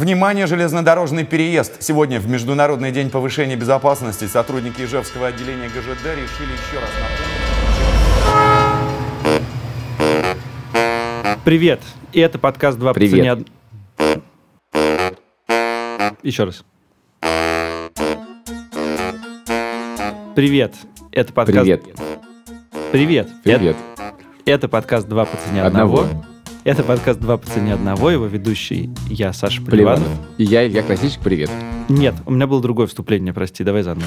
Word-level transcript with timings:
Внимание, 0.00 0.46
железнодорожный 0.46 1.24
переезд. 1.26 1.82
Сегодня 1.82 2.20
в 2.20 2.26
Международный 2.26 2.90
день 2.90 3.10
повышения 3.10 3.54
безопасности 3.54 4.24
сотрудники 4.24 4.80
Ижевского 4.80 5.26
отделения 5.26 5.68
ГЖД 5.68 6.06
решили 6.16 6.52
еще 6.52 6.78
раз 6.80 6.88
напомнить... 9.26 9.42
Привет, 11.44 11.82
и 12.14 12.20
это 12.20 12.38
подкаст 12.38 12.78
«Два 12.78 12.94
по 12.94 12.96
Привет. 12.98 13.12
цене 13.12 13.32
од- 13.34 13.46
Еще 16.22 16.44
раз. 16.44 16.64
Привет, 20.34 20.74
это 21.12 21.30
подкаст... 21.34 21.60
Привет. 21.60 21.82
Привет. 22.90 23.28
Привет. 23.44 23.76
Это, 24.46 24.46
это 24.46 24.66
подкаст 24.68 25.06
«Два 25.06 25.26
по 25.26 25.36
цене 25.36 25.62
одного». 25.62 26.04
Одного. 26.04 26.24
Это 26.62 26.82
подкаст 26.82 27.18
«Два 27.18 27.38
по 27.38 27.46
цене 27.46 27.72
одного», 27.72 28.10
его 28.10 28.26
ведущий 28.26 28.90
я, 29.08 29.32
Саша 29.32 29.62
Поливанов. 29.62 30.08
И 30.36 30.44
я, 30.44 30.66
Илья 30.66 30.82
Красильщик, 30.82 31.20
привет. 31.22 31.50
Нет, 31.88 32.14
у 32.26 32.32
меня 32.32 32.46
было 32.46 32.60
другое 32.60 32.86
вступление, 32.86 33.32
прости, 33.32 33.64
давай 33.64 33.82
заново. 33.82 34.04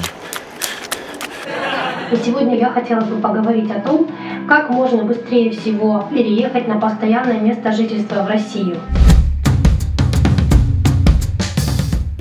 И 2.12 2.16
сегодня 2.24 2.56
я 2.56 2.70
хотела 2.70 3.00
бы 3.00 3.20
поговорить 3.20 3.68
о 3.72 3.80
том, 3.80 4.08
как 4.48 4.70
можно 4.70 5.02
быстрее 5.02 5.50
всего 5.50 6.08
переехать 6.12 6.68
на 6.68 6.78
постоянное 6.78 7.40
место 7.40 7.72
жительства 7.72 8.22
в 8.22 8.28
Россию. 8.28 8.76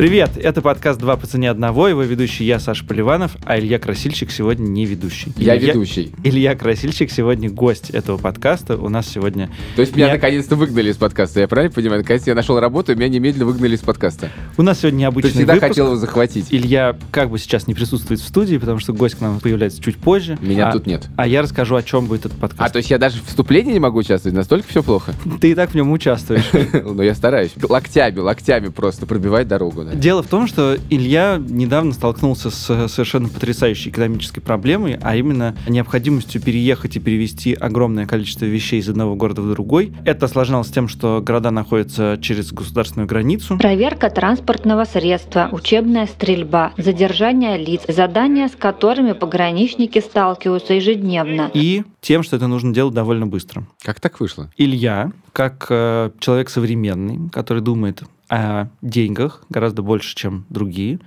Привет, 0.03 0.31
это 0.35 0.61
подкаст 0.61 0.99
«Два 0.99 1.15
по 1.15 1.27
цене 1.27 1.49
одного», 1.49 1.87
его 1.87 2.03
ведущий 2.03 2.43
я, 2.43 2.59
Саша 2.59 2.83
Поливанов, 2.83 3.37
а 3.45 3.57
Илья 3.57 3.79
Красильщик 3.79 4.31
сегодня 4.31 4.65
не 4.67 4.85
ведущий. 4.85 5.31
Я 5.37 5.55
Илья- 5.55 5.69
ведущий. 5.69 6.11
Илья 6.25 6.55
Красильщик 6.55 7.09
сегодня 7.09 7.49
гость 7.49 7.89
этого 7.89 8.17
подкаста. 8.17 8.75
У 8.75 8.89
нас 8.89 9.07
сегодня... 9.07 9.49
То 9.77 9.81
есть 9.81 9.95
меня 9.95 10.07
Я- 10.07 10.13
наконец-то 10.15 10.57
выгнали 10.57 10.91
из 10.91 10.97
подкаста, 10.97 11.39
я 11.39 11.47
правильно 11.47 11.73
понимаю? 11.73 12.01
Наконец 12.01 12.27
я 12.27 12.35
нашел 12.35 12.59
работу, 12.59 12.91
и 12.91 12.95
меня 12.95 13.07
немедленно 13.07 13.45
выгнали 13.45 13.77
из 13.77 13.79
подкаста. 13.79 14.29
У 14.57 14.61
нас 14.61 14.79
сегодня 14.81 14.97
Ты 14.97 15.01
необычный 15.03 15.31
всегда 15.31 15.53
выпуск. 15.53 15.69
хотел 15.69 15.85
его 15.85 15.95
захватить. 15.95 16.47
Илья 16.49 16.97
как 17.11 17.29
бы 17.29 17.39
сейчас 17.39 17.67
не 17.67 17.73
присутствует 17.73 18.19
в 18.19 18.27
студии, 18.27 18.57
потому 18.57 18.79
что 18.79 18.91
гость 18.91 19.15
к 19.15 19.21
нам 19.21 19.39
появляется 19.39 19.81
чуть 19.81 19.95
позже. 19.95 20.37
Меня 20.41 20.67
а, 20.67 20.73
тут 20.73 20.85
нет. 20.85 21.07
А 21.15 21.25
я 21.25 21.41
расскажу, 21.41 21.77
о 21.77 21.81
чем 21.81 22.07
будет 22.07 22.25
этот 22.25 22.39
А, 22.39 22.41
подкаст. 22.41 22.73
то 22.73 22.77
есть 22.79 22.91
я 22.91 22.97
даже 22.97 23.19
в 23.19 23.27
вступлении 23.27 23.71
не 23.71 23.79
могу 23.79 23.99
участвовать? 23.99 24.35
Настолько 24.35 24.67
все 24.67 24.83
плохо? 24.83 25.13
Ты 25.39 25.51
и 25.51 25.55
так 25.55 25.69
в 25.69 25.75
нем 25.75 25.93
участвуешь. 25.93 26.51
Но 26.73 27.01
я 27.03 27.15
стараюсь. 27.15 27.51
Локтями, 27.61 28.19
локтями 28.19 28.67
просто 28.67 29.05
пробивать 29.05 29.47
дорогу. 29.47 29.92
Дело 29.93 30.23
в 30.23 30.27
том, 30.27 30.47
что 30.47 30.75
Илья 30.89 31.37
недавно 31.39 31.93
столкнулся 31.93 32.49
с 32.49 32.87
совершенно 32.87 33.29
потрясающей 33.29 33.91
экономической 33.91 34.41
проблемой, 34.41 34.97
а 35.01 35.15
именно 35.15 35.55
необходимостью 35.67 36.41
переехать 36.41 36.95
и 36.95 36.99
перевести 36.99 37.53
огромное 37.53 38.07
количество 38.07 38.45
вещей 38.45 38.79
из 38.79 38.89
одного 38.89 39.15
города 39.15 39.41
в 39.41 39.51
другой. 39.51 39.93
Это 40.03 40.25
осложнялось 40.25 40.69
тем, 40.69 40.87
что 40.87 41.21
города 41.23 41.51
находятся 41.51 42.17
через 42.21 42.51
государственную 42.51 43.07
границу. 43.07 43.57
Проверка 43.57 44.09
транспортного 44.09 44.85
средства, 44.85 45.49
учебная 45.51 46.07
стрельба, 46.07 46.73
задержание 46.77 47.57
лиц, 47.57 47.81
задания, 47.87 48.47
с 48.47 48.55
которыми 48.55 49.13
пограничники 49.13 49.99
сталкиваются 49.99 50.73
ежедневно. 50.73 51.51
И 51.53 51.83
тем, 52.01 52.23
что 52.23 52.35
это 52.35 52.47
нужно 52.47 52.73
делать 52.73 52.95
довольно 52.95 53.27
быстро. 53.27 53.67
Как 53.81 53.99
так 53.99 54.19
вышло? 54.19 54.49
Илья, 54.57 55.11
как 55.33 55.67
э, 55.69 56.11
человек 56.19 56.49
современный, 56.49 57.29
который 57.29 57.61
думает 57.61 58.03
о 58.33 58.69
деньгах 58.81 59.43
гораздо 59.49 59.81
больше, 59.81 60.15
чем 60.15 60.45
другие, 60.49 60.99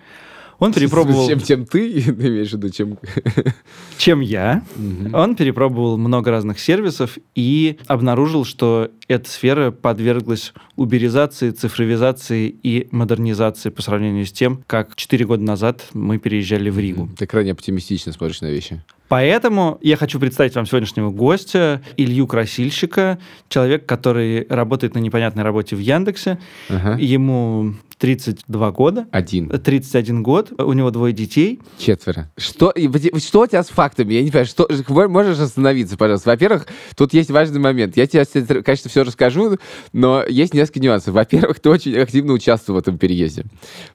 он 0.58 0.72
перепробовал, 0.72 1.28
Чем, 1.28 1.40
чем 1.40 1.66
ты, 1.70 2.00
имеешь 2.00 2.50
в 2.50 2.52
виду, 2.54 2.70
чем... 2.70 2.98
чем 3.98 4.20
я, 4.20 4.62
Мгм. 4.76 5.14
он 5.14 5.36
перепробовал 5.36 5.98
много 5.98 6.30
разных 6.30 6.58
сервисов 6.58 7.18
и 7.34 7.78
обнаружил, 7.86 8.44
что 8.44 8.90
эта 9.08 9.28
сфера 9.28 9.70
подверглась 9.70 10.52
уберизации, 10.76 11.50
цифровизации 11.50 12.48
и 12.62 12.88
модернизации 12.90 13.70
по 13.70 13.82
сравнению 13.82 14.24
с 14.24 14.32
тем, 14.32 14.62
как 14.66 14.96
4 14.96 15.24
года 15.26 15.42
назад 15.42 15.84
мы 15.92 16.18
переезжали 16.18 16.70
в 16.70 16.78
Ригу. 16.78 17.10
Ты 17.18 17.26
крайне 17.26 17.52
оптимистично 17.52 18.12
смотришь 18.12 18.40
на 18.40 18.46
вещи. 18.50 18.82
Поэтому 19.08 19.78
я 19.82 19.96
хочу 19.96 20.18
представить 20.18 20.54
вам 20.54 20.66
сегодняшнего 20.66 21.10
гостя, 21.10 21.82
Илью 21.96 22.26
Красильщика, 22.26 23.18
человек, 23.48 23.86
который 23.86 24.46
работает 24.48 24.94
на 24.94 24.98
непонятной 24.98 25.42
работе 25.44 25.76
в 25.76 25.78
Яндексе. 25.78 26.38
Ага. 26.68 26.96
Ему 26.98 27.74
32 27.98 28.72
года. 28.72 29.06
Один. 29.10 29.48
31 29.48 30.22
год, 30.22 30.52
у 30.60 30.72
него 30.74 30.90
двое 30.90 31.14
детей. 31.14 31.60
Четверо. 31.78 32.30
Что, 32.36 32.74
что 33.18 33.40
у 33.40 33.46
тебя 33.46 33.62
с 33.62 33.68
фактами? 33.68 34.12
Я 34.12 34.22
не 34.22 34.30
понимаю, 34.30 34.46
что, 34.46 34.68
мо- 34.88 35.08
можешь 35.08 35.38
остановиться, 35.38 35.96
пожалуйста? 35.96 36.28
Во-первых, 36.28 36.66
тут 36.94 37.14
есть 37.14 37.30
важный 37.30 37.58
момент. 37.58 37.96
Я 37.96 38.06
тебе, 38.06 38.24
конечно, 38.62 38.90
все 38.90 39.02
расскажу, 39.02 39.56
но 39.94 40.22
есть 40.28 40.52
несколько 40.52 40.80
нюансов. 40.80 41.14
Во-первых, 41.14 41.58
ты 41.60 41.70
очень 41.70 41.96
активно 41.96 42.34
участвовал 42.34 42.80
в 42.80 42.82
этом 42.82 42.98
переезде. 42.98 43.44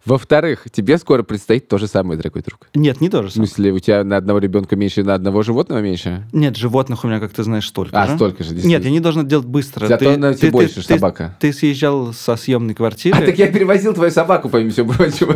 Во-вторых, 0.03 0.65
тебе 0.71 0.97
скоро 0.97 1.21
предстоит 1.21 1.67
то 1.67 1.77
же 1.77 1.85
самое, 1.85 2.17
дорогой 2.17 2.41
друг. 2.41 2.69
Нет, 2.73 3.01
не 3.01 3.09
то 3.09 3.21
же 3.21 3.29
В 3.29 3.33
самое. 3.33 3.47
смысле, 3.49 3.71
у 3.71 3.77
тебя 3.79 4.03
на 4.03 4.17
одного 4.17 4.39
ребенка 4.39 4.75
меньше, 4.75 5.00
на 5.03 5.13
одного 5.13 5.41
животного 5.43 5.79
меньше? 5.79 6.25
Нет, 6.31 6.55
животных 6.57 7.03
у 7.03 7.07
меня, 7.07 7.19
как 7.19 7.31
ты 7.33 7.43
знаешь, 7.43 7.67
столько 7.67 8.01
А, 8.01 8.07
же. 8.07 8.15
столько 8.15 8.43
же, 8.43 8.49
Нет, 8.49 8.55
действительно. 8.63 8.85
я 8.85 8.91
не 8.91 8.99
должен 8.99 9.21
это 9.21 9.29
делать 9.29 9.45
быстро. 9.47 9.87
Зато 9.87 10.17
на 10.17 10.33
тебе 10.33 10.51
больше 10.51 10.81
собака. 10.81 11.35
Ты, 11.39 11.53
съезжал 11.53 12.13
со 12.13 12.35
съемной 12.35 12.73
квартиры. 12.73 13.17
А 13.17 13.25
так 13.25 13.37
я 13.37 13.47
перевозил 13.47 13.93
твою 13.93 14.11
собаку, 14.11 14.49
помимо 14.49 14.71
всего 14.71 14.93
прочего. 14.93 15.35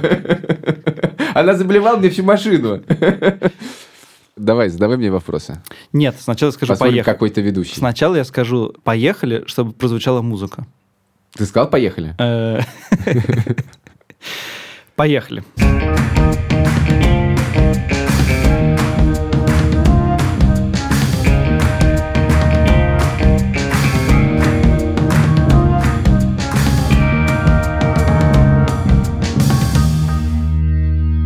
Она 1.34 1.54
заблевала 1.56 1.98
мне 1.98 2.10
всю 2.10 2.24
машину. 2.24 2.82
Давай, 4.38 4.68
задавай 4.70 4.98
мне 4.98 5.12
вопросы. 5.12 5.62
Нет, 5.94 6.16
сначала 6.20 6.52
скажу 6.52 6.74
Посмотрим, 6.74 6.96
поехали. 6.96 7.14
какой 7.14 7.30
ты 7.30 7.42
ведущий. 7.42 7.76
Сначала 7.76 8.16
я 8.16 8.26
скажу 8.26 8.74
поехали, 8.84 9.44
чтобы 9.48 9.72
прозвучала 9.72 10.22
музыка. 10.22 10.66
Ты 11.34 11.46
сказал, 11.46 11.70
поехали? 11.70 12.16
Э, 12.20 12.60
Поехали. 14.96 15.44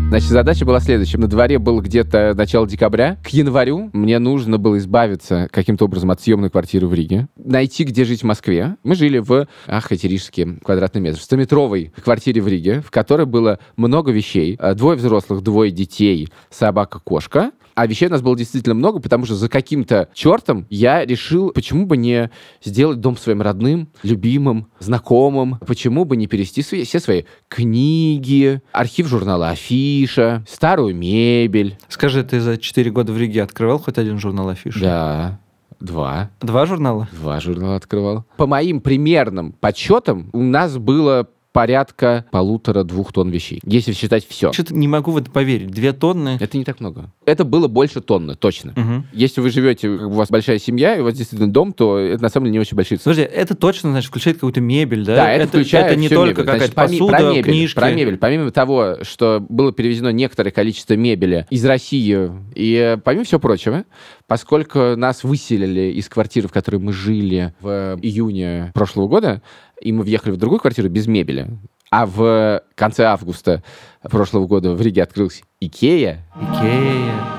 Значит, 0.09 0.29
задача 0.29 0.65
была 0.65 0.79
следующая. 0.79 1.19
На 1.19 1.27
дворе 1.27 1.59
было 1.59 1.81
где-то 1.81 2.33
начало 2.35 2.67
декабря. 2.67 3.19
К 3.23 3.27
январю 3.27 3.91
мне 3.93 4.17
нужно 4.17 4.57
было 4.57 4.79
избавиться 4.79 5.47
каким-то 5.51 5.85
образом 5.85 6.09
от 6.09 6.19
съемной 6.19 6.49
квартиры 6.49 6.87
в 6.87 6.95
Риге, 6.95 7.27
найти, 7.37 7.83
где 7.83 8.05
жить 8.05 8.21
в 8.21 8.25
Москве. 8.25 8.75
Мы 8.83 8.95
жили 8.95 9.19
в, 9.19 9.47
ах, 9.67 9.91
эти 9.91 10.07
рижские 10.07 10.57
квадратный 10.65 10.99
метр, 10.99 11.19
в 11.19 11.21
100-метровой 11.21 11.93
квартире 12.03 12.41
в 12.41 12.47
Риге, 12.47 12.81
в 12.81 12.89
которой 12.89 13.27
было 13.27 13.59
много 13.77 14.11
вещей. 14.11 14.57
Э, 14.59 14.73
Двое 14.73 14.97
взрослых, 14.97 15.43
двое 15.43 15.69
детей, 15.71 16.29
собака-кошка. 16.49 17.51
А 17.79 17.87
вещей 17.87 18.07
у 18.09 18.11
нас 18.11 18.21
было 18.21 18.35
действительно 18.35 18.75
много, 18.75 18.99
потому 18.99 19.23
что 19.23 19.35
за 19.35 19.47
каким-то 19.47 20.09
чертом 20.13 20.65
я 20.69 21.05
решил, 21.05 21.51
почему 21.51 21.85
бы 21.85 21.95
не 21.95 22.29
сделать 22.61 22.99
дом 22.99 23.15
своим 23.15 23.41
родным, 23.41 23.87
любимым, 24.03 24.67
знакомым, 24.79 25.59
почему 25.65 26.03
бы 26.03 26.17
не 26.17 26.27
перевести 26.27 26.61
свои- 26.61 26.83
все 26.83 26.99
свои 26.99 27.23
книги, 27.47 28.61
архив 28.73 29.07
журнала 29.07 29.51
Афиша, 29.51 30.43
старую 30.45 30.93
мебель. 30.93 31.77
Скажи, 31.87 32.21
ты 32.25 32.41
за 32.41 32.57
4 32.57 32.91
года 32.91 33.13
в 33.13 33.17
Риге 33.17 33.43
открывал 33.43 33.79
хоть 33.79 33.97
один 33.97 34.19
журнал 34.19 34.49
афиш? 34.49 34.75
Да, 34.81 35.39
два. 35.79 36.31
Два 36.41 36.65
журнала? 36.65 37.07
Два 37.13 37.39
журнала 37.39 37.77
открывал. 37.77 38.25
По 38.35 38.45
моим 38.45 38.81
примерным 38.81 39.53
подсчетам, 39.53 40.29
у 40.33 40.43
нас 40.43 40.77
было 40.77 41.29
порядка 41.51 42.25
полутора-двух 42.31 43.11
тонн 43.11 43.29
вещей, 43.29 43.59
если 43.65 43.93
считать 43.93 44.27
все. 44.27 44.53
Что-то 44.53 44.75
не 44.75 44.87
могу 44.87 45.11
в 45.11 45.17
это 45.17 45.31
поверить. 45.31 45.71
Две 45.71 45.93
тонны. 45.93 46.37
Это 46.39 46.57
не 46.57 46.63
так 46.63 46.79
много. 46.79 47.11
Это 47.25 47.43
было 47.43 47.67
больше 47.67 48.01
тонны, 48.01 48.35
точно. 48.35 48.73
Мгм. 48.75 49.07
Если 49.13 49.41
вы 49.41 49.49
живете, 49.49 49.89
у 49.89 50.11
вас 50.11 50.29
большая 50.29 50.59
семья, 50.59 50.95
и 50.95 51.01
у 51.01 51.03
вас 51.03 51.15
действительно 51.15 51.51
дом, 51.51 51.73
то 51.73 51.97
это 51.97 52.21
на 52.21 52.29
самом 52.29 52.45
деле 52.45 52.53
не 52.53 52.59
очень 52.59 52.75
большие 52.75 52.97
цифры. 52.97 53.13
Подожди, 53.13 53.35
это 53.35 53.55
точно, 53.55 53.91
значит, 53.91 54.09
включает 54.09 54.37
какую-то 54.37 54.61
мебель, 54.61 55.05
да? 55.05 55.15
Да, 55.15 55.31
это, 55.31 55.47
включает 55.47 55.87
это 55.87 55.95
не 55.95 56.07
всю 56.07 56.15
только 56.15 56.43
какая-то 56.43 56.73
посуда, 56.73 57.17
про 57.17 57.31
мебель, 57.31 57.43
книжки. 57.43 57.75
Про 57.75 57.91
мебель. 57.91 58.17
Помимо 58.17 58.51
того, 58.51 58.97
что 59.01 59.43
было 59.47 59.71
перевезено 59.71 60.09
некоторое 60.09 60.51
количество 60.51 60.93
мебели 60.93 61.47
из 61.49 61.65
России, 61.65 62.31
и 62.55 62.97
помимо 63.03 63.25
всего 63.25 63.39
прочего, 63.39 63.85
поскольку 64.27 64.95
нас 64.95 65.23
выселили 65.23 65.91
из 65.93 66.07
квартиры, 66.07 66.47
в 66.47 66.51
которой 66.51 66.77
мы 66.77 66.93
жили 66.93 67.53
в 67.59 67.97
июне 68.01 68.71
прошлого 68.73 69.07
года, 69.07 69.41
и 69.81 69.91
мы 69.91 70.03
въехали 70.03 70.31
в 70.31 70.37
другую 70.37 70.59
квартиру 70.59 70.89
без 70.89 71.07
мебели, 71.07 71.47
а 71.91 72.05
в 72.05 72.61
конце 72.75 73.05
августа 73.05 73.63
прошлого 74.03 74.47
года 74.47 74.73
в 74.73 74.81
Риге 74.81 75.03
открылась 75.03 75.41
Икея, 75.59 76.25
Икея. 76.35 77.38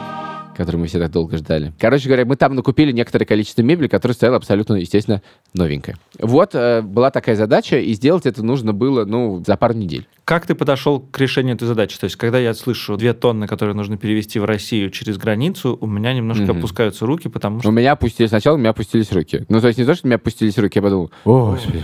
Который 0.60 0.76
мы 0.76 0.86
все 0.88 0.98
так 0.98 1.10
долго 1.10 1.38
ждали. 1.38 1.72
Короче 1.78 2.06
говоря, 2.06 2.24
мы 2.26 2.36
там 2.36 2.54
накупили 2.54 2.92
некоторое 2.92 3.24
количество 3.24 3.62
мебели, 3.62 3.88
которая 3.88 4.14
стояла 4.14 4.36
абсолютно, 4.36 4.74
естественно, 4.74 5.22
новенькая. 5.54 5.96
Вот 6.18 6.50
э, 6.54 6.82
была 6.82 7.10
такая 7.10 7.34
задача, 7.34 7.78
и 7.78 7.92
сделать 7.94 8.26
это 8.26 8.42
нужно 8.42 8.72
было, 8.72 9.04
ну, 9.04 9.42
за 9.46 9.56
пару 9.56 9.74
недель. 9.74 10.06
Как 10.24 10.46
ты 10.46 10.54
подошел 10.54 11.00
к 11.00 11.18
решению 11.18 11.54
этой 11.56 11.66
задачи? 11.66 11.98
То 11.98 12.04
есть, 12.04 12.16
когда 12.16 12.38
я 12.38 12.52
слышу 12.54 12.96
две 12.96 13.14
тонны, 13.14 13.46
которые 13.46 13.74
нужно 13.74 13.96
перевести 13.96 14.38
в 14.38 14.44
Россию 14.44 14.90
через 14.90 15.16
границу, 15.16 15.78
у 15.80 15.86
меня 15.86 16.12
немножко 16.12 16.44
Мгм. 16.44 16.58
опускаются 16.58 17.06
руки, 17.06 17.28
потому 17.28 17.56
У 17.56 17.60
что... 17.60 17.70
меня 17.70 17.92
опустились, 17.92 18.28
сначала 18.28 18.56
у 18.56 18.58
меня 18.58 18.70
опустились 18.70 19.10
руки. 19.12 19.44
Ну, 19.48 19.60
то 19.60 19.66
есть 19.68 19.78
не 19.78 19.84
то, 19.86 19.94
что 19.94 20.06
у 20.06 20.08
меня 20.08 20.16
опустились 20.16 20.58
руки, 20.58 20.78
я 20.78 20.82
подумал, 20.82 21.10
о, 21.24 21.52
господи, 21.52 21.82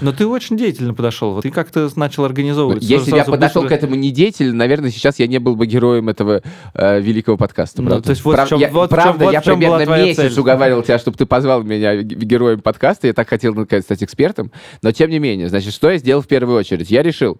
Но 0.00 0.12
ты 0.12 0.26
очень 0.26 0.56
деятельно 0.56 0.94
подошел. 0.94 1.34
Вот 1.34 1.42
Ты 1.42 1.50
как-то 1.50 1.88
начал 1.96 2.24
организовывать. 2.24 2.82
Если 2.82 3.10
бы 3.10 3.16
я 3.16 3.24
подошел 3.24 3.62
быстро- 3.62 3.76
к 3.76 3.78
этому 3.78 3.94
не 3.94 4.10
деятельно, 4.10 4.54
наверное, 4.54 4.90
сейчас 4.90 5.18
я 5.18 5.26
не 5.26 5.38
был 5.38 5.56
бы 5.56 5.66
героем 5.66 6.08
этого 6.08 6.42
э, 6.74 7.00
великого 7.00 7.36
подкаста. 7.36 7.82
Ну, 7.82 7.88
правда? 7.88 8.04
то 8.04 8.10
есть 8.10 8.24
вот 8.24 8.34
Прав- 8.36 8.48
чем- 8.48 8.58
я, 8.60 8.68
вот 8.70 8.90
чем- 8.90 8.96
правда, 8.96 9.24
вот 9.24 9.32
я 9.32 9.40
в 9.40 9.44
чем 9.44 9.60
была 9.60 9.78
примерно 9.78 10.02
месяц 10.04 10.16
цель. 10.32 10.40
уговаривал 10.40 10.82
тебя, 10.82 10.98
чтобы 10.98 11.16
ты 11.16 11.26
позвал 11.26 11.62
меня 11.62 11.96
героем 12.02 12.60
подкаста. 12.60 13.06
Я 13.06 13.12
так 13.12 13.28
хотел, 13.28 13.54
наконец, 13.54 13.84
стать 13.84 14.02
экспертом. 14.02 14.50
Но, 14.82 14.92
тем 14.92 15.10
не 15.10 15.18
менее, 15.18 15.48
значит, 15.48 15.72
что 15.74 15.90
я 15.90 15.98
сделал 15.98 16.22
в 16.22 16.26
первую 16.26 16.58
очередь? 16.58 16.90
Я 16.90 17.02
решил, 17.02 17.38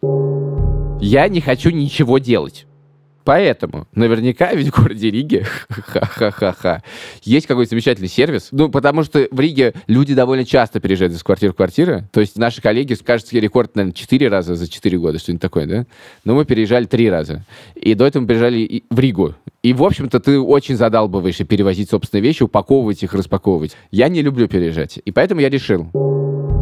я 1.00 1.28
не 1.28 1.40
хочу 1.40 1.70
ничего 1.70 2.18
делать. 2.18 2.66
Поэтому 3.30 3.86
наверняка 3.94 4.52
ведь 4.54 4.70
в 4.70 4.82
городе 4.82 5.08
Риге 5.08 5.44
ха-ха-ха-ха, 5.68 6.82
есть 7.22 7.46
какой-то 7.46 7.70
замечательный 7.70 8.08
сервис. 8.08 8.48
Ну, 8.50 8.68
потому 8.68 9.04
что 9.04 9.28
в 9.30 9.38
Риге 9.38 9.72
люди 9.86 10.14
довольно 10.14 10.44
часто 10.44 10.80
переезжают 10.80 11.14
из 11.14 11.22
квартиры 11.22 11.52
в 11.52 11.54
квартиру. 11.54 12.02
То 12.10 12.18
есть 12.18 12.36
наши 12.36 12.60
коллеги, 12.60 12.94
кажется, 12.94 13.38
рекорд, 13.38 13.76
наверное, 13.76 13.94
4 13.94 14.28
раза 14.28 14.56
за 14.56 14.68
4 14.68 14.98
года, 14.98 15.20
что-нибудь 15.20 15.42
такое, 15.42 15.66
да? 15.66 15.86
Но 16.24 16.34
мы 16.34 16.44
переезжали 16.44 16.86
3 16.86 17.08
раза. 17.08 17.44
И 17.76 17.94
до 17.94 18.04
этого 18.04 18.22
мы 18.22 18.26
переезжали 18.26 18.82
в 18.90 18.98
Ригу. 18.98 19.36
И, 19.62 19.74
в 19.74 19.84
общем-то, 19.84 20.18
ты 20.18 20.40
очень 20.40 20.74
задалбываешь 20.74 21.38
и 21.38 21.44
перевозить 21.44 21.88
собственные 21.90 22.24
вещи, 22.24 22.42
упаковывать 22.42 23.04
их, 23.04 23.14
распаковывать. 23.14 23.76
Я 23.92 24.08
не 24.08 24.22
люблю 24.22 24.48
переезжать. 24.48 24.98
И 25.04 25.12
поэтому 25.12 25.40
я 25.40 25.50
решил, 25.50 25.88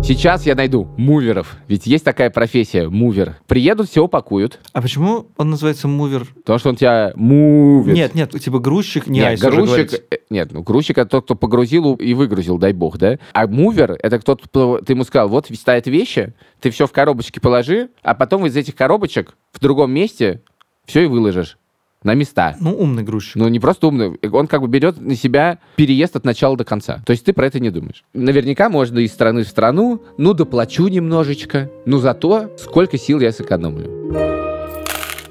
Сейчас 0.02 0.46
я 0.46 0.54
найду 0.54 0.88
mover 0.96 1.34
ов. 1.34 1.56
Ведь 1.68 1.86
есть 1.86 2.02
такая 2.04 2.30
профессия, 2.30 2.88
mover. 2.88 3.36
Приедут, 3.46 3.90
все 3.90 4.02
упакуют, 4.04 4.58
А 4.72 4.80
почему 4.80 5.26
он 5.36 5.50
называется 5.50 5.86
mover? 5.86 6.26
потому 6.36 6.58
что 6.58 6.70
он 6.70 6.76
тебя 6.76 7.12
move 7.14 7.60
ит. 7.60 7.94
Нет, 7.94 8.14
нет, 8.14 8.30
типа 8.40 8.58
грузчик, 8.58 9.06
не 9.06 9.18
Нет, 9.20 9.28
айс 9.28 9.40
грузчик, 9.42 9.92
э, 10.10 10.16
нет, 10.30 10.50
ну 10.52 10.62
грузчик 10.62 10.96
это 10.96 11.10
тот, 11.10 11.24
кто 11.24 11.34
погрузил 11.34 11.94
и 11.96 12.14
выгрузил, 12.14 12.56
дай 12.56 12.72
бог, 12.72 12.96
да? 12.96 13.18
А 13.34 13.46
мувер 13.46 13.98
это 14.02 14.18
кто-то, 14.18 14.44
кто- 14.48 14.80
ты 14.80 14.94
ему 14.94 15.04
сказал, 15.04 15.28
вот 15.28 15.48
стоят 15.52 15.86
вещи, 15.86 16.32
ты 16.60 16.70
все 16.70 16.86
в 16.86 16.92
коробочки 16.92 17.38
положи, 17.38 17.90
а 18.02 18.14
потом 18.14 18.46
из 18.46 18.56
этих 18.56 18.74
коробочек 18.76 19.34
в 19.52 19.60
другом 19.60 19.90
месте 19.92 20.40
все 20.86 21.04
и 21.04 21.06
выложишь 21.06 21.58
на 22.02 22.14
места. 22.14 22.56
Ну, 22.60 22.76
умный 22.76 23.02
грузчик. 23.02 23.36
Ну, 23.36 23.48
не 23.48 23.60
просто 23.60 23.88
умный. 23.88 24.18
Он 24.32 24.46
как 24.46 24.62
бы 24.62 24.68
берет 24.68 25.00
на 25.00 25.16
себя 25.16 25.58
переезд 25.76 26.16
от 26.16 26.24
начала 26.24 26.56
до 26.56 26.64
конца. 26.64 27.02
То 27.06 27.12
есть 27.12 27.24
ты 27.24 27.32
про 27.32 27.46
это 27.46 27.60
не 27.60 27.70
думаешь. 27.70 28.04
Наверняка 28.14 28.68
можно 28.68 28.98
из 28.98 29.12
страны 29.12 29.42
в 29.42 29.48
страну, 29.48 30.02
ну, 30.16 30.34
доплачу 30.34 30.88
немножечко, 30.88 31.70
ну, 31.86 31.98
зато 31.98 32.50
сколько 32.58 32.98
сил 32.98 33.20
я 33.20 33.32
сэкономлю. 33.32 34.48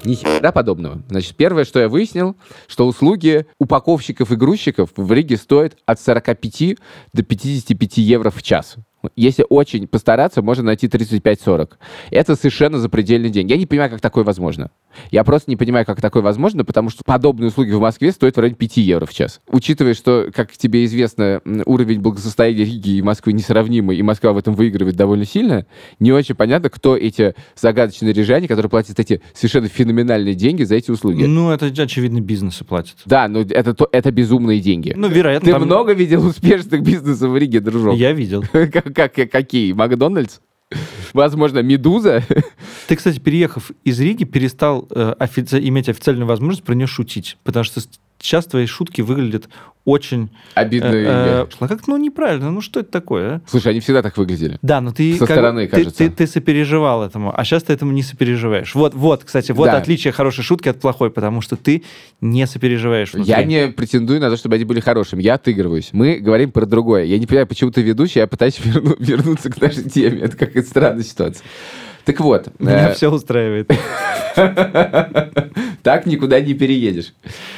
Ни 0.04 0.14
хера 0.14 0.52
подобного. 0.52 1.02
Значит, 1.08 1.36
первое, 1.36 1.64
что 1.64 1.80
я 1.80 1.88
выяснил, 1.88 2.36
что 2.66 2.86
услуги 2.86 3.46
упаковщиков 3.58 4.30
и 4.30 4.36
грузчиков 4.36 4.90
в 4.96 5.12
Риге 5.12 5.36
стоят 5.36 5.76
от 5.86 6.00
45 6.00 6.76
до 7.12 7.22
55 7.22 7.98
евро 7.98 8.30
в 8.30 8.42
час. 8.42 8.76
Если 9.14 9.44
очень 9.48 9.86
постараться, 9.86 10.42
можно 10.42 10.64
найти 10.64 10.86
35-40. 10.88 11.70
Это 12.10 12.34
совершенно 12.36 12.78
запредельный 12.78 13.30
день. 13.30 13.48
Я 13.48 13.56
не 13.56 13.66
понимаю, 13.66 13.90
как 13.90 14.00
такое 14.00 14.24
возможно. 14.24 14.70
Я 15.12 15.22
просто 15.22 15.50
не 15.50 15.56
понимаю, 15.56 15.86
как 15.86 16.00
такое 16.00 16.22
возможно, 16.22 16.64
потому 16.64 16.90
что 16.90 17.02
подобные 17.04 17.48
услуги 17.48 17.70
в 17.70 17.80
Москве 17.80 18.10
стоят 18.10 18.36
в 18.36 18.40
районе 18.40 18.56
5 18.56 18.76
евро 18.78 19.06
в 19.06 19.14
час. 19.14 19.40
Учитывая, 19.48 19.94
что, 19.94 20.28
как 20.34 20.50
тебе 20.52 20.84
известно, 20.84 21.40
уровень 21.66 22.00
благосостояния 22.00 22.64
Риги 22.64 22.96
и 22.96 23.02
Москвы 23.02 23.32
несравнимый, 23.34 23.96
и 23.96 24.02
Москва 24.02 24.32
в 24.32 24.38
этом 24.38 24.54
выигрывает 24.54 24.96
довольно 24.96 25.24
сильно, 25.24 25.66
не 26.00 26.10
очень 26.12 26.34
понятно, 26.34 26.68
кто 26.70 26.96
эти 26.96 27.34
загадочные 27.56 28.12
рижане, 28.12 28.48
которые 28.48 28.70
платят 28.70 28.98
эти 28.98 29.20
совершенно 29.34 29.68
феноменальные 29.68 30.34
деньги 30.34 30.64
за 30.64 30.74
эти 30.74 30.90
услуги. 30.90 31.22
Ну, 31.24 31.50
это, 31.50 31.66
очевидно, 31.66 32.20
бизнесы 32.20 32.64
платят. 32.64 32.96
Да, 33.04 33.28
но 33.28 33.40
это, 33.40 33.74
то- 33.74 33.88
это 33.92 34.10
безумные 34.10 34.60
деньги. 34.60 34.92
Ну, 34.96 35.06
вероятно. 35.08 35.46
Ты 35.46 35.52
там- 35.52 35.62
много 35.62 35.92
видел 35.92 36.26
успешных 36.26 36.82
бизнесов 36.82 37.30
в 37.30 37.36
Риге, 37.36 37.60
дружок? 37.60 37.94
Я 37.96 38.12
видел. 38.12 38.42
Как, 38.52 38.87
как- 38.94 39.30
какие? 39.30 39.72
Макдональдс? 39.72 40.40
Возможно, 41.12 41.60
Медуза? 41.60 42.22
Ты, 42.86 42.96
кстати, 42.96 43.18
переехав 43.18 43.70
из 43.84 43.98
Риги, 44.00 44.24
перестал 44.24 44.86
э, 44.90 45.14
офици- 45.18 45.66
иметь 45.68 45.88
официальную 45.88 46.26
возможность 46.26 46.64
про 46.64 46.74
нее 46.74 46.86
шутить. 46.86 47.36
Потому 47.44 47.64
что 47.64 47.80
сейчас 48.20 48.46
твои 48.46 48.66
шутки 48.66 49.00
выглядят 49.00 49.48
очень... 49.84 50.24
э, 50.54 50.60
Обидные. 50.60 51.06
э, 51.06 51.46
а 51.60 51.68
как, 51.68 51.86
ну, 51.86 51.96
неправильно. 51.96 52.50
Ну, 52.50 52.60
что 52.60 52.80
это 52.80 52.90
такое, 52.90 53.36
а? 53.36 53.40
Слушай, 53.48 53.68
они 53.68 53.80
всегда 53.80 54.02
так 54.02 54.18
выглядели. 54.18 54.58
Да, 54.60 54.82
но 54.82 54.92
ты... 54.92 55.14
Со 55.14 55.20
как- 55.26 55.30
стороны, 55.36 55.66
ты, 55.66 55.76
кажется. 55.76 55.96
Ты, 55.96 56.10
ты 56.10 56.26
сопереживал 56.26 57.02
этому, 57.02 57.32
а 57.34 57.42
сейчас 57.44 57.62
ты 57.62 57.72
этому 57.72 57.92
не 57.92 58.02
сопереживаешь. 58.02 58.74
Вот, 58.74 58.92
вот, 58.92 59.24
кстати, 59.24 59.52
вот 59.52 59.64
Да. 59.66 59.78
отличие 59.78 60.12
хорошей 60.12 60.44
шутки 60.44 60.68
от 60.68 60.78
плохой, 60.78 61.10
потому 61.10 61.40
что 61.40 61.56
ты 61.56 61.84
не 62.20 62.46
сопереживаешь 62.46 63.14
внутри. 63.14 63.30
Я 63.32 63.42
не 63.44 63.68
претендую 63.68 64.20
на 64.20 64.28
то, 64.28 64.36
чтобы 64.36 64.56
они 64.56 64.64
были 64.64 64.80
хорошими. 64.80 65.22
Я 65.22 65.34
отыгрываюсь. 65.34 65.88
Мы 65.92 66.16
говорим 66.18 66.52
про 66.52 66.66
другое. 66.66 67.04
Я 67.04 67.18
не 67.18 67.24
понимаю, 67.26 67.46
почему 67.46 67.70
ты 67.70 67.80
ведущий, 67.80 68.18
я 68.18 68.26
пытаюсь 68.26 68.58
верну- 68.62 68.96
вернуться 68.98 69.48
к 69.50 69.58
нашей 69.58 69.84
теме. 69.88 70.18
Это 70.20 70.36
какая-то 70.36 70.68
странная 70.68 71.02
ситуация. 71.04 71.42
Так 72.08 72.20
вот, 72.20 72.48
Меня 72.58 72.88
э, 72.88 72.94
все 72.94 73.10
устраивает. 73.12 73.70
так 75.82 76.06
никуда 76.06 76.40
не 76.40 76.54
переедешь. 76.54 77.12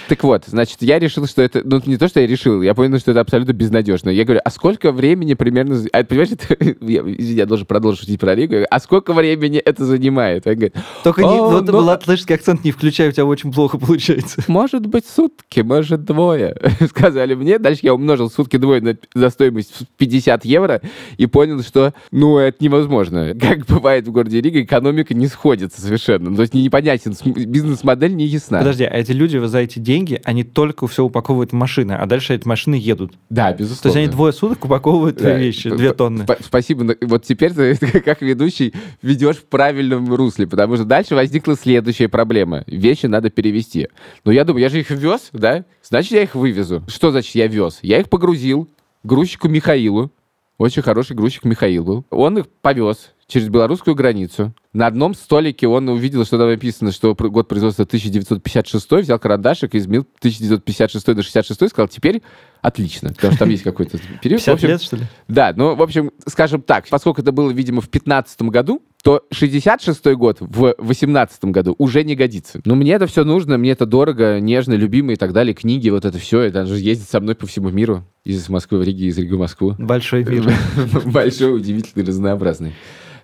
Так 0.08 0.25
вот, 0.25 0.43
значит, 0.47 0.79
я 0.81 0.99
решил, 0.99 1.29
что 1.29 1.41
это... 1.41 1.62
Ну, 1.64 1.81
не 1.87 1.97
то, 1.97 2.08
что 2.08 2.19
я 2.19 2.26
решил, 2.26 2.61
я 2.61 2.75
понял, 2.75 2.99
что 2.99 3.12
это 3.12 3.20
абсолютно 3.20 3.52
безнадежно. 3.52 4.11
Я 4.11 4.25
говорю, 4.25 4.41
а 4.44 4.50
сколько 4.50 4.91
времени 4.91 5.35
примерно... 5.35 5.81
А, 5.93 6.02
понимаешь, 6.02 6.31
это... 6.32 6.56
я, 6.81 7.02
извини, 7.02 7.38
я 7.38 7.47
должен 7.47 7.64
продолжить 7.67 8.00
шутить 8.00 8.19
про 8.19 8.35
Ригу. 8.35 8.50
Говорю, 8.50 8.67
А 8.73 8.81
сколько 8.81 9.12
времени 9.12 9.58
это 9.58 9.85
занимает? 9.85 10.49
Он 10.49 10.55
говорит, 10.55 10.75
Только 11.05 11.23
не, 11.23 11.29
«О, 11.29 11.50
вот 11.50 11.69
ну, 11.69 11.79
латышский 11.79 12.35
акцент 12.35 12.64
не 12.64 12.73
включай, 12.73 13.08
у 13.08 13.12
тебя 13.12 13.26
очень 13.26 13.52
плохо 13.52 13.79
получается. 13.79 14.43
Может 14.49 14.85
быть, 14.87 15.06
сутки, 15.06 15.61
может, 15.61 16.05
двое. 16.05 16.56
Сказали 16.88 17.35
мне. 17.35 17.61
Дальше 17.61 17.82
я 17.85 17.94
умножил 17.94 18.29
сутки 18.31 18.56
двое 18.56 18.81
на, 18.81 18.97
за 19.14 19.31
стоимость 19.31 19.73
в 19.81 19.87
50 19.97 20.44
евро 20.44 20.81
и 21.19 21.26
понял, 21.26 21.62
что, 21.62 21.94
ну, 22.11 22.38
это 22.38 22.56
невозможно. 22.64 23.35
Как 23.41 23.67
бывает 23.67 24.08
в 24.08 24.11
городе 24.11 24.39
Рига, 24.40 24.62
экономика 24.62 25.14
не 25.14 25.26
сходится 25.26 25.81
совершенно. 25.81 26.31
Ну, 26.31 26.37
То 26.37 26.42
есть 26.42 26.54
непонятен, 26.54 27.14
см- 27.14 27.44
бизнес-модель 27.46 28.14
не 28.14 28.26
ясна. 28.26 28.58
Подожди, 28.58 28.84
а 28.84 28.90
эти 28.96 29.12
люди 29.12 29.38
за 29.38 29.58
эти 29.58 29.78
деньги, 29.78 30.20
они 30.25 30.44
только 30.44 30.87
все 30.87 31.04
упаковывают 31.04 31.50
в 31.52 31.54
машины, 31.54 31.92
а 31.92 32.06
дальше 32.06 32.34
эти 32.34 32.46
машины 32.46 32.75
едут. 32.75 33.12
Да, 33.28 33.52
То 33.52 33.58
безусловно. 33.58 33.98
есть 33.98 34.06
они 34.08 34.14
двое 34.16 34.32
суток 34.32 34.64
упаковывают 34.64 35.16
Да. 35.16 35.34
вещи, 35.37 35.70
две 35.70 35.92
тонны. 35.92 36.25
п- 36.26 36.38
Спасибо. 36.44 36.96
Вот 37.02 37.25
теперь 37.25 37.52
ты, 37.52 37.76
как 38.04 38.22
ведущий, 38.22 38.72
ведешь 39.02 39.37
в 39.37 39.44
правильном 39.46 40.12
русле, 40.14 40.46
потому 40.46 40.76
что 40.76 40.84
дальше 40.84 41.14
возникла 41.14 41.56
следующая 41.56 42.08
проблема. 42.08 42.64
Вещи 42.66 43.06
надо 43.06 43.31
перевести. 43.31 43.88
Но 44.25 44.32
я 44.32 44.44
думаю, 44.44 44.62
я 44.62 44.69
же 44.69 44.81
их 44.81 44.90
вез, 44.90 45.31
да? 45.32 45.64
Значит, 45.82 46.12
я 46.12 46.22
их 46.22 46.34
вывезу. 46.34 46.82
Что 46.88 47.10
значит 47.10 47.34
я 47.34 47.46
вез? 47.46 47.78
Я 47.82 48.00
их 48.00 48.08
погрузил 48.08 48.69
грузчику 49.02 49.48
Михаилу. 49.48 50.10
Очень 50.58 50.82
хороший 50.82 51.16
грузчик 51.16 51.44
Михаил 51.44 51.84
был. 51.84 52.04
Он 52.10 52.37
их 52.38 52.46
повез 52.60 53.12
через 53.31 53.49
белорусскую 53.49 53.94
границу. 53.94 54.53
На 54.73 54.87
одном 54.87 55.15
столике 55.15 55.67
он 55.67 55.88
увидел, 55.88 56.25
что 56.25 56.38
там 56.38 56.49
написано, 56.49 56.93
что 56.93 57.14
год 57.14 57.49
производства 57.49 57.85
1956, 57.85 58.93
взял 58.93 59.19
карандашик, 59.19 59.75
изменил 59.75 60.07
1956 60.19 61.07
до 61.07 61.23
66, 61.23 61.71
сказал, 61.71 61.88
теперь 61.88 62.23
отлично, 62.61 63.11
потому 63.11 63.33
что 63.33 63.38
там 63.40 63.50
есть 63.50 63.62
какой-то 63.62 63.99
период. 64.23 64.43
В 64.43 64.45
50 64.45 64.54
общем, 64.54 64.69
лет, 64.69 64.83
что 64.83 64.97
ли? 64.97 65.02
да, 65.28 65.52
ну, 65.57 65.75
в 65.75 65.83
общем, 65.83 66.11
скажем 66.26 66.62
так, 66.62 66.88
поскольку 66.88 67.23
это 67.23 67.33
было, 67.33 67.50
видимо, 67.50 67.81
в 67.81 67.88
15 67.88 68.43
году, 68.43 68.83
то 69.02 69.23
66-й 69.33 70.14
год 70.14 70.38
в 70.40 70.75
18 70.78 71.45
году 71.47 71.75
уже 71.78 72.04
не 72.04 72.14
годится. 72.14 72.61
Но 72.64 72.75
мне 72.75 72.93
это 72.93 73.07
все 73.07 73.25
нужно, 73.25 73.57
мне 73.59 73.71
это 73.71 73.87
дорого, 73.87 74.40
нежно, 74.40 74.75
любимо 74.75 75.14
и 75.14 75.16
так 75.16 75.33
далее. 75.33 75.54
Книги, 75.54 75.88
вот 75.88 76.04
это 76.04 76.19
все, 76.19 76.40
это 76.40 76.66
же 76.66 76.76
ездит 76.76 77.09
со 77.09 77.21
мной 77.21 77.35
по 77.35 77.47
всему 77.47 77.71
миру. 77.71 78.04
Из 78.25 78.49
Москвы 78.49 78.78
в 78.78 78.83
Риге, 78.83 79.07
из 79.07 79.16
Риги 79.19 79.33
в 79.33 79.38
Москву. 79.38 79.75
Большой 79.78 80.25
мир. 80.25 80.52
Большой, 81.07 81.57
удивительный, 81.57 82.04
разнообразный. 82.04 82.75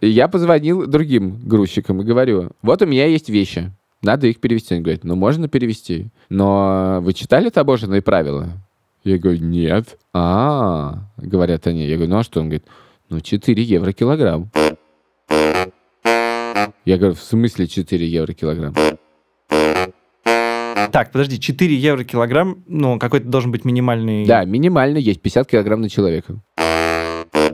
Я 0.00 0.28
позвонил 0.28 0.86
другим 0.86 1.38
грузчикам 1.44 2.00
и 2.02 2.04
говорю, 2.04 2.50
вот 2.62 2.82
у 2.82 2.86
меня 2.86 3.06
есть 3.06 3.28
вещи, 3.28 3.72
надо 4.02 4.26
их 4.26 4.40
перевести. 4.40 4.74
Они 4.74 4.82
говорят, 4.82 5.04
ну, 5.04 5.16
можно 5.16 5.48
перевести. 5.48 6.08
Но 6.28 6.98
вы 7.02 7.12
читали 7.12 7.48
таможенные 7.50 8.02
правила? 8.02 8.48
Я 9.04 9.18
говорю, 9.18 9.40
нет. 9.40 9.98
А, 10.12 11.08
говорят 11.16 11.66
они. 11.66 11.86
Я 11.86 11.96
говорю, 11.96 12.12
ну 12.12 12.18
а 12.18 12.22
что? 12.22 12.40
Он 12.40 12.46
говорит, 12.46 12.64
ну, 13.08 13.20
4 13.20 13.62
евро 13.62 13.92
килограмм. 13.92 14.50
Я 16.84 16.98
говорю, 16.98 17.14
в 17.14 17.22
смысле 17.22 17.66
4 17.66 18.06
евро 18.06 18.32
килограмм? 18.32 18.74
Так, 20.92 21.12
подожди, 21.12 21.38
4 21.38 21.74
евро 21.74 22.04
килограмм, 22.04 22.64
ну, 22.66 22.98
какой-то 22.98 23.26
должен 23.26 23.50
быть 23.50 23.64
минимальный... 23.64 24.24
Да, 24.26 24.44
минимально 24.44 24.98
есть 24.98 25.20
50 25.20 25.48
килограмм 25.48 25.80
на 25.80 25.88
человека. 25.88 26.40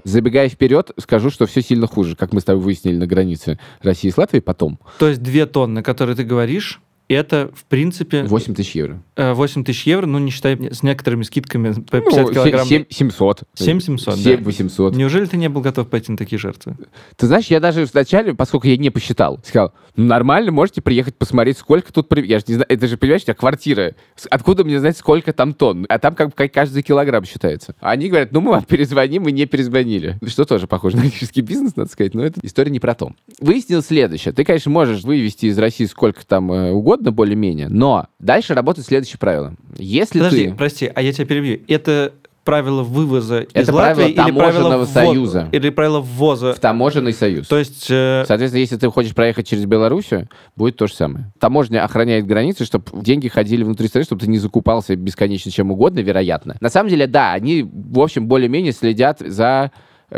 Забегая 0.05 0.49
вперед, 0.49 0.91
скажу, 0.99 1.31
что 1.31 1.47
все 1.47 1.63
сильно 1.63 1.87
хуже, 1.87 2.17
как 2.17 2.33
мы 2.33 2.41
с 2.41 2.45
тобой 2.45 2.63
выяснили 2.63 2.97
на 2.97 3.07
границе 3.07 3.59
России 3.81 4.11
с 4.11 4.19
Латвией 4.19 4.43
потом. 4.43 4.79
То 4.99 5.09
есть 5.09 5.23
2 5.23 5.47
тонны, 5.47 5.83
которые 5.83 6.17
ты 6.17 6.25
говоришь, 6.25 6.81
это, 7.13 7.51
в 7.55 7.65
принципе, 7.65 8.23
8 8.25 8.55
тысяч 8.55 8.75
евро. 8.75 9.03
э, 9.17 9.33
8 9.33 9.65
тысяч 9.65 9.87
евро, 9.87 10.07
ну, 10.07 10.19
не 10.19 10.31
считая 10.31 10.59
с 10.73 10.83
некоторыми 10.83 11.23
скидками 11.23 11.73
по 11.73 12.01
50 12.01 12.27
Ну, 12.27 12.33
килограмм. 12.33 12.67
7, 12.67 12.85
700. 12.89 13.43
700, 13.55 14.17
7 14.19 14.37
да. 14.39 14.43
800. 14.45 14.97
Неужели 14.97 15.27
ты 15.27 15.37
не 15.37 15.49
был 15.49 15.61
готов 15.61 15.89
пойти 15.89 16.11
на 16.13 16.19
такие 16.19 16.39
жертвы? 16.39 16.77
Ты 17.17 17.27
знаешь, 17.27 17.47
я 17.47 17.61
даже 17.61 17.85
вначале, 17.85 18.35
поскольку 18.35 18.67
я 18.67 18.77
не 18.77 18.91
посчитал, 18.91 19.41
сказал, 19.45 19.73
ну, 19.97 20.05
нормально, 20.07 20.53
можете 20.53 20.81
приехать 20.83 21.17
посмотреть, 21.17 21.59
сколько 21.59 21.93
тут... 21.93 22.07
Я 22.17 22.39
же 22.39 22.45
не 22.49 22.55
знаю, 22.55 22.67
это 22.69 22.87
же, 22.87 22.97
понимаешь, 22.97 23.23
у 23.23 23.25
тебя 23.25 23.35
квартира. 23.35 23.95
Откуда 24.31 24.65
мне 24.65 24.81
знать, 24.81 24.97
сколько 24.97 25.33
там 25.33 25.53
тонн? 25.55 25.87
А 25.89 25.99
там 25.99 26.15
как 26.15 26.29
бы 26.29 26.35
как 26.35 26.53
каждый 26.53 26.83
килограмм 26.83 27.25
считается. 27.25 27.75
А 27.81 27.91
они 27.91 28.09
говорят, 28.09 28.33
ну, 28.33 28.41
мы 28.41 28.53
вам 28.53 28.65
перезвоним, 28.65 29.23
мы 29.25 29.33
не 29.33 29.47
перезвонили. 29.47 30.19
Что 30.27 30.45
тоже 30.45 30.67
похоже 30.67 30.97
на 30.97 31.03
коммерческий 31.03 31.41
бизнес, 31.43 31.77
надо 31.77 31.91
сказать, 31.91 32.15
но 32.15 32.25
это 32.25 32.41
история 32.43 32.71
не 32.71 32.81
про 32.81 32.95
то. 32.95 33.13
Выяснилось 33.41 33.87
следующее. 33.87 34.33
Ты, 34.33 34.45
конечно, 34.45 34.71
можешь 34.71 35.03
вывести 35.03 35.47
из 35.47 35.59
России 35.59 35.85
сколько 35.85 36.25
там 36.25 36.51
э, 36.53 36.71
угодно, 36.71 37.02
более-менее, 37.11 37.69
но 37.69 38.07
дальше 38.19 38.55
работает 38.55 38.87
следующее 38.87 39.19
правило. 39.19 39.55
Если 39.79 40.19
Подожди, 40.19 40.49
ты... 40.51 40.55
прости, 40.55 40.93
а 40.95 41.03
я 41.03 41.13
тебя 41.13 41.27
перебью. 41.27 41.61
Это 41.67 42.13
правило 42.45 42.83
вывоза 42.83 43.41
из 43.43 43.51
Это 43.69 43.73
Латвии 43.73 43.95
правило 43.95 44.09
или 44.09 44.15
правило 44.15 44.53
таможенного 44.53 44.79
ввоза? 44.81 44.93
союза. 44.93 45.49
Или 45.53 45.71
правило 45.71 46.01
ввоза? 46.01 46.55
В 46.55 46.59
таможенный 46.59 47.13
союз. 47.13 47.47
То 47.47 47.57
есть... 47.59 47.87
э, 47.89 48.25
Соответственно, 48.27 48.61
если 48.61 48.77
ты 48.77 48.91
хочешь 48.91 49.15
проехать 49.15 49.47
через 49.47 49.65
Белоруссию, 49.65 50.29
будет 50.57 50.77
то 50.77 50.89
же 50.89 50.95
самое. 50.95 51.33
Таможня 51.39 51.85
охраняет 51.85 52.27
границы, 52.27 52.65
чтобы 52.65 52.85
деньги 53.01 53.29
ходили 53.29 53.63
внутри 53.63 53.87
страны, 53.87 54.05
чтобы 54.05 54.23
ты 54.23 54.29
не 54.29 54.39
закупался 54.39 54.97
бесконечно 54.97 55.53
чем 55.53 55.71
угодно, 55.71 56.01
вероятно. 56.01 56.57
На 56.61 56.69
самом 56.69 56.91
деле, 56.91 57.07
да, 57.07 57.33
они, 57.33 57.63
в 57.63 58.01
общем, 58.01 58.27
более-менее 58.27 58.73
следят 58.73 59.21
за 59.21 59.71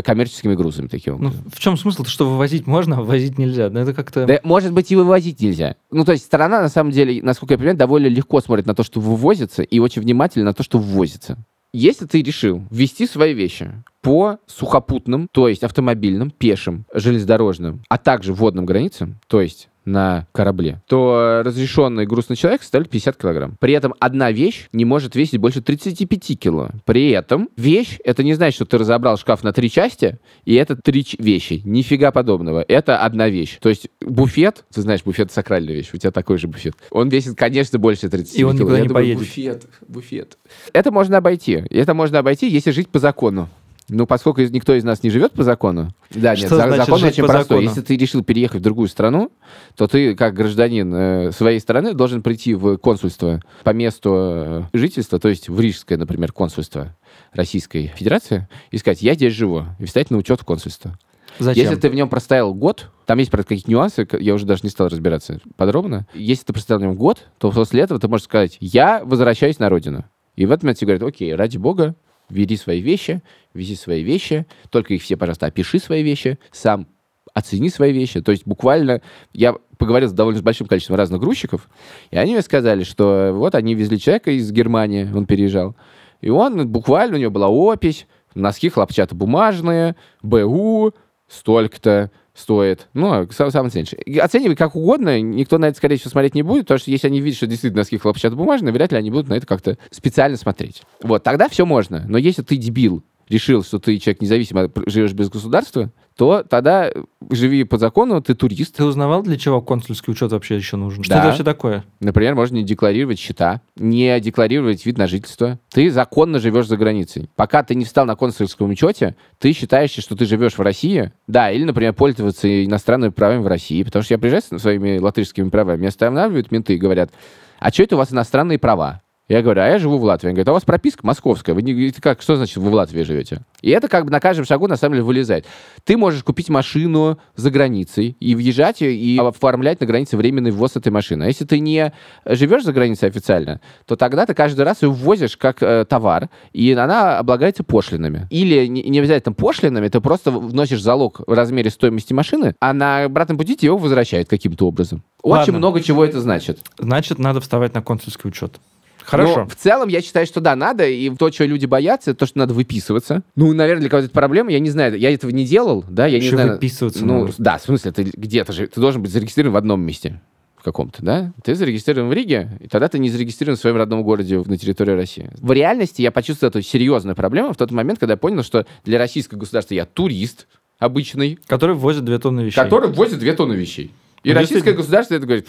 коммерческими 0.03 0.55
грузами 0.55 0.89
таким 0.89 1.19
ну, 1.21 1.33
в 1.53 1.59
чем 1.59 1.77
смысл? 1.77 2.05
Что 2.05 2.29
вывозить 2.29 2.67
можно, 2.67 2.97
а 2.97 3.01
вывозить 3.01 3.39
нельзя. 3.39 3.71
Ну, 3.71 3.81
это 3.81 3.95
как-то... 3.95 4.27
Да, 4.27 4.41
может 4.43 4.73
быть, 4.73 4.91
и 4.91 4.97
вывозить 4.97 5.41
нельзя. 5.41 5.77
Ну, 5.91 6.05
то 6.05 6.13
есть 6.13 6.25
страна, 6.25 6.61
на 6.63 6.69
самом 6.69 6.91
деле, 6.91 7.23
насколько 7.23 7.55
я 7.55 7.59
понимаю, 7.59 7.77
довольно 7.77 8.07
легко 8.07 8.41
смотрит 8.41 8.67
на 8.67 8.75
то, 8.75 8.83
что 8.83 9.01
вывозится, 9.01 9.63
и 9.63 9.79
очень 9.79 10.03
внимательно 10.03 10.47
на 10.47 10.55
то, 10.55 10.63
что 10.63 10.79
ввозится. 10.79 11.39
Если 11.73 12.07
ты 12.07 12.23
решил 12.23 12.63
ввести 12.71 13.07
свои 13.07 13.35
вещи 13.35 13.73
по 14.01 14.39
сухопутным, 14.47 15.29
то 15.33 15.49
есть 15.49 15.65
автомобильным, 15.65 16.31
пешим, 16.31 16.85
железнодорожным, 16.95 17.83
а 17.89 17.99
также 17.99 18.33
водным 18.33 18.65
границам, 18.65 19.19
то 19.27 19.41
есть 19.41 19.69
на 19.85 20.27
корабле, 20.33 20.83
то 20.87 21.43
разрешенный 21.45 22.07
груз 22.07 22.29
на 22.29 22.37
человека 22.37 22.65
составляет 22.65 22.91
50 22.91 23.17
килограмм. 23.17 23.57
При 23.61 23.73
этом 23.73 23.95
одна 24.01 24.33
вещь 24.33 24.69
не 24.73 24.85
может 24.85 25.15
весить 25.15 25.39
больше 25.39 25.61
35 25.61 26.39
кило. 26.39 26.71
При 26.85 27.11
этом 27.11 27.49
вещь, 27.57 27.99
это 28.05 28.23
не 28.23 28.35
значит, 28.35 28.57
что 28.57 28.65
ты 28.65 28.79
разобрал 28.79 29.17
шкаф 29.17 29.43
на 29.45 29.53
три 29.53 29.71
части, 29.71 30.19
и 30.45 30.55
это 30.55 30.77
три 30.77 31.05
вещи. 31.19 31.63
Нифига 31.65 32.11
подобного. 32.11 32.65
Это 32.67 32.99
одна 32.99 33.29
вещь. 33.29 33.59
То 33.61 33.69
есть 33.69 33.89
буфет, 34.01 34.65
ты 34.73 34.81
знаешь, 34.83 35.03
буфет 35.05 35.33
сакральная 35.33 35.75
вещь, 35.75 35.91
у 35.93 35.97
тебя 35.97 36.11
такой 36.11 36.39
же 36.39 36.49
буфет. 36.49 36.75
Он 36.91 37.09
весит, 37.09 37.37
конечно, 37.37 37.79
больше 37.79 38.09
30 38.09 38.39
И 38.39 38.45
он 38.45 38.57
кило. 38.57 38.65
никуда 38.65 38.77
Я 38.77 38.83
не 38.83 38.89
думаю, 38.89 39.03
поедет. 39.05 39.19
Буфет, 39.19 39.67
буфет. 39.87 40.39
Это 40.73 40.91
можно 40.91 41.19
обойти. 41.19 41.65
Это 41.71 41.95
можно 41.95 42.19
обойти, 42.19 42.49
если 42.49 42.71
жить 42.71 42.89
по 42.89 42.99
закону. 42.99 43.49
Ну, 43.91 44.07
поскольку 44.07 44.41
никто 44.41 44.75
из 44.75 44.83
нас 44.83 45.03
не 45.03 45.11
живет 45.11 45.33
по 45.33 45.43
закону, 45.43 45.91
да, 46.11 46.31
нет, 46.35 46.47
Что 46.47 46.57
за- 46.57 46.63
значит 46.63 46.87
закон 46.87 47.05
очень 47.05 47.23
по 47.23 47.29
простой. 47.29 47.43
закону? 47.59 47.61
Если 47.69 47.81
ты 47.83 47.97
решил 47.99 48.25
переехать 48.25 48.61
в 48.61 48.65
другую 48.65 48.89
страну, 48.89 49.31
то 49.77 49.87
ты, 49.87 50.15
как 50.15 50.33
гражданин 50.33 50.95
э, 50.95 51.33
своей 51.33 51.61
страны, 51.61 51.93
должен 51.93 52.23
прийти 52.23 52.55
в 52.55 52.79
консульство 52.79 53.43
по 53.63 53.71
месту 53.71 54.11
э, 54.15 54.63
жительства, 54.73 55.19
то 55.19 55.29
есть 55.29 55.51
в 55.51 55.61
Рижское, 55.61 55.99
например, 55.99 56.33
консульство 56.33 56.97
Российской 57.33 57.93
Федерации, 57.95 58.49
и 58.71 58.79
сказать, 58.79 59.03
я 59.03 59.15
здесь 59.15 59.35
живу, 59.35 59.65
и 59.79 59.85
встать 59.85 60.11
на 60.11 60.17
учет 60.17 60.41
в 60.41 60.45
консульство. 60.45 60.99
Зачем? 61.39 61.65
Если 61.65 61.77
ты 61.77 61.91
в 61.91 61.95
нем 61.95 62.09
простоял 62.09 62.55
год, 62.55 62.91
там 63.07 63.19
есть, 63.19 63.31
правда, 63.31 63.49
какие-то 63.49 63.71
нюансы, 63.71 64.09
я 64.21 64.35
уже 64.35 64.47
даже 64.47 64.61
не 64.63 64.71
стал 64.71 64.89
разбираться 64.89 65.41
подробно. 65.57 66.07
Если 66.15 66.45
ты 66.45 66.53
простоял 66.53 66.79
в 66.81 66.83
нем 66.85 66.95
год, 66.95 67.27
то 67.39 67.51
после 67.51 67.83
этого 67.83 67.99
ты 68.01 68.09
можешь 68.09 68.25
сказать, 68.25 68.57
я 68.61 69.03
возвращаюсь 69.05 69.59
на 69.59 69.69
родину. 69.69 70.05
И 70.37 70.47
в 70.47 70.51
этот 70.53 70.63
момент 70.65 70.79
тебе 70.79 70.97
говорят, 70.97 71.15
окей, 71.15 71.35
ради 71.35 71.59
бога, 71.59 71.97
бери 72.31 72.57
свои 72.57 72.81
вещи, 72.81 73.23
вези 73.53 73.77
свои 73.77 74.03
вещи, 74.03 74.47
только 74.71 74.95
их 74.95 75.03
все, 75.03 75.17
пожалуйста, 75.17 75.47
опиши 75.47 75.79
свои 75.79 76.03
вещи, 76.03 76.39
сам 76.53 76.87
оцени 77.33 77.69
свои 77.69 77.93
вещи. 77.93 78.21
То 78.21 78.33
есть 78.33 78.47
буквально 78.47 79.03
я 79.33 79.55
поговорил 79.79 80.09
с 80.09 80.13
довольно 80.13 80.41
большим 80.43 80.67
количеством 80.67 80.97
разных 80.97 81.21
грузчиков, 81.21 81.69
и 82.11 82.17
они 82.17 82.33
мне 82.33 82.43
сказали, 82.43 82.85
что 82.85 83.33
вот 83.35 83.55
они 83.55 83.75
везли 83.75 83.99
человека 83.99 84.31
из 84.31 84.51
Германии, 84.53 85.09
он 85.13 85.27
переезжал, 85.27 85.77
и 86.21 86.31
он 86.31 86.69
буквально, 86.69 87.17
у 87.17 87.21
него 87.21 87.31
была 87.31 87.49
опись, 87.49 88.07
носки 88.35 88.69
хлопчатобумажные, 88.69 89.97
БУ, 90.23 90.95
столько-то 91.29 92.11
стоит. 92.35 92.89
Ну, 92.95 93.29
сам, 93.31 93.51
самое 93.51 93.71
ценнейшее. 93.71 94.03
И 94.03 94.19
Оценивай 94.19 94.57
как 94.57 94.75
угодно, 94.77 95.21
никто 95.21 95.59
на 95.59 95.67
это, 95.67 95.77
скорее 95.77 95.97
всего, 95.97 96.11
смотреть 96.11 96.35
не 96.35 96.43
будет, 96.43 96.65
потому 96.65 96.79
что 96.79 96.91
если 96.91 97.07
они 97.07 97.21
видят, 97.21 97.37
что 97.37 97.47
действительно 97.47 97.81
носки 97.81 97.97
хлопчатобумажные, 97.97 98.73
вряд 98.73 98.93
ли 98.93 98.99
они 98.99 99.11
будут 99.11 99.29
на 99.29 99.35
это 99.35 99.47
как-то 99.47 99.79
специально 99.91 100.37
смотреть. 100.37 100.83
Вот, 101.03 101.23
тогда 101.23 101.49
все 101.49 101.65
можно. 101.65 102.05
Но 102.09 102.19
если 102.19 102.43
ты 102.43 102.57
дебил, 102.57 103.05
решил, 103.29 103.63
что 103.63 103.79
ты 103.79 103.99
человек 103.99 104.21
независимый, 104.21 104.65
а 104.65 104.71
живешь 104.87 105.13
без 105.13 105.31
государства, 105.31 105.91
то 106.17 106.45
тогда 106.49 106.91
живи 107.31 107.65
по 107.65 107.77
закону, 107.79 108.21
ты 108.23 108.35
турист. 108.35 108.77
Ты 108.77 108.85
узнавал, 108.85 109.23
для 109.23 109.37
чего 109.37 109.61
консульский 109.61 110.13
учет 110.13 110.31
вообще 110.33 110.57
еще 110.57 110.77
нужен? 110.77 111.03
Что 111.03 111.15
Да. 111.15 111.19
это 111.19 111.27
вообще 111.29 111.43
такое? 111.45 111.85
Например, 112.01 112.35
можно 112.35 112.57
не 112.57 112.63
декларировать 112.63 113.19
счета, 113.19 113.61
не 113.77 114.21
декларировать 114.21 114.87
вид 114.87 114.97
на 114.99 115.07
жительство. 115.07 115.59
Ты 115.73 115.91
законно 115.91 116.39
живешь 116.39 116.67
за 116.69 116.77
границей. 116.77 117.29
Пока 117.35 117.63
ты 117.65 117.75
не 117.75 117.85
встал 117.85 118.07
на 118.07 118.15
консульском 118.15 118.71
учете, 118.71 119.17
ты 119.39 119.53
считаешься, 119.53 120.01
что 120.01 120.15
ты 120.17 120.25
живешь 120.25 120.57
в 120.57 120.61
России. 120.61 121.13
Да, 121.27 121.51
или, 121.51 121.65
например, 121.65 121.93
пользоваться 121.95 122.65
иностранными 122.65 123.11
правами 123.11 123.43
в 123.43 123.47
России. 123.47 123.83
Потому 123.83 124.03
что 124.05 124.15
я 124.15 124.19
приезжаю 124.19 124.43
со 124.43 124.59
своими 124.59 124.99
латышскими 124.99 125.49
правами, 125.49 125.79
меня 125.79 125.89
останавливают 125.89 126.53
менты 126.53 126.75
и 126.75 126.79
говорят, 126.79 127.11
а 127.59 127.71
что 127.71 127.83
это 127.83 127.97
у 127.97 127.99
вас 127.99 128.13
иностранные 128.13 128.59
права? 128.59 129.01
Я 129.27 129.41
говорю, 129.41 129.63
а 129.63 129.67
я 129.67 129.79
живу 129.79 129.97
в 129.97 130.05
Латвии. 130.05 130.29
Они 130.29 130.35
говорят, 130.35 130.49
а 130.49 130.53
у 130.53 130.55
вас 130.55 130.65
прописка 130.65 131.07
московская. 131.07 131.55
Вы 131.55 131.63
не 131.63 131.91
как, 131.93 132.21
что 132.21 132.37
значит 132.37 132.59
вы 132.59 132.69
в 132.69 132.75
Латвии 132.75 133.03
живете? 133.05 133.41
И 133.63 133.71
это 133.71 133.89
как 133.89 134.05
бы 134.05 134.11
на 134.11 134.21
каждом 134.21 134.45
шагу 134.45 134.69
на 134.69 134.77
самом 134.77 134.95
деле 134.95 135.05
вылезает. 135.05 135.47
Ты 135.85 135.97
можешь 135.97 136.23
купить 136.23 136.51
машину 136.51 137.19
за 137.35 137.51
границей 137.51 138.19
и 138.21 138.35
въезжать 138.35 138.83
и 138.83 139.19
оформлять 139.19 139.81
на 139.81 139.87
границе 139.87 140.19
временный 140.19 140.51
ввоз 140.51 140.77
этой 140.77 140.93
машины. 140.93 141.23
А 141.23 141.27
если 141.29 141.47
ты 141.47 141.59
не 141.61 141.95
живешь 142.27 142.65
за 142.65 142.75
границей 142.75 143.09
официально, 143.09 143.63
то 143.87 143.97
тогда 143.97 144.27
ты 144.27 144.35
каждый 144.35 144.63
раз 144.63 144.83
ее 144.83 144.91
ввозишь 144.91 145.39
как 145.39 145.63
э, 145.63 145.87
товар, 145.89 146.29
и 146.53 146.71
она 146.73 147.19
облагается 147.19 147.65
пошлинами. 147.65 148.27
Или 148.29 148.67
не, 148.67 148.83
не 148.83 148.99
обязательно 148.99 149.33
пошлинами, 149.33 149.89
ты 149.89 150.03
просто 150.03 150.33
вносишь 150.33 150.83
залог 150.83 151.23
в 151.27 151.33
размере 151.33 151.71
стоимости 151.71 152.13
машины, 152.13 152.57
а 152.61 152.75
на 152.75 153.05
обратном 153.05 153.39
пути 153.39 153.57
тебе 153.57 153.69
его 153.69 153.79
возвращают 153.79 154.29
каким-то 154.29 154.67
образом. 154.67 155.03
Очень 155.23 155.39
Ладно. 155.39 155.53
много 155.55 155.81
чего 155.81 156.05
это 156.05 156.21
значит. 156.21 156.59
Значит, 156.79 157.19
надо 157.19 157.41
вставать 157.41 157.73
на 157.73 157.81
консульский 157.81 158.29
учет. 158.29 158.61
Хорошо. 159.05 159.41
Но 159.41 159.47
в 159.49 159.55
целом 159.57 159.89
я 159.89 160.01
считаю, 160.03 160.27
что 160.27 160.41
да, 160.41 160.57
надо. 160.57 160.87
И 160.89 161.11
то, 161.15 161.31
чего 161.31 161.47
люди 161.47 161.67
боятся, 161.67 162.11
это 162.13 162.21
то, 162.21 162.27
что 162.27 162.39
надо 162.39 162.55
выписываться. 162.55 163.23
Ну, 163.37 163.53
наверное, 163.53 163.83
для 163.83 163.91
кого-то 163.91 164.07
это 164.07 164.15
проблема. 164.15 164.51
Я 164.51 164.59
не 164.61 164.71
знаю, 164.71 164.99
я 164.99 165.13
этого 165.13 165.31
не 165.31 165.45
делал, 165.45 165.85
да, 165.89 166.07
я 166.07 166.19
не 166.19 166.25
Еще 166.27 166.37
знаю. 166.37 166.53
выписываться 166.53 167.05
Ну, 167.05 167.21
надо. 167.27 167.35
да, 167.39 167.59
в 167.59 167.63
смысле, 167.63 167.93
ты 167.93 168.03
где-то 168.15 168.53
же, 168.53 168.67
ты 168.67 168.81
должен 168.81 169.03
быть 169.03 169.11
зарегистрирован 169.13 169.53
в 169.55 169.57
одном 169.57 169.81
месте 169.83 170.21
в 170.57 170.63
каком-то, 170.65 171.03
да? 171.03 171.33
Ты 171.43 171.55
зарегистрирован 171.55 172.09
в 172.09 172.13
Риге, 172.15 172.59
и 172.61 172.69
тогда 172.69 172.89
ты 172.89 172.99
не 172.99 173.11
зарегистрирован 173.11 173.59
в 173.59 173.61
своем 173.61 173.77
родном 173.77 174.03
городе 174.03 174.39
на 174.47 174.57
территории 174.57 174.93
России. 174.93 175.31
В 175.35 175.53
реальности 175.53 176.01
я 176.01 176.11
почувствовал 176.11 176.49
эту 176.51 176.63
серьезную 176.63 177.15
проблему 177.15 177.53
в 177.53 177.57
тот 177.57 177.71
момент, 177.71 177.99
когда 177.99 178.15
я 178.15 178.17
понял, 178.17 178.43
что 178.43 178.65
для 178.85 178.99
российского 178.99 179.39
государства 179.39 179.75
я 179.75 179.85
турист 179.85 180.47
обычный, 180.79 181.39
Который 181.47 181.77
ввозит 181.77 182.05
две 182.05 182.19
тонны 182.19 182.41
вещей. 182.41 182.57
который 182.61 182.91
возит 182.91 183.19
две 183.19 183.35
тонны 183.35 183.53
вещей. 183.55 183.93
И 184.25 184.33
Ну, 184.33 184.41
российское 184.41 184.73
государство 184.73 185.15
это 185.15 185.27
говорит, 185.27 185.47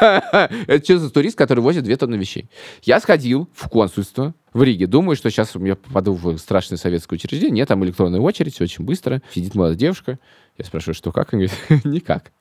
это 0.00 0.84
что 0.84 0.98
за 0.98 1.10
турист, 1.10 1.38
который 1.38 1.60
возит 1.60 1.84
две 1.84 1.96
тонны 1.96 2.16
вещей? 2.16 2.50
Я 2.82 3.00
сходил 3.00 3.48
в 3.54 3.68
консульство 3.68 4.34
в 4.52 4.62
Риге, 4.62 4.86
думаю, 4.86 5.16
что 5.16 5.30
сейчас 5.30 5.54
я 5.54 5.76
попаду 5.76 6.14
в 6.14 6.36
страшное 6.38 6.76
советское 6.76 7.14
учреждение. 7.16 7.54
Нет, 7.54 7.68
там 7.68 7.84
электронная 7.84 8.20
очередь, 8.20 8.54
все 8.54 8.64
очень 8.64 8.84
быстро. 8.84 9.22
Сидит 9.32 9.54
молодая 9.54 9.78
девушка. 9.78 10.18
Я 10.58 10.64
спрашиваю, 10.64 10.94
что 10.94 11.12
как? 11.12 11.32
Она 11.32 11.44
говорит, 11.44 11.84
никак. 11.84 12.32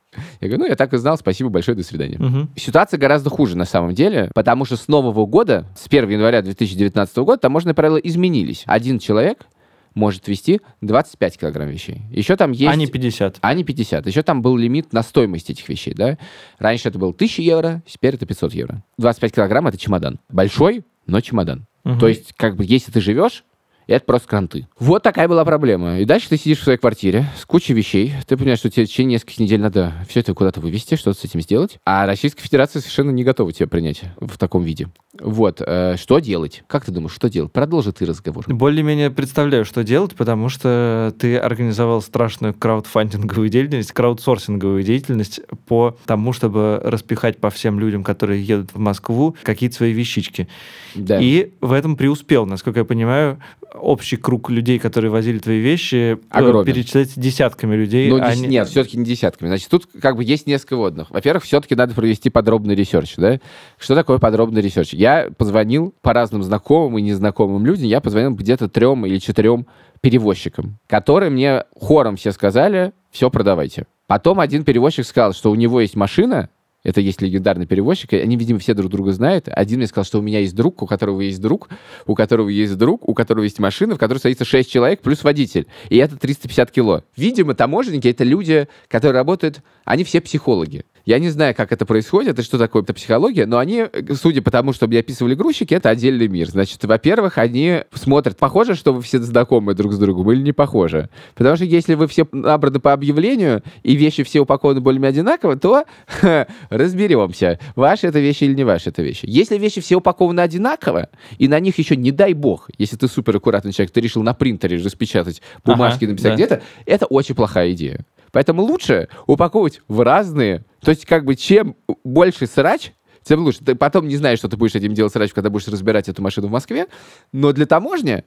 Я 0.42 0.48
говорю, 0.48 0.64
ну, 0.64 0.70
я 0.70 0.76
так 0.76 0.94
и 0.94 0.98
знал, 0.98 1.18
спасибо 1.18 1.50
большое, 1.50 1.76
до 1.76 1.84
свидания. 1.84 2.18
Мгм. 2.18 2.50
Ситуация 2.56 3.00
гораздо 3.00 3.30
хуже 3.30 3.58
на 3.58 3.66
самом 3.66 3.94
деле, 3.94 4.30
потому 4.34 4.66
что 4.66 4.76
с 4.76 4.88
нового 4.88 5.26
года, 5.26 5.66
с 5.76 5.88
1 5.88 6.10
января 6.10 6.42
2019 6.42 7.18
года, 7.18 7.38
таможенные 7.38 7.74
правила 7.76 7.98
изменились. 7.98 8.64
Один 8.66 9.00
человек 9.00 9.48
может 9.94 10.28
вести 10.28 10.62
25 10.82 11.38
килограмм 11.38 11.70
вещей. 11.70 12.02
Еще 12.12 12.36
там 12.36 12.52
есть... 12.52 12.72
А 12.72 12.76
не 12.76 12.88
50. 12.88 13.38
А 13.42 13.54
не 13.54 13.64
50. 13.64 14.08
Еще 14.08 14.24
там 14.24 14.42
был 14.42 14.58
лимит 14.58 14.94
на 14.94 15.04
стоимость 15.04 15.50
этих 15.50 15.68
вещей, 15.70 15.94
да? 15.94 16.18
Раньше 16.60 16.90
это 16.90 17.00
был 17.00 17.10
1000 17.10 17.42
евро, 17.42 17.84
теперь 17.88 18.16
это 18.16 18.26
500 18.26 18.54
евро. 18.54 18.84
25 18.98 19.36
килограмм— 19.36 19.68
это 19.68 19.78
чемодан. 19.78 20.20
Большой, 20.30 20.84
но 21.06 21.22
чемодан. 21.22 21.68
Мгм. 21.84 22.00
То 22.00 22.08
есть, 22.08 22.34
как 22.38 22.56
бы, 22.56 22.66
если 22.66 22.92
ты 22.92 23.02
живешь, 23.02 23.44
это 23.88 24.06
просто 24.06 24.28
кранты. 24.28 24.68
Вот 24.80 25.04
такая 25.04 25.28
была 25.28 25.44
проблема. 25.46 26.00
И 26.00 26.06
дальше 26.06 26.30
ты 26.30 26.38
сидишь 26.38 26.60
в 26.60 26.64
своей 26.64 26.78
квартире 26.78 27.26
с 27.38 27.46
кучей 27.46 27.74
вещей. 27.74 28.14
Ты 28.28 28.38
понимаешь, 28.38 28.60
что 28.60 28.70
тебе 28.70 28.86
в 28.86 28.90
течение 28.90 29.16
нескольких 29.16 29.40
недель 29.40 29.62
надо 29.62 29.94
все 30.10 30.22
это 30.22 30.34
куда-то 30.34 30.62
вывести, 30.62 30.96
что-то 30.96 31.20
с 31.20 31.24
этим 31.24 31.42
сделать. 31.42 31.78
А 31.86 32.06
Российская 32.06 32.42
Федерация 32.42 32.80
совершенно 32.82 33.12
не 33.12 33.24
готова 33.24 33.52
тебя 33.52 33.68
принять 33.68 34.02
в 34.20 34.38
таком 34.38 34.64
виде. 34.64 34.90
Вот. 35.20 35.62
э, 35.66 35.96
Что 35.98 36.20
делать? 36.20 36.64
Как 36.68 36.86
ты 36.86 36.92
думаешь, 36.92 37.14
что 37.14 37.30
делать? 37.30 37.52
Продолжи 37.52 37.92
ты 37.92 38.06
разговор. 38.06 38.46
Более-менее 38.48 39.12
представляю, 39.12 39.64
что 39.66 39.84
делать, 39.84 40.16
потому 40.16 40.50
что 40.50 41.14
ты 41.20 41.38
организовал 41.38 42.02
страшную 42.02 42.54
краудфандинговую 42.54 43.50
деятельность, 43.50 43.92
краудсорсинговую 43.92 44.84
деятельность 44.84 45.42
по 45.68 45.98
тому, 46.06 46.34
чтобы 46.34 46.82
распихать 46.84 47.38
по 47.40 47.50
всем 47.50 47.80
людям, 47.80 48.04
которые 48.04 48.42
едут 48.44 48.72
в 48.74 48.80
Москву, 48.80 49.36
какие-то 49.44 49.76
свои 49.76 49.94
вещички. 49.94 50.48
Да. 50.96 51.20
И 51.22 51.54
в 51.62 51.72
этом 51.74 51.96
преуспел, 51.96 52.46
насколько 52.46 52.80
я 52.80 52.86
понимаю, 52.86 53.40
общий 53.74 54.18
круг 54.18 54.50
людей, 54.50 54.80
которые 54.80 55.12
возили 55.12 55.40
твои 55.40 55.60
вещи, 55.60 56.16
э, 56.16 56.18
Огромен. 56.30 56.66
перечисляется 56.66 57.20
десятками 57.20 57.76
людей. 57.76 58.10
Ну, 58.10 58.20
а 58.22 58.36
не- 58.36 58.48
Нет, 58.48 58.68
все-таки 58.70 58.98
не 58.98 59.06
десятками. 59.06 59.48
Значит, 59.50 59.70
тут 59.70 59.88
как 60.02 60.16
бы 60.16 60.24
есть 60.24 60.48
несколько 60.48 60.76
вводных. 60.78 61.10
Во-первых, 61.12 61.44
все-таки 61.44 61.76
надо 61.76 61.94
провести 61.94 62.30
подробный 62.30 62.76
research, 62.76 63.16
да? 63.18 63.40
Что 63.78 63.96
такое 63.96 64.20
подробный 64.20 64.62
research? 64.62 64.94
Я 64.94 65.30
позвонил 65.38 65.94
по 66.02 66.14
разным 66.14 66.44
знакомым 66.44 66.98
и 66.98 67.02
незнакомым 67.02 67.66
людям, 67.66 67.86
я 67.88 68.02
позвонил 68.02 68.32
где-то 68.36 68.70
трем 68.70 69.06
или 69.06 69.18
четырем 69.18 69.68
перевозчикам, 70.02 70.78
которые 70.88 71.30
мне 71.30 71.64
хором 71.80 72.18
все 72.18 72.32
сказали, 72.32 72.92
все 73.12 73.30
продавайте. 73.30 73.86
Потом 74.08 74.40
один 74.42 74.64
перевозчик 74.66 75.06
сказал, 75.06 75.34
что 75.34 75.50
у 75.50 75.56
него 75.56 75.80
есть 75.80 75.96
машина, 75.96 76.50
это 76.84 77.00
есть 77.02 77.22
легендарный 77.22 77.66
перевозчик, 77.66 78.14
они, 78.14 78.36
видимо, 78.36 78.60
все 78.60 78.74
друг 78.74 78.92
друга 78.92 79.14
знают. 79.14 79.48
Один 79.48 79.78
мне 79.78 79.88
сказал, 79.88 80.06
что 80.06 80.20
у 80.20 80.22
меня 80.22 80.40
есть 80.40 80.56
друг, 80.56 80.82
у 80.82 80.86
которого 80.86 81.22
есть 81.22 81.42
друг, 81.42 81.70
у 82.06 82.16
которого 82.16 82.50
есть 82.50 82.78
друг, 82.78 83.08
у 83.08 83.14
которого 83.14 83.44
есть 83.44 83.60
машина, 83.60 83.96
в 83.96 83.98
которой 83.98 84.20
садится 84.20 84.46
6 84.46 84.70
человек 84.70 85.02
плюс 85.02 85.24
водитель. 85.24 85.68
И 85.90 85.98
это 85.98 86.18
350 86.18 86.72
кило. 86.72 87.04
Видимо, 87.16 87.54
таможенники— 87.56 88.08
это 88.10 88.24
люди, 88.24 88.68
которые 88.90 89.18
работают, 89.18 89.62
они 89.86 90.04
все 90.04 90.22
психологи. 90.22 90.84
Я 91.06 91.20
не 91.20 91.30
знаю, 91.30 91.54
как 91.54 91.74
это 91.74 91.86
происходит 91.86 92.40
и 92.40 92.44
что 92.44 92.58
такое 92.58 92.82
эта 92.82 92.94
психология, 92.94 93.46
но 93.46 93.58
они, 93.58 93.86
э, 93.92 94.14
судя 94.14 94.42
по 94.42 94.52
тому, 94.52 94.72
что 94.72 94.88
мне 94.88 95.00
описывали 95.00 95.36
грузчики, 95.36 95.74
это 95.74 95.90
отдельный 95.90 96.30
мир. 96.30 96.50
Значит, 96.50 96.84
во-первых, 96.86 97.38
они 97.38 97.82
смотрят, 97.94 98.38
похоже, 98.38 98.76
что 98.76 98.94
вы 98.94 99.02
все 99.02 99.20
знакомы 99.20 99.74
друг 99.74 99.92
с 99.92 99.98
другом 99.98 100.32
или 100.32 100.42
не 100.42 100.54
похоже. 100.54 101.10
Потому 101.36 101.58
что 101.58 101.66
если 101.66 101.96
вы 101.96 102.08
все 102.08 102.26
набраны 102.32 102.80
по 102.80 102.94
объявлению, 102.94 103.64
и 103.84 103.96
вещи 103.96 104.24
все 104.24 104.40
упакованы 104.40 104.80
более-менее 104.80 105.22
одинаково, 105.22 105.58
то 105.58 105.84
разберемся, 106.78 107.60
ваши 107.76 108.08
это 108.08 108.20
вещи 108.20 108.46
или 108.46 108.54
не 108.54 108.64
ваши 108.64 108.90
это 108.90 109.02
вещи. 109.02 109.26
Если 109.28 109.58
вещи 109.58 109.82
все 109.82 109.96
упакованы 109.96 110.42
одинаково, 110.42 111.10
и 111.38 111.48
на 111.48 111.60
них 111.60 111.78
еще, 111.78 111.96
не 111.96 112.12
дай 112.12 112.34
бог, 112.34 112.70
если 112.78 112.98
ты 112.98 113.08
супер 113.08 113.38
аккуратный 113.38 113.72
человек, 113.72 113.94
ты 113.94 114.02
решил 114.02 114.24
на 114.24 114.34
принтере 114.34 114.78
распечатать 114.78 115.42
бумажки, 115.64 116.06
Ага, 116.06 116.12
написать 116.12 116.32
да. 116.32 116.36
где-то, 116.36 116.62
это 116.86 117.06
очень 117.06 117.36
плохая 117.36 117.72
идея. 117.72 118.06
Поэтому 118.32 118.64
лучше 118.64 119.10
упаковывать 119.28 119.82
в 119.88 120.02
разные. 120.02 120.66
То 120.82 120.90
есть, 120.90 121.06
как 121.06 121.24
бы, 121.24 121.36
чем 121.36 121.76
больше 122.04 122.48
срач, 122.48 122.92
тем 123.24 123.42
лучше. 123.42 123.64
Ты 123.64 123.76
потом 123.76 124.08
не 124.08 124.18
знаешь, 124.18 124.40
что 124.40 124.50
ты 124.50 124.58
будешь 124.58 124.76
этим 124.76 124.94
делать 124.94 125.14
срач, 125.14 125.32
когда 125.32 125.50
будешь 125.50 125.68
разбирать 125.68 126.10
эту 126.10 126.22
машину 126.22 126.48
в 126.48 126.52
Москве. 126.52 126.88
Но 127.32 127.54
для 127.54 127.68
таможни, 127.68 128.24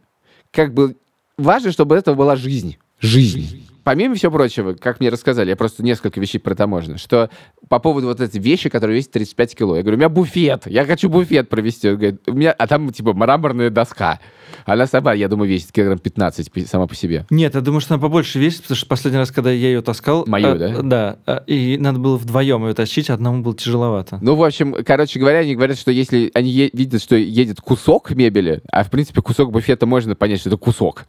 как 0.53 0.73
бы, 0.73 0.97
важно, 1.37 1.73
чтобы 1.73 1.97
это 1.97 2.15
была 2.15 2.37
жизнь. 2.37 2.79
Жизнь. 3.01 3.67
Помимо 3.87 4.17
всего 4.17 4.33
прочего, 4.33 4.73
как 4.73 4.99
мне 4.99 5.11
рассказали, 5.11 5.51
я 5.51 5.55
просто 5.55 5.85
несколько 5.85 6.19
вещей 6.19 6.41
про 6.41 6.57
таможню, 6.57 6.99
что 6.99 7.31
по 7.69 7.79
поводу 7.79 8.09
вот 8.09 8.21
этой 8.21 8.41
вещи, 8.41 8.69
которые 8.69 8.97
весят 8.97 9.13
35 9.13 9.55
кило. 9.55 9.77
Я 9.77 9.83
говорю, 9.83 9.95
у 9.95 9.99
меня 10.01 10.09
буфет, 10.09 10.63
я 10.67 10.85
хочу 10.85 11.09
буфет 11.09 11.49
провести. 11.49 11.91
Он 11.91 11.95
говорит, 11.95 12.21
у 12.27 12.33
меня, 12.33 12.51
а 12.51 12.67
там 12.67 12.93
типа 12.93 13.13
мраморная 13.13 13.71
доска. 13.71 14.19
Она 14.65 14.89
сама, 14.89 15.13
я 15.13 15.29
думаю, 15.29 15.49
весит 15.49 15.71
килограмм 15.71 15.99
15 16.01 16.51
пи- 16.51 16.67
сама 16.67 16.89
по 16.89 16.97
себе. 16.97 17.27
Нет, 17.31 17.55
я 17.55 17.61
думаю, 17.61 17.81
что 17.81 17.95
она 17.95 18.01
побольше 18.01 18.41
весит, 18.41 18.63
потому 18.63 18.77
что 18.77 18.87
последний 18.87 19.19
раз, 19.19 19.31
когда 19.31 19.53
я 19.53 19.69
ее 19.69 19.83
таскал... 19.83 20.25
Мою, 20.27 20.49
э, 20.49 20.59
да? 20.59 20.83
Да, 20.83 21.19
э, 21.27 21.41
и 21.47 21.79
надо 21.79 22.01
было 22.01 22.17
вдвоем 22.17 22.67
ее 22.67 22.75
тащить, 22.75 23.09
одному 23.09 23.43
было 23.43 23.55
тяжеловато. 23.55 24.19
Ну, 24.21 24.35
в 24.35 24.43
общем, 24.43 24.75
короче 24.85 25.21
говоря, 25.21 25.39
они 25.41 25.55
говорят, 25.55 25.79
что 25.79 25.93
если 25.93 26.33
они 26.35 26.71
видят, 26.73 27.03
что 27.03 27.15
едет 27.15 27.61
кусок 27.61 28.11
мебели, 28.11 28.63
а 28.69 28.83
в 28.83 28.91
принципе 28.91 29.23
кусок 29.23 29.53
буфета 29.53 29.87
можно 29.87 30.17
понять, 30.17 30.41
что 30.41 30.49
это 30.49 30.57
кусок, 30.57 31.07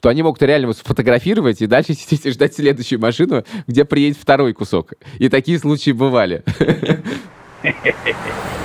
то 0.00 0.08
они 0.08 0.22
могут 0.22 0.42
реально 0.42 0.64
его 0.64 0.72
сфотографировать 0.72 1.60
и 1.60 1.66
дальше 1.66 1.94
сидеть 1.94 2.19
и 2.26 2.30
ждать 2.30 2.54
следующую 2.54 3.00
машину, 3.00 3.44
где 3.66 3.84
приедет 3.84 4.18
второй 4.20 4.52
кусок. 4.52 4.92
И 5.18 5.28
такие 5.28 5.58
случаи 5.58 5.90
бывали. 5.92 6.42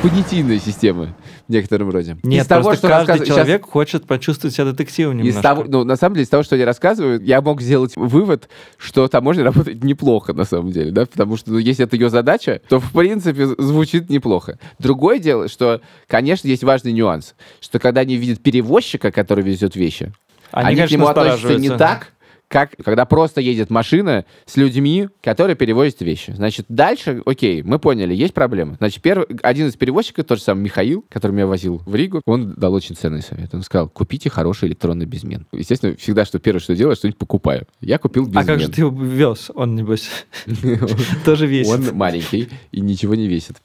Понятийная 0.01 0.59
система 0.59 1.15
в 1.47 1.51
некотором 1.51 1.89
роде. 1.89 2.17
Нет, 2.23 2.43
Из 2.43 2.47
того, 2.47 2.73
что 2.75 2.87
каждый 2.87 3.17
щас- 3.19 3.27
человек 3.27 3.65
хочет 3.65 4.05
почувствовать 4.05 4.53
себя 4.55 4.65
детективом 4.65 5.19
Из 5.19 5.25
немножко. 5.25 5.41
того, 5.41 5.63
ну, 5.67 5.83
на 5.83 5.95
самом 5.95 6.15
деле, 6.15 6.25
из 6.25 6.29
того, 6.29 6.43
что 6.43 6.55
я 6.55 6.65
рассказываю, 6.65 7.21
я 7.23 7.41
мог 7.41 7.61
сделать 7.61 7.93
вывод, 7.95 8.47
что 8.77 9.07
таможня 9.07 9.43
работает 9.43 9.83
неплохо, 9.83 10.33
на 10.33 10.45
самом 10.45 10.71
деле, 10.71 10.91
да, 10.91 11.05
потому 11.05 11.37
что, 11.37 11.51
ну, 11.51 11.57
если 11.57 11.85
это 11.85 11.95
ее 11.95 12.09
задача, 12.09 12.61
то, 12.69 12.79
в 12.79 12.91
принципе, 12.91 13.47
звучит 13.57 14.09
неплохо. 14.09 14.59
Другое 14.79 15.19
дело, 15.19 15.47
что, 15.49 15.81
конечно, 16.07 16.47
есть 16.47 16.63
важный 16.63 16.91
нюанс, 16.93 17.35
что 17.59 17.79
когда 17.79 18.01
они 18.01 18.15
видят 18.15 18.41
перевозчика, 18.41 19.11
который 19.11 19.43
везет 19.43 19.75
вещи, 19.75 20.13
Они, 20.51 20.67
они, 20.69 20.75
к 20.75 20.79
конечно, 20.79 20.95
нему 20.95 21.07
относятся 21.07 21.55
не 21.55 21.69
так, 21.69 22.11
как 22.47 22.71
когда 22.83 23.05
просто 23.05 23.41
едет 23.41 23.69
машина 23.69 24.25
с 24.45 24.55
людьми, 24.57 25.09
которые 25.21 25.55
перевозят 25.55 26.01
вещи. 26.01 26.31
Значит, 26.31 26.65
дальше, 26.69 27.21
окей, 27.25 27.63
мы 27.63 27.79
поняли, 27.79 28.13
есть 28.13 28.33
проблема. 28.33 28.75
Значит, 28.75 29.01
первый, 29.01 29.27
один 29.41 29.67
из 29.67 29.75
перевозчиков, 29.75 30.25
тот 30.25 30.37
же 30.37 30.43
самый 30.43 30.63
Михаил, 30.63 31.05
который 31.09 31.31
меня 31.31 31.47
возил 31.47 31.81
в 31.85 31.95
Ригу, 31.95 32.21
он 32.25 32.53
дал 32.53 32.73
очень 32.73 32.95
ценный 32.95 33.21
совет. 33.21 33.53
Он 33.53 33.61
сказал, 33.63 33.89
купите 33.89 34.29
хороший 34.29 34.69
электронный 34.69 35.05
безмен. 35.05 35.47
Естественно, 35.51 35.95
всегда, 35.95 36.25
что 36.25 36.39
первое, 36.39 36.59
что 36.59 36.75
делаю, 36.75 36.95
что-нибудь 36.95 37.17
покупаю. 37.17 37.67
Я 37.81 37.97
купил 37.97 38.25
безмен. 38.25 38.43
А 38.43 38.45
как 38.45 38.59
же 38.59 38.69
ты 38.69 38.81
его 38.81 39.03
вез? 39.03 39.51
Он, 39.53 39.75
небось, 39.75 40.09
тоже 41.25 41.47
весит. 41.47 41.73
Он 41.73 41.95
маленький 41.95 42.49
и 42.71 42.81
ничего 42.81 43.15
не 43.15 43.27
весит. 43.27 43.57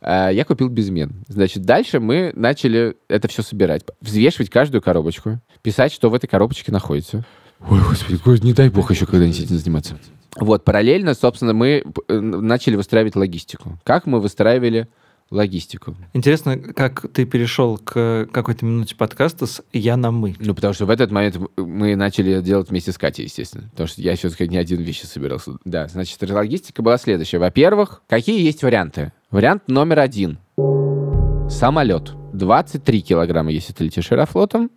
А, 0.00 0.30
Я 0.30 0.44
купил 0.44 0.68
безмен. 0.68 1.24
Значит, 1.28 1.64
дальше 1.64 2.00
мы 2.00 2.32
начали 2.34 2.96
это 3.08 3.28
все 3.28 3.42
собирать. 3.42 3.82
Взвешивать 4.00 4.50
каждую 4.50 4.82
коробочку, 4.82 5.40
писать, 5.62 5.92
что 5.92 6.10
в 6.10 6.14
этой 6.14 6.26
коробочке 6.26 6.72
находится. 6.72 7.24
Ой, 7.60 7.80
господи, 7.80 8.44
не 8.44 8.52
дай 8.52 8.68
бог 8.68 8.90
еще 8.90 9.06
когда-нибудь 9.06 9.40
этим 9.40 9.58
заниматься. 9.58 9.98
Вот, 10.38 10.64
параллельно, 10.64 11.14
собственно, 11.14 11.54
мы 11.54 11.84
э, 12.08 12.20
начали 12.20 12.76
выстраивать 12.76 13.16
логистику. 13.16 13.78
Как 13.84 14.06
мы 14.06 14.20
выстраивали 14.20 14.88
логистику? 15.30 15.96
Интересно, 16.12 16.58
как 16.58 17.10
ты 17.12 17.24
перешел 17.24 17.78
к 17.78 18.28
какой-то 18.30 18.66
минуте 18.66 18.94
подкаста 18.96 19.46
с 19.46 19.62
«я 19.72 19.96
на 19.96 20.10
мы». 20.10 20.36
Ну, 20.38 20.54
потому 20.54 20.74
что 20.74 20.84
в 20.84 20.90
этот 20.90 21.10
момент 21.10 21.38
мы 21.56 21.96
начали 21.96 22.42
делать 22.42 22.68
вместе 22.68 22.92
с 22.92 22.98
Катей, 22.98 23.24
естественно. 23.24 23.68
Потому 23.70 23.88
что 23.88 24.02
я 24.02 24.14
все-таки 24.14 24.46
не 24.46 24.58
один 24.58 24.82
вещи 24.82 25.06
собирался. 25.06 25.52
Да, 25.64 25.88
значит, 25.88 26.22
логистика 26.30 26.82
была 26.82 26.98
следующая. 26.98 27.38
Во-первых, 27.38 28.02
какие 28.06 28.42
есть 28.42 28.62
варианты? 28.62 29.12
Вариант 29.30 29.68
номер 29.68 30.00
один. 30.00 30.38
Самолет. 31.48 32.12
23 32.34 33.00
килограмма, 33.00 33.50
если 33.50 33.72
ты 33.72 33.84
летишь 33.84 34.12
аэрофлотом. 34.12 34.70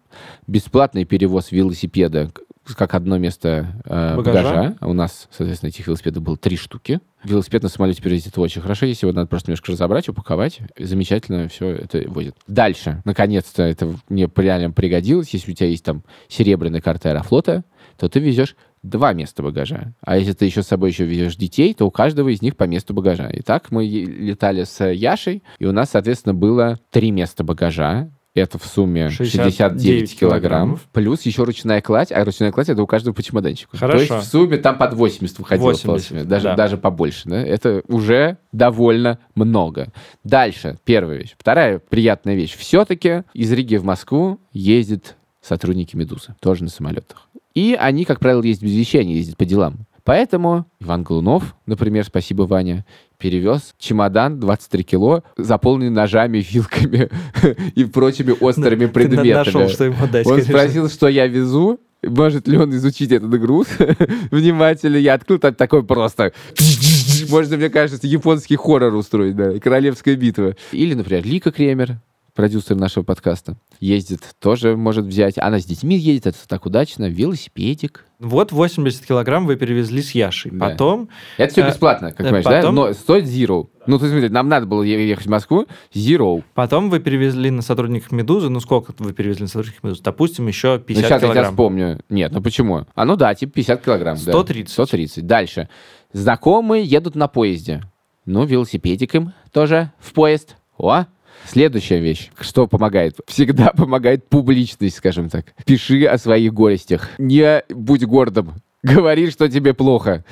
Бесплатный 0.47 1.03
перевоз 1.03 1.51
велосипеда 1.51 2.31
как 2.75 2.93
одно 2.95 3.17
место 3.17 3.82
э, 3.86 4.15
Багажа. 4.15 4.43
багажа. 4.43 4.75
У 4.82 4.93
нас, 4.93 5.27
соответственно, 5.32 5.69
этих 5.69 5.88
велосипедов 5.88 6.23
было 6.23 6.38
три 6.38 6.58
штуки. 6.58 6.99
Велосипед 7.23 7.63
на 7.63 7.69
самолете 7.69 8.01
перевозить 8.01 8.27
это 8.27 8.41
очень 8.41 8.62
хорошо. 8.62 8.86
Если 8.86 9.05
его 9.05 9.15
надо 9.15 9.27
просто 9.27 9.49
немножко 9.49 9.71
разобрать, 9.71 10.08
упаковать, 10.10 10.60
замечательно 10.77 11.47
все 11.49 11.69
это 11.69 12.03
возит. 12.08 12.36
Дальше, 12.47 13.01
наконец-то, 13.05 13.63
это 13.63 13.93
мне 14.08 14.29
реально 14.36 14.71
пригодилось. 14.71 15.29
Если 15.29 15.51
у 15.51 15.55
тебя 15.55 15.69
есть 15.69 15.84
там 15.84 16.03
серебряная 16.27 16.82
карта 16.82 17.10
аэрофлота, 17.10 17.63
то 17.97 18.08
ты 18.08 18.19
везешь 18.19 18.55
два 18.84 19.13
места 19.13 19.43
багажа. 19.43 19.93
А 20.01 20.17
если 20.17 20.34
ты 20.34 20.45
еще 20.45 20.63
с 20.63 20.67
собой 20.67 20.91
еще 20.91 21.05
везешь 21.05 21.36
детей, 21.36 21.73
то 21.73 21.86
у 21.86 21.91
каждого 21.91 22.29
из 22.29 22.41
них 22.41 22.55
по 22.55 22.63
месту 22.63 22.93
багажа. 22.93 23.29
И 23.29 23.41
так 23.41 23.71
мы 23.71 23.86
летали 23.86 24.63
с 24.63 24.86
Яшей, 24.86 25.43
и 25.58 25.65
у 25.65 25.71
нас, 25.71 25.91
соответственно, 25.91 26.34
было 26.34 26.79
три 26.91 27.12
места 27.12 27.43
багажа. 27.43 28.10
Это 28.39 28.58
в 28.58 28.65
сумме 28.65 29.10
69 29.10 29.56
69 29.56 30.19
килограмм. 30.19 30.41
килограммов. 30.41 30.82
Плюс 30.91 31.21
еще 31.23 31.43
ручная 31.43 31.82
кладь, 31.82 32.12
а 32.12 32.23
ручная 32.23 32.52
кладь 32.52 32.69
это 32.69 32.82
у 32.82 32.88
каждого 32.88 33.13
по 33.13 33.23
чемоданчику. 33.23 33.78
Хорошо. 33.78 34.06
То 34.08 34.15
есть 34.15 34.28
в 34.28 34.30
сумме 34.30 34.58
там 34.58 34.78
под 34.78 34.93
80 34.93 35.39
выходило 35.39 35.65
80, 35.65 35.86
полосами, 35.86 36.23
даже, 36.23 36.43
да. 36.45 36.56
даже 36.56 36.78
побольше. 36.78 37.30
Да? 37.30 37.41
Это 37.41 37.84
уже 37.88 38.38
довольно 38.52 39.19
много. 39.36 39.89
Дальше, 40.23 40.78
первая 40.84 41.17
вещь. 41.17 41.36
Вторая 41.38 41.80
приятная 41.80 42.36
вещь. 42.36 42.56
Все-таки 42.58 43.23
из 43.34 43.52
Риги 43.52 43.78
в 43.78 43.84
Москву 43.84 44.39
ездят 44.52 45.15
сотрудники 45.41 45.95
«Медузы», 45.95 46.36
тоже 46.39 46.63
на 46.63 46.69
самолетах. 46.69 47.30
И 47.54 47.75
они, 47.80 48.06
как 48.06 48.19
правило, 48.19 48.41
ездят 48.43 48.65
без 48.65 48.75
вещей, 48.75 49.02
они 49.02 49.15
ездят 49.15 49.38
по 49.38 49.45
делам. 49.45 49.86
Поэтому 50.03 50.65
Иван 50.79 51.03
Голунов, 51.03 51.55
например, 51.65 52.05
спасибо, 52.05 52.43
Ваня, 52.43 52.85
перевез 53.17 53.73
чемодан 53.77 54.39
23 54.39 54.83
кило, 54.83 55.23
заполненный 55.38 55.89
ножами, 55.89 56.38
вилками 56.38 57.09
и 57.75 57.85
прочими 57.85 58.33
острыми 58.39 58.85
предметами. 58.85 59.33
нашел, 59.33 59.67
что 59.69 59.85
ему 59.85 60.07
дать, 60.12 60.25
Он 60.25 60.33
конечно. 60.35 60.53
спросил, 60.53 60.89
что 60.89 61.07
я 61.07 61.27
везу, 61.27 61.79
может 62.03 62.47
ли 62.47 62.57
он 62.57 62.71
изучить 62.71 63.12
этот 63.12 63.29
груз 63.29 63.67
внимательно. 64.31 64.97
Я 64.97 65.15
открыл 65.15 65.39
там 65.39 65.53
такой 65.53 65.83
просто... 65.83 66.31
Можно, 67.29 67.57
мне 67.57 67.69
кажется, 67.69 68.07
японский 68.07 68.55
хоррор 68.55 68.95
устроить, 68.95 69.35
да, 69.35 69.59
королевская 69.59 70.15
битва. 70.15 70.55
Или, 70.71 70.95
например, 70.95 71.25
Лика 71.25 71.51
Кремер 71.51 71.97
продюсер 72.39 72.78
нашего 72.78 73.04
подкаста, 73.04 73.58
ездит, 73.82 74.21
тоже 74.39 74.78
может 74.78 75.04
взять. 75.06 75.38
Она 75.38 75.60
с 75.60 75.65
детьми 75.65 75.97
едет, 75.97 76.25
это 76.28 76.38
так 76.47 76.65
удачно. 76.65 77.10
Велосипедик. 77.10 78.06
Вот 78.17 78.54
80 78.54 79.06
килограмм 79.06 79.45
вы 79.45 79.58
перевезли 79.58 80.02
с 80.02 80.12
Яшей. 80.12 80.52
Да. 80.52 80.69
Потом 80.69 81.10
Это 81.38 81.52
все 81.52 81.63
Э, 81.63 81.67
бесплатно, 81.67 82.12
как 82.12 82.21
э, 82.21 82.23
понимаешь, 82.23 82.45
потом- 82.45 82.62
да? 82.62 82.71
Но 82.71 82.93
стоит 82.93 83.25
zero. 83.25 83.67
Ну, 83.88 83.99
ты 83.99 84.08
смотри, 84.10 84.30
нам 84.30 84.47
надо 84.47 84.67
было 84.67 84.84
ехать 84.84 85.25
в 85.25 85.30
Москву, 85.30 85.67
zero. 85.93 86.41
Потом 86.54 86.89
вы 86.89 87.02
перевезли 87.02 87.52
на 87.52 87.62
сотрудников 87.62 88.13
«Медузы». 88.13 88.47
Ну, 88.47 88.62
сколько 88.62 88.93
вы 88.99 89.12
перевезли 89.12 89.41
на 89.43 89.47
сотрудников 89.49 89.84
«Медузы»? 89.84 90.02
Допустим, 90.02 90.47
еще 90.47 90.75
Ну, 90.78 90.80
50 90.80 91.04
сейчас 91.04 91.12
я 91.12 91.17
тебя 91.19 91.28
килограмм. 91.34 91.52
вспомню. 91.54 91.99
Нет, 92.08 92.32
ну 92.32 92.41
почему? 92.41 92.86
А 92.95 93.04
ну 93.04 93.17
да, 93.17 93.36
типа 93.36 93.52
50 93.52 93.84
килограмм. 93.84 94.15
да. 94.15 94.32
130. 94.32 94.71
130. 94.73 95.28
Дальше. 95.28 95.67
Знакомые 96.13 96.86
едут 96.86 97.15
на 97.15 97.28
поезде. 97.28 97.84
Ну, 98.25 98.45
велосипедик 98.45 99.13
им 99.15 99.34
тоже 99.52 99.91
в 99.99 100.13
поезд. 100.13 100.56
О, 100.78 101.06
Следующая 101.47 101.99
вещь, 101.99 102.30
что 102.39 102.67
помогает? 102.67 103.17
Всегда 103.28 103.71
помогает 103.71 104.28
публичность, 104.28 104.97
скажем 104.97 105.30
так. 105.30 105.54
Пиши 105.65 106.06
о 106.06 106.17
своих 106.17 106.54
горестях. 106.54 107.10
Не 107.17 107.63
будь 107.69 108.06
гордым. 108.06 108.54
Говори, 108.84 109.30
что 109.32 109.49
тебе 109.49 109.73
плохо. 109.73 110.23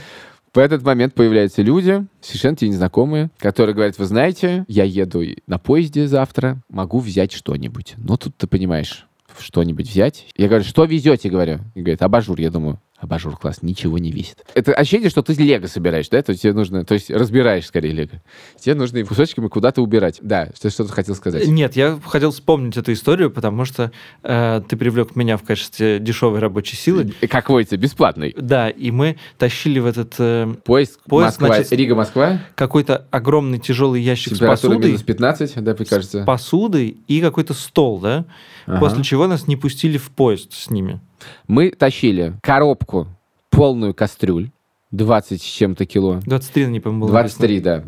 В 0.53 0.59
этот 0.59 0.83
момент 0.83 1.13
появляются 1.13 1.61
люди, 1.61 2.05
совершенно 2.21 2.55
тебе 2.55 2.69
незнакомые, 2.69 3.29
которые 3.37 3.75
говорят, 3.75 3.99
вы 3.99 4.05
знаете, 4.05 4.65
я 4.67 4.85
еду 4.85 5.21
на 5.45 5.59
поезде 5.59 6.07
завтра, 6.07 6.63
могу 6.69 6.99
взять 6.99 7.31
что-нибудь. 7.31 7.93
Но 7.97 8.17
тут 8.17 8.35
ты 8.37 8.47
понимаешь, 8.47 9.07
что-нибудь 9.37 9.87
взять. 9.87 10.25
Я 10.35 10.47
говорю, 10.47 10.63
что 10.63 10.85
везете, 10.85 11.29
говорю. 11.29 11.59
И 11.75 11.81
говорит, 11.81 12.01
абажур, 12.01 12.39
я 12.39 12.49
думаю. 12.49 12.79
Абажур 12.99 13.37
класс, 13.37 13.61
ничего 13.61 13.99
не 13.99 14.11
весит. 14.11 14.43
Это 14.55 14.73
ощущение, 14.73 15.11
что 15.11 15.21
ты 15.21 15.33
лего 15.33 15.67
собираешь, 15.67 16.09
да? 16.09 16.19
То 16.23 16.31
есть 16.31 16.41
тебе 16.41 16.53
нужно, 16.53 16.83
то 16.83 16.95
есть 16.95 17.11
разбираешь 17.11 17.67
скорее 17.67 17.91
лего. 17.91 18.21
Тебе 18.59 18.73
нужно 18.73 19.05
кусочками 19.05 19.47
куда-то 19.49 19.83
убирать. 19.83 20.17
Да, 20.21 20.49
что 20.55 20.71
что-то 20.71 20.93
хотел 20.93 21.13
сказать. 21.13 21.45
Нет, 21.47 21.75
я 21.75 21.99
хотел 22.03 22.31
вспомнить 22.31 22.75
эту 22.75 22.93
историю, 22.93 23.29
потому 23.29 23.65
что 23.65 23.91
э, 24.23 24.61
ты 24.67 24.75
привлек 24.77 25.15
меня 25.15 25.37
в 25.37 25.43
качестве 25.43 25.99
дешевой 25.99 26.39
рабочей 26.39 26.75
силы. 26.75 27.13
Как 27.29 27.49
водится, 27.49 27.77
бесплатной. 27.77 28.33
Да, 28.35 28.67
и 28.69 28.89
мы 28.89 29.17
тащили 29.37 29.77
в 29.77 29.85
этот 29.85 30.15
э, 30.17 30.55
Поезд, 30.65 30.99
Поезд, 31.05 31.39
Москва, 31.39 31.47
значит, 31.55 31.71
Рига-Москва, 31.73 32.39
какой-то 32.55 33.05
огромный 33.11 33.59
тяжелый 33.59 34.01
ящик 34.01 34.35
с 34.35 34.39
посудой, 34.39 34.89
минус 34.89 35.03
15, 35.03 35.63
да, 35.63 35.75
мне 35.77 35.85
кажется. 35.85 36.23
с 36.23 36.25
посудой 36.25 36.97
и 37.07 37.21
какой-то 37.21 37.53
стол, 37.53 37.99
да? 37.99 38.25
Ага. 38.65 38.79
После 38.79 39.03
чего 39.03 39.27
нас 39.27 39.47
не 39.47 39.55
пустили 39.55 39.99
в 39.99 40.09
поезд 40.09 40.53
с 40.53 40.71
ними. 40.71 40.99
Мы 41.47 41.71
тащили 41.71 42.33
коробку, 42.41 43.07
полную 43.49 43.93
кастрюль, 43.93 44.49
20 44.91 45.41
с 45.41 45.45
чем-то 45.45 45.85
кило. 45.85 46.19
23, 46.25 46.67
не 46.67 46.79
помню, 46.79 47.01
было 47.01 47.09
23, 47.09 47.59
да. 47.59 47.83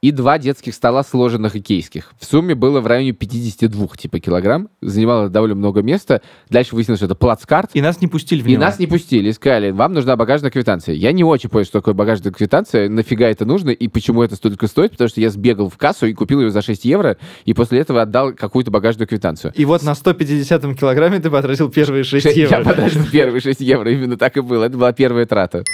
И 0.00 0.12
два 0.12 0.38
детских 0.38 0.74
стола 0.76 1.02
сложенных 1.02 1.56
икейских. 1.56 2.12
В 2.20 2.24
сумме 2.24 2.54
было 2.54 2.80
в 2.80 2.86
районе 2.86 3.10
52 3.10 3.88
типа 3.96 4.20
килограмм. 4.20 4.68
Занимало 4.80 5.28
довольно 5.28 5.56
много 5.56 5.82
места. 5.82 6.22
Дальше 6.50 6.76
выяснилось, 6.76 7.00
что 7.00 7.06
это 7.06 7.16
плацкарт. 7.16 7.70
И 7.74 7.80
нас 7.80 8.00
не 8.00 8.06
пустили 8.06 8.40
в 8.40 8.46
И 8.46 8.52
него. 8.52 8.60
нас 8.60 8.78
не 8.78 8.86
пустили, 8.86 9.32
сказали, 9.32 9.72
вам 9.72 9.94
нужна 9.94 10.14
багажная 10.14 10.52
квитанция. 10.52 10.94
Я 10.94 11.10
не 11.10 11.24
очень 11.24 11.50
понял, 11.50 11.64
что 11.64 11.80
такое 11.80 11.94
багажная 11.94 12.32
квитанция, 12.32 12.88
нафига 12.88 13.26
это 13.28 13.44
нужно 13.44 13.70
и 13.70 13.88
почему 13.88 14.22
это 14.22 14.36
столько 14.36 14.68
стоит, 14.68 14.92
потому 14.92 15.08
что 15.08 15.20
я 15.20 15.30
сбегал 15.30 15.68
в 15.68 15.76
кассу 15.76 16.06
и 16.06 16.12
купил 16.12 16.42
ее 16.42 16.50
за 16.52 16.62
6 16.62 16.84
евро, 16.84 17.16
и 17.44 17.52
после 17.52 17.80
этого 17.80 18.02
отдал 18.02 18.32
какую-то 18.34 18.70
багажную 18.70 19.08
квитанцию. 19.08 19.52
И 19.56 19.64
вот 19.64 19.82
на 19.82 19.96
150 19.96 20.62
килограмме 20.78 21.18
ты 21.18 21.28
потратил 21.28 21.70
первые 21.70 22.04
6 22.04 22.24
Я 22.24 22.30
евро. 22.30 22.62
потратил 22.62 23.04
первые 23.10 23.40
6 23.40 23.60
евро, 23.62 23.90
именно 23.92 24.16
так 24.16 24.36
и 24.36 24.42
было. 24.42 24.62
Это 24.62 24.78
была 24.78 24.92
первая 24.92 25.26
трата. 25.26 25.64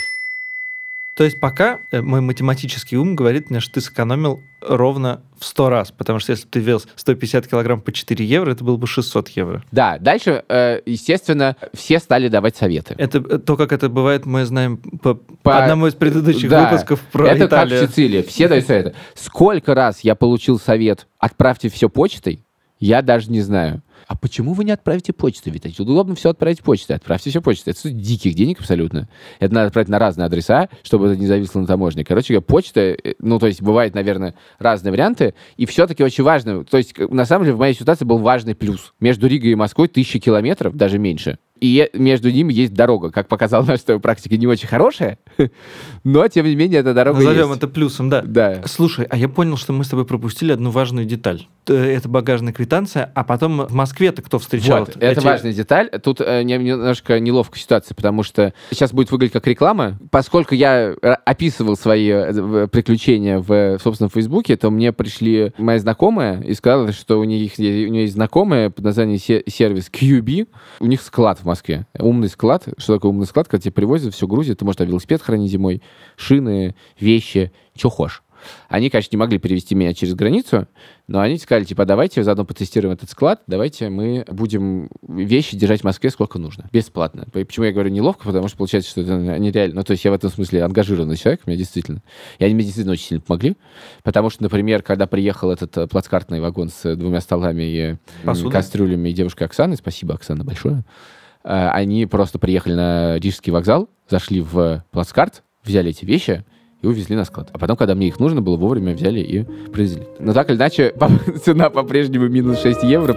То 1.14 1.22
есть 1.22 1.38
пока 1.38 1.78
э, 1.92 2.00
мой 2.00 2.20
математический 2.20 2.96
ум 2.96 3.14
говорит 3.14 3.48
мне, 3.48 3.60
что 3.60 3.74
ты 3.74 3.80
сэкономил 3.80 4.42
ровно 4.60 5.22
в 5.38 5.44
100 5.44 5.70
раз, 5.70 5.90
потому 5.92 6.18
что 6.18 6.32
если 6.32 6.44
бы 6.46 6.50
ты 6.50 6.58
вез 6.58 6.88
150 6.96 7.46
килограмм 7.46 7.80
по 7.80 7.92
4 7.92 8.24
евро, 8.24 8.50
это 8.50 8.64
было 8.64 8.76
бы 8.76 8.86
600 8.88 9.28
евро. 9.30 9.62
Да, 9.70 9.98
дальше, 9.98 10.42
э, 10.48 10.80
естественно, 10.86 11.56
все 11.72 12.00
стали 12.00 12.26
давать 12.28 12.56
советы. 12.56 12.96
Это 12.98 13.18
э, 13.18 13.38
то, 13.38 13.56
как 13.56 13.72
это 13.72 13.88
бывает, 13.88 14.26
мы 14.26 14.44
знаем 14.44 14.78
по, 14.78 15.14
по 15.14 15.62
одному 15.62 15.86
из 15.86 15.94
предыдущих 15.94 16.50
Да, 16.50 16.64
выпусков 16.68 17.00
про 17.12 17.28
это 17.28 17.46
Италию. 17.46 17.80
как 17.80 17.88
в 17.88 17.92
Сицилии. 17.92 18.22
Все 18.22 18.48
дают 18.48 18.66
советы. 18.66 18.94
Сколько 19.14 19.74
раз 19.74 20.00
я 20.00 20.16
получил 20.16 20.58
совет 20.58 21.06
«отправьте 21.18 21.68
все 21.68 21.88
почтой», 21.88 22.44
я 22.80 23.02
даже 23.02 23.30
не 23.30 23.40
знаю. 23.40 23.82
А 24.06 24.16
почему 24.16 24.52
вы 24.52 24.64
не 24.64 24.72
отправите 24.72 25.12
почтой? 25.12 25.52
Ведь 25.52 25.66
это 25.66 25.82
удобно 25.82 26.14
все 26.14 26.30
отправить 26.30 26.62
почтой. 26.62 26.96
Отправьте 26.96 27.30
все 27.30 27.40
почтой. 27.40 27.72
Это 27.72 27.90
диких 27.90 28.34
денег 28.34 28.60
абсолютно. 28.60 29.08
Это 29.40 29.54
надо 29.54 29.68
отправить 29.68 29.88
на 29.88 29.98
разные 29.98 30.26
адреса, 30.26 30.68
чтобы 30.82 31.06
это 31.08 31.16
не 31.16 31.26
зависло 31.26 31.60
на 31.60 31.66
таможне. 31.66 32.04
Короче 32.04 32.40
почта, 32.40 32.80
э, 32.80 33.14
ну, 33.18 33.38
то 33.38 33.46
есть 33.46 33.62
бывают, 33.62 33.94
наверное, 33.94 34.34
разные 34.58 34.92
варианты. 34.92 35.34
И 35.56 35.66
все-таки 35.66 36.02
очень 36.04 36.24
важно, 36.24 36.64
то 36.64 36.76
есть, 36.76 36.92
к- 36.92 37.08
на 37.10 37.24
самом 37.24 37.44
деле, 37.44 37.56
в 37.56 37.58
моей 37.60 37.74
ситуации 37.74 38.04
был 38.04 38.18
важный 38.18 38.54
плюс. 38.54 38.92
Между 39.00 39.26
Ригой 39.26 39.50
и 39.50 39.54
Москвой 39.54 39.88
тысячи 39.88 40.18
километров, 40.18 40.76
даже 40.76 40.98
меньше. 40.98 41.38
И 41.60 41.88
между 41.94 42.30
ними 42.30 42.52
есть 42.52 42.74
дорога. 42.74 43.10
Как 43.10 43.28
показала 43.28 43.64
наша 43.64 43.98
практика, 43.98 44.36
не 44.36 44.46
очень 44.46 44.68
хорошая, 44.68 45.18
но, 46.04 46.26
тем 46.28 46.46
не 46.46 46.56
менее, 46.56 46.80
эта 46.80 46.92
дорога 46.94 47.18
Назовем 47.20 47.46
есть. 47.48 47.58
это 47.58 47.68
плюсом, 47.68 48.10
да. 48.10 48.22
Да. 48.22 48.62
Слушай, 48.66 49.06
а 49.08 49.16
я 49.16 49.28
понял, 49.28 49.56
что 49.56 49.72
мы 49.72 49.84
с 49.84 49.88
тобой 49.88 50.04
пропустили 50.04 50.52
одну 50.52 50.70
важную 50.70 51.06
деталь. 51.06 51.46
Это 51.66 52.08
багажная 52.10 52.52
квитанция, 52.52 53.10
а 53.14 53.24
потом 53.24 53.66
в 53.66 53.72
Москве-то 53.72 54.20
кто 54.20 54.38
встречал? 54.38 54.80
Вот, 54.80 54.96
это 54.96 55.20
эти- 55.20 55.24
важная 55.24 55.52
деталь. 55.54 55.88
Тут 56.02 56.20
э, 56.20 56.42
не- 56.42 56.58
немножко 56.58 57.18
неловкая 57.20 57.58
ситуация, 57.62 57.94
потому 57.94 58.22
что 58.22 58.52
сейчас 58.70 58.92
будет 58.92 59.10
выглядеть 59.10 59.32
как 59.32 59.46
реклама. 59.46 59.98
Поскольку 60.10 60.54
я 60.54 60.94
описывал 61.24 61.76
свои 61.76 62.10
э, 62.10 62.68
приключения 62.70 63.38
в, 63.38 63.78
собственном 63.82 64.10
Фейсбуке, 64.10 64.56
то 64.56 64.70
мне 64.70 64.92
пришли 64.92 65.52
моя 65.56 65.78
знакомая 65.78 66.42
и 66.42 66.52
сказала, 66.52 66.92
что 66.92 67.18
у 67.18 67.24
них 67.24 67.52
у 67.58 67.62
нее 67.62 68.02
есть 68.02 68.14
знакомая 68.14 68.68
под 68.68 68.84
названием 68.84 69.18
се- 69.18 69.44
сервис 69.46 69.88
QB. 69.90 70.48
У 70.80 70.86
них 70.86 71.00
склад 71.00 71.43
в 71.44 71.46
Москве. 71.46 71.86
Умный 71.98 72.28
склад. 72.28 72.68
Что 72.78 72.94
такое 72.94 73.10
умный 73.10 73.26
склад? 73.26 73.48
Когда 73.48 73.62
тебе 73.62 73.72
привозят, 73.72 74.14
все 74.14 74.26
грузят, 74.26 74.58
ты 74.58 74.64
можешь 74.64 74.78
там 74.78 74.88
велосипед 74.88 75.22
хранить 75.22 75.50
зимой, 75.50 75.82
шины, 76.16 76.74
вещи, 76.98 77.52
что 77.76 77.90
хочешь. 77.90 78.22
Они, 78.68 78.90
конечно, 78.90 79.08
не 79.12 79.18
могли 79.18 79.38
перевести 79.38 79.74
меня 79.74 79.94
через 79.94 80.14
границу, 80.14 80.68
но 81.06 81.20
они 81.20 81.38
сказали, 81.38 81.64
типа, 81.64 81.86
давайте 81.86 82.22
заодно 82.22 82.44
потестируем 82.44 82.94
этот 82.94 83.08
склад, 83.08 83.40
давайте 83.46 83.88
мы 83.88 84.24
будем 84.28 84.90
вещи 85.08 85.56
держать 85.56 85.80
в 85.80 85.84
Москве 85.84 86.10
сколько 86.10 86.38
нужно, 86.38 86.68
бесплатно. 86.70 87.26
Почему 87.32 87.64
я 87.64 87.72
говорю 87.72 87.88
неловко? 87.88 88.24
Потому 88.24 88.48
что 88.48 88.58
получается, 88.58 88.90
что 88.90 89.00
это 89.00 89.16
нереально. 89.38 89.76
Ну, 89.76 89.82
то 89.82 89.92
есть 89.92 90.04
я 90.04 90.10
в 90.10 90.14
этом 90.14 90.30
смысле 90.30 90.62
ангажированный 90.62 91.16
человек, 91.16 91.40
мне 91.46 91.56
действительно. 91.56 92.02
И 92.38 92.44
они 92.44 92.52
мне 92.54 92.64
действительно 92.64 92.92
очень 92.92 93.06
сильно 93.06 93.22
помогли, 93.22 93.56
потому 94.02 94.28
что, 94.28 94.42
например, 94.42 94.82
когда 94.82 95.06
приехал 95.06 95.50
этот 95.50 95.76
э, 95.78 95.86
плацкартный 95.86 96.40
вагон 96.40 96.68
с 96.68 96.96
двумя 96.96 97.22
столами 97.22 97.62
и 97.62 97.80
м, 97.80 97.98
Посудой? 98.24 98.52
кастрюлями 98.52 99.08
и 99.08 99.12
девушкой 99.14 99.44
Оксаной, 99.44 99.76
спасибо, 99.78 100.14
Оксана, 100.14 100.44
большое, 100.44 100.84
они 101.44 102.06
просто 102.06 102.38
приехали 102.38 102.74
на 102.74 103.18
Рижский 103.18 103.52
вокзал, 103.52 103.88
зашли 104.08 104.40
в 104.40 104.84
плацкарт, 104.90 105.42
взяли 105.64 105.90
эти 105.90 106.04
вещи, 106.04 106.44
и 106.84 106.86
увезли 106.86 107.16
на 107.16 107.24
склад. 107.24 107.48
А 107.52 107.58
потом, 107.58 107.76
когда 107.76 107.94
мне 107.94 108.08
их 108.08 108.20
нужно 108.20 108.42
было, 108.42 108.56
вовремя 108.56 108.94
взяли 108.94 109.20
и 109.20 109.44
привезли. 109.70 110.02
Но 110.18 110.34
так 110.34 110.50
или 110.50 110.56
иначе, 110.56 110.94
цена 111.44 111.70
по-прежнему 111.70 112.28
минус 112.28 112.60
6 112.60 112.82
евро. 112.82 113.16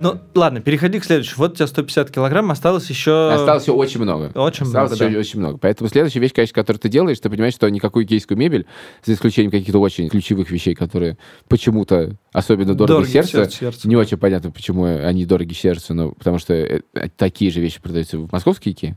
Ну, 0.00 0.20
ладно, 0.34 0.60
переходи 0.60 1.00
к 1.00 1.04
следующему. 1.04 1.38
Вот 1.38 1.52
у 1.52 1.54
тебя 1.54 1.66
150 1.66 2.10
килограмм, 2.10 2.50
осталось 2.50 2.88
еще... 2.90 3.32
Осталось 3.32 3.62
еще 3.62 3.72
очень 3.72 4.00
много. 4.00 4.30
Очень 4.34 4.64
Осталось 4.66 4.90
много, 4.90 5.04
еще 5.04 5.14
да. 5.14 5.18
очень 5.18 5.38
много. 5.40 5.58
Поэтому 5.58 5.88
следующая 5.88 6.20
вещь, 6.20 6.32
конечно, 6.34 6.54
которую 6.54 6.80
ты 6.80 6.88
делаешь, 6.88 7.18
ты 7.18 7.30
понимаешь, 7.30 7.54
что 7.54 7.68
никакую 7.68 8.06
кейскую 8.06 8.36
мебель, 8.36 8.66
за 9.04 9.14
исключением 9.14 9.50
каких-то 9.50 9.78
очень 9.78 10.08
ключевых 10.08 10.50
вещей, 10.50 10.74
которые 10.74 11.16
почему-то 11.48 12.16
особенно 12.32 12.74
дороги 12.74 12.88
Дороги 12.88 13.10
сердцу, 13.10 13.30
сердцу, 13.38 13.58
сердцу, 13.58 13.88
не 13.88 13.96
очень 13.96 14.18
понятно, 14.18 14.50
почему 14.50 14.84
они 14.84 15.24
дороги 15.24 15.54
сердцу, 15.54 15.94
но 15.94 16.10
потому 16.12 16.38
что 16.38 16.54
э, 16.54 16.80
э, 16.94 17.08
такие 17.16 17.50
же 17.50 17.60
вещи 17.60 17.80
продаются 17.80 18.18
в 18.18 18.30
московской 18.30 18.72
Икее, 18.72 18.96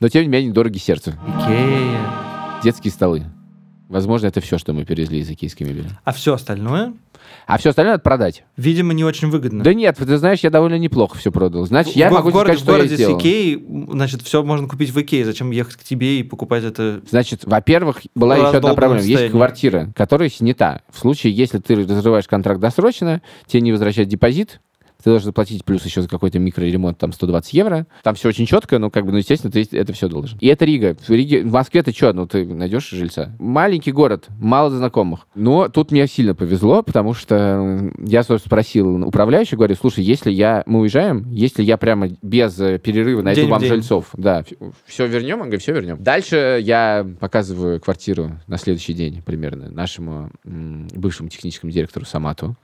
но 0.00 0.08
тем 0.08 0.22
не 0.22 0.28
менее 0.28 0.46
они 0.46 0.52
дороги 0.52 0.78
сердцу. 0.78 1.12
Икея. 1.26 2.00
Детские 2.64 2.92
столы. 2.92 3.24
Возможно, 3.88 4.26
это 4.26 4.40
все, 4.40 4.56
что 4.56 4.72
мы 4.72 4.84
перевезли 4.84 5.18
из 5.18 5.28
икейской 5.30 5.66
мебели. 5.66 5.88
А 6.04 6.12
все 6.12 6.34
остальное, 6.34 6.94
А 7.46 7.58
все 7.58 7.70
остальное 7.70 7.94
надо 7.94 8.02
продать. 8.02 8.44
видимо, 8.56 8.92
не 8.92 9.04
очень 9.04 9.28
выгодно. 9.28 9.64
Да 9.64 9.74
нет, 9.74 9.96
ты 9.96 10.16
знаешь, 10.18 10.40
я 10.40 10.50
довольно 10.50 10.78
неплохо 10.78 11.18
все 11.18 11.30
продал. 11.32 11.66
Значит, 11.66 11.96
я 11.96 12.08
в, 12.08 12.12
могу 12.12 12.30
в 12.30 12.32
городе, 12.32 12.58
сказать, 12.58 12.62
в 12.62 12.66
городе 12.66 12.86
что 12.86 12.92
я 12.92 12.96
с 12.96 13.08
сделал. 13.08 13.20
Икеей, 13.20 13.66
значит, 13.92 14.22
все 14.22 14.42
можно 14.42 14.68
купить 14.68 14.90
в 14.90 15.00
Икее. 15.00 15.24
Зачем 15.24 15.50
ехать 15.50 15.76
к 15.76 15.84
тебе 15.84 16.20
и 16.20 16.22
покупать 16.22 16.64
это? 16.64 17.00
Значит, 17.08 17.44
во-первых, 17.44 17.98
была 18.14 18.36
еще 18.36 18.56
одна 18.56 18.74
проблема. 18.74 18.94
Есть 18.96 19.08
состояние. 19.08 19.30
квартира, 19.30 19.92
которая 19.96 20.28
снята. 20.28 20.82
В 20.90 20.98
случае, 20.98 21.32
если 21.34 21.58
ты 21.58 21.74
разрываешь 21.74 22.26
контракт 22.26 22.60
досрочно, 22.60 23.22
тебе 23.46 23.62
не 23.62 23.72
возвращают 23.72 24.08
депозит, 24.08 24.60
ты 25.02 25.10
должен 25.10 25.26
заплатить 25.26 25.64
плюс 25.64 25.84
еще 25.84 26.02
за 26.02 26.08
какой-то 26.08 26.38
микроремонт, 26.38 26.98
там, 26.98 27.12
120 27.12 27.52
евро. 27.54 27.86
Там 28.02 28.14
все 28.14 28.28
очень 28.28 28.46
четко, 28.46 28.78
но, 28.78 28.90
как 28.90 29.04
бы, 29.04 29.12
ну, 29.12 29.18
естественно, 29.18 29.50
ты 29.50 29.66
это 29.72 29.92
все 29.92 30.08
должен. 30.08 30.38
И 30.40 30.46
это 30.46 30.64
Рига. 30.64 30.96
В, 31.00 31.10
Риге, 31.10 31.42
в 31.42 31.52
Москве 31.52 31.82
ты 31.82 31.92
что, 31.92 32.12
ну, 32.12 32.26
ты 32.26 32.44
найдешь 32.46 32.88
жильца? 32.90 33.34
Маленький 33.38 33.92
город, 33.92 34.28
мало 34.38 34.70
знакомых. 34.70 35.26
Но 35.34 35.68
тут 35.68 35.90
мне 35.90 36.06
сильно 36.06 36.34
повезло, 36.34 36.82
потому 36.82 37.14
что 37.14 37.34
м, 37.34 37.94
я, 37.98 38.22
собственно, 38.22 38.48
спросил 38.48 39.06
управляющего, 39.06 39.58
говорю, 39.58 39.76
слушай, 39.76 40.04
если 40.04 40.30
я, 40.30 40.62
мы 40.66 40.80
уезжаем, 40.80 41.30
если 41.30 41.62
я 41.62 41.76
прямо 41.76 42.08
без 42.22 42.58
э, 42.60 42.78
перерыва 42.78 43.22
найду 43.22 43.42
День 43.42 43.50
вам 43.50 43.64
жильцов, 43.64 44.08
да, 44.14 44.44
все 44.86 45.06
вернем? 45.06 45.36
Он 45.36 45.46
говорит, 45.46 45.62
все 45.62 45.72
вернем. 45.72 45.96
Дальше 46.00 46.60
я 46.62 47.06
показываю 47.18 47.80
квартиру 47.80 48.38
на 48.46 48.58
следующий 48.58 48.94
день 48.94 49.22
примерно 49.22 49.70
нашему 49.70 50.30
бывшему 50.44 51.28
техническому 51.28 51.72
директору 51.72 52.04
Самату. 52.04 52.56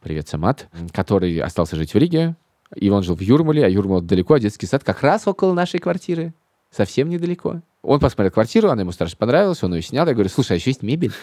Привет, 0.00 0.28
Самат, 0.28 0.68
который 0.92 1.38
остался 1.38 1.76
жить 1.76 1.94
в 1.94 1.98
Риге, 1.98 2.36
и 2.74 2.90
он 2.90 3.02
жил 3.02 3.16
в 3.16 3.20
Юрмале, 3.20 3.64
а 3.64 3.68
Юрмал 3.68 4.00
далеко, 4.00 4.34
а 4.34 4.40
детский 4.40 4.66
сад 4.66 4.84
как 4.84 5.02
раз 5.02 5.26
около 5.26 5.52
нашей 5.54 5.80
квартиры, 5.80 6.34
совсем 6.70 7.08
недалеко. 7.08 7.62
Он 7.82 8.00
посмотрел 8.00 8.32
квартиру, 8.32 8.68
она 8.70 8.82
ему 8.82 8.92
страшно 8.92 9.16
понравилась, 9.16 9.62
он 9.62 9.74
ее 9.74 9.82
снял. 9.82 10.06
Я 10.06 10.12
говорю, 10.12 10.28
слушай, 10.28 10.52
а 10.52 10.54
еще 10.56 10.70
есть 10.70 10.82
мебель? 10.82 11.12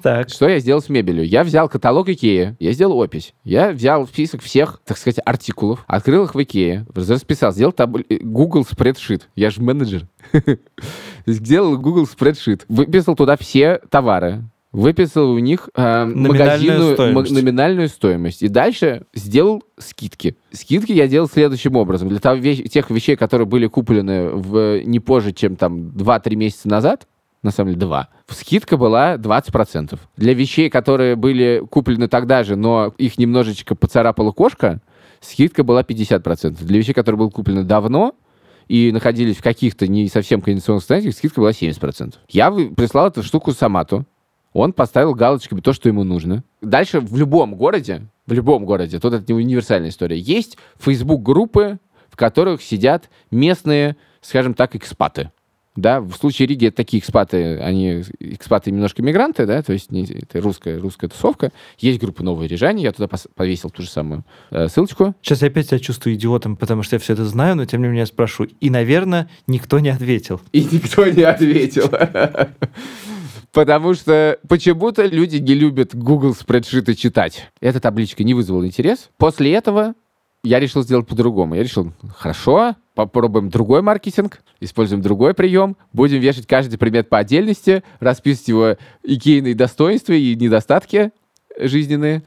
Так. 0.00 0.28
Что 0.28 0.48
я 0.48 0.60
сделал 0.60 0.80
с 0.80 0.88
мебелью? 0.88 1.26
Я 1.26 1.42
взял 1.42 1.68
каталог 1.68 2.08
Икеи, 2.08 2.56
я 2.60 2.72
сделал 2.72 2.98
опись. 2.98 3.34
Я 3.42 3.72
взял 3.72 4.06
список 4.06 4.40
всех, 4.40 4.80
так 4.84 4.96
сказать, 4.96 5.20
артикулов, 5.24 5.84
открыл 5.88 6.24
их 6.24 6.36
в 6.36 6.42
Икее, 6.42 6.86
расписал, 6.94 7.52
сделал 7.52 7.72
таб... 7.72 7.96
э, 7.96 8.18
Google 8.22 8.64
спредшит. 8.64 9.28
Я 9.34 9.50
же 9.50 9.60
менеджер. 9.62 10.06
Сделал 11.26 11.76
Google 11.78 12.06
спредшит. 12.06 12.64
Выписал 12.68 13.16
туда 13.16 13.36
все 13.36 13.80
товары. 13.90 14.44
Выписал 14.76 15.30
у 15.30 15.38
них 15.38 15.70
э, 15.74 16.04
Номинальную 16.04 16.94
стоимость. 16.94 17.32
номинальную 17.32 17.88
стоимость. 17.88 18.42
И 18.42 18.48
дальше 18.48 19.06
сделал 19.14 19.62
скидки. 19.78 20.36
Скидки 20.52 20.92
я 20.92 21.08
делал 21.08 21.28
следующим 21.28 21.76
образом. 21.76 22.08
Для 22.10 22.18
того, 22.18 22.36
вещ- 22.36 22.68
тех 22.68 22.90
вещей, 22.90 23.16
которые 23.16 23.46
были 23.46 23.68
куплены 23.68 24.28
в, 24.28 24.82
не 24.84 25.00
позже, 25.00 25.32
чем 25.32 25.56
там 25.56 25.88
2-3 25.88 26.36
месяца 26.36 26.68
назад, 26.68 27.06
на 27.42 27.50
самом 27.52 27.70
деле 27.70 27.80
2, 27.86 28.08
скидка 28.28 28.76
была 28.76 29.16
20%. 29.16 29.98
Для 30.18 30.34
вещей, 30.34 30.68
которые 30.68 31.16
были 31.16 31.62
куплены 31.70 32.06
тогда 32.08 32.44
же, 32.44 32.56
но 32.56 32.92
их 32.98 33.16
немножечко 33.16 33.74
поцарапала 33.74 34.32
кошка, 34.32 34.82
скидка 35.20 35.64
была 35.64 35.82
50%. 35.82 36.62
Для 36.62 36.78
вещей, 36.78 36.92
которые 36.92 37.18
были 37.18 37.30
куплены 37.30 37.62
давно, 37.62 38.14
и 38.68 38.90
находились 38.92 39.36
в 39.36 39.42
каких-то 39.42 39.86
не 39.86 40.08
совсем 40.08 40.42
кондиционных 40.42 40.82
состояниях, 40.82 41.14
скидка 41.14 41.40
была 41.40 41.52
70%. 41.52 42.14
Я 42.28 42.50
прислал 42.50 43.06
эту 43.08 43.22
штуку 43.22 43.52
Самату. 43.52 44.04
Он 44.56 44.72
поставил 44.72 45.14
галочками 45.14 45.60
то, 45.60 45.74
что 45.74 45.88
ему 45.90 46.02
нужно. 46.02 46.42
Дальше 46.62 47.00
в 47.00 47.14
любом 47.18 47.54
городе, 47.56 48.06
в 48.26 48.32
любом 48.32 48.64
городе, 48.64 48.98
тут 48.98 49.12
это 49.12 49.30
не 49.30 49.38
универсальная 49.38 49.90
история, 49.90 50.18
есть 50.18 50.56
Facebook-группы, 50.78 51.78
в 52.08 52.16
которых 52.16 52.62
сидят 52.62 53.10
местные, 53.30 53.96
скажем 54.22 54.54
так, 54.54 54.74
экспаты. 54.74 55.30
Да, 55.76 56.00
в 56.00 56.14
случае 56.14 56.48
Риги 56.48 56.68
это 56.68 56.78
такие 56.78 57.02
экспаты, 57.02 57.58
они 57.58 58.02
экспаты 58.18 58.70
немножко 58.70 59.02
мигранты, 59.02 59.44
да, 59.44 59.62
то 59.62 59.74
есть 59.74 59.92
не- 59.92 60.04
это 60.06 60.40
русская, 60.40 60.80
русская 60.80 61.08
тусовка. 61.08 61.52
Есть 61.78 62.00
группа 62.00 62.22
«Новое 62.22 62.48
Рижане», 62.48 62.82
я 62.82 62.92
туда 62.92 63.10
повесил 63.34 63.68
ту 63.68 63.82
же 63.82 63.90
самую 63.90 64.24
э, 64.50 64.68
ссылочку. 64.68 65.14
Сейчас 65.20 65.42
я 65.42 65.48
опять 65.48 65.66
себя 65.66 65.78
чувствую 65.78 66.14
идиотом, 66.16 66.56
потому 66.56 66.82
что 66.82 66.96
я 66.96 67.00
все 67.00 67.12
это 67.12 67.26
знаю, 67.26 67.56
но 67.56 67.66
тем 67.66 67.82
не 67.82 67.88
менее 67.88 68.00
я 68.00 68.06
спрошу. 68.06 68.44
И, 68.44 68.70
наверное, 68.70 69.28
никто 69.46 69.78
не 69.78 69.90
ответил. 69.90 70.40
И 70.52 70.62
никто 70.64 71.06
не 71.06 71.24
ответил. 71.24 71.90
Потому 73.56 73.94
что 73.94 74.38
почему-то 74.46 75.06
люди 75.06 75.38
не 75.38 75.54
любят 75.54 75.94
Google 75.94 76.34
спредшиты 76.34 76.94
читать. 76.94 77.50
Эта 77.58 77.80
табличка 77.80 78.22
не 78.22 78.34
вызвала 78.34 78.66
интерес. 78.66 79.08
После 79.16 79.54
этого 79.54 79.94
я 80.44 80.60
решил 80.60 80.82
сделать 80.82 81.06
по-другому. 81.06 81.54
Я 81.54 81.62
решил, 81.62 81.94
хорошо, 82.18 82.76
попробуем 82.94 83.48
другой 83.48 83.80
маркетинг, 83.80 84.42
используем 84.60 85.00
другой 85.00 85.32
прием, 85.32 85.78
будем 85.94 86.20
вешать 86.20 86.46
каждый 86.46 86.76
предмет 86.76 87.08
по 87.08 87.16
отдельности, 87.16 87.82
расписывать 87.98 88.48
его 88.48 88.76
икейные 89.02 89.54
достоинства 89.54 90.12
и 90.12 90.36
недостатки 90.36 91.12
жизненные. 91.58 92.24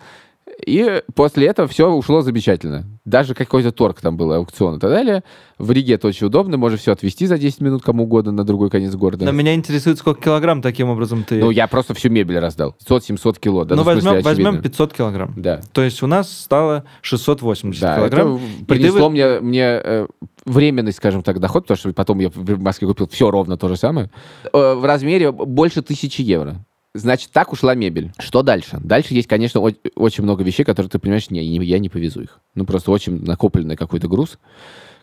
И 0.66 1.04
после 1.16 1.48
этого 1.48 1.68
все 1.68 1.90
ушло 1.90 2.22
замечательно. 2.22 2.86
Даже 3.06 3.34
какой-то 3.34 3.72
торг 3.72 4.02
там 4.02 4.18
был, 4.18 4.32
аукцион 4.34 4.78
и 4.78 4.80
так 4.80 4.90
далее. 4.90 5.24
В 5.58 5.72
Риге 5.72 5.96
это 5.96 6.08
очень 6.08 6.28
удобно, 6.28 6.58
можно 6.58 6.78
все 6.78 6.92
отвезти 6.92 7.26
за 7.26 7.38
10 7.38 7.62
минут 7.62 7.84
кому 7.84 8.04
угодно 8.04 8.32
на 8.32 8.44
другой 8.44 8.70
конец 8.70 8.94
города. 8.96 9.26
Но 9.26 9.32
меня 9.32 9.56
интересует, 9.56 9.98
сколько 9.98 10.22
килограмм 10.22 10.62
таким 10.62 10.90
образом 10.90 11.24
ты... 11.24 11.40
Ну, 11.40 11.50
я 11.52 11.68
просто 11.68 11.94
всю 11.94 12.10
мебель 12.10 12.40
раздал. 12.40 12.76
500-700 12.88 13.40
кило. 13.40 13.66
Да, 13.66 13.76
ну, 13.76 13.84
смысле, 13.84 14.02
возьмем, 14.12 14.24
возьмем 14.24 14.48
очевидно. 14.48 14.70
500 14.70 14.94
килограмм. 14.94 15.34
Да. 15.38 15.62
То 15.72 15.82
есть 15.82 16.04
у 16.04 16.08
нас 16.08 16.32
стало 16.32 16.86
680 17.02 17.82
Да, 17.82 17.96
килограмм. 17.98 18.36
это 18.36 18.44
ты 18.60 18.66
принесло 18.66 19.08
вы- 19.08 19.10
мне, 19.12 19.40
мне 19.40 19.64
э, 19.84 20.08
временный, 20.46 20.92
скажем 20.94 21.24
так, 21.24 21.40
доход, 21.40 21.64
потому 21.64 21.78
что 21.78 21.94
потом 21.94 22.20
я 22.20 22.30
в 22.30 22.60
Москве 22.62 22.88
купил 22.88 23.08
все 23.08 23.32
ровно 23.32 23.58
то 23.58 23.68
же 23.70 23.76
самое. 23.78 24.10
Э, 24.54 24.74
в 24.76 24.86
размере 24.86 25.32
больше 25.32 25.82
тысячи 25.82 26.22
евро. 26.22 26.66
Значит, 26.96 27.30
так 27.32 27.54
ушла 27.54 27.76
мебель. 27.76 28.12
Что 28.18 28.42
дальше? 28.42 28.80
Дальше 28.84 29.14
есть, 29.14 29.28
конечно, 29.28 29.62
о- 29.62 29.72
очень 29.96 30.24
много 30.24 30.44
вещей, 30.44 30.64
которые 30.64 30.90
ты 30.90 30.98
понимаешь, 30.98 31.30
не, 31.30 31.44
я 31.44 31.78
не 31.80 31.88
повезу 31.90 32.22
их. 32.22 32.40
Ну, 32.56 32.66
просто 32.66 32.90
очень 32.92 33.24
накопленный 33.24 33.76
какой-то 33.76 34.08
груз, 34.08 34.40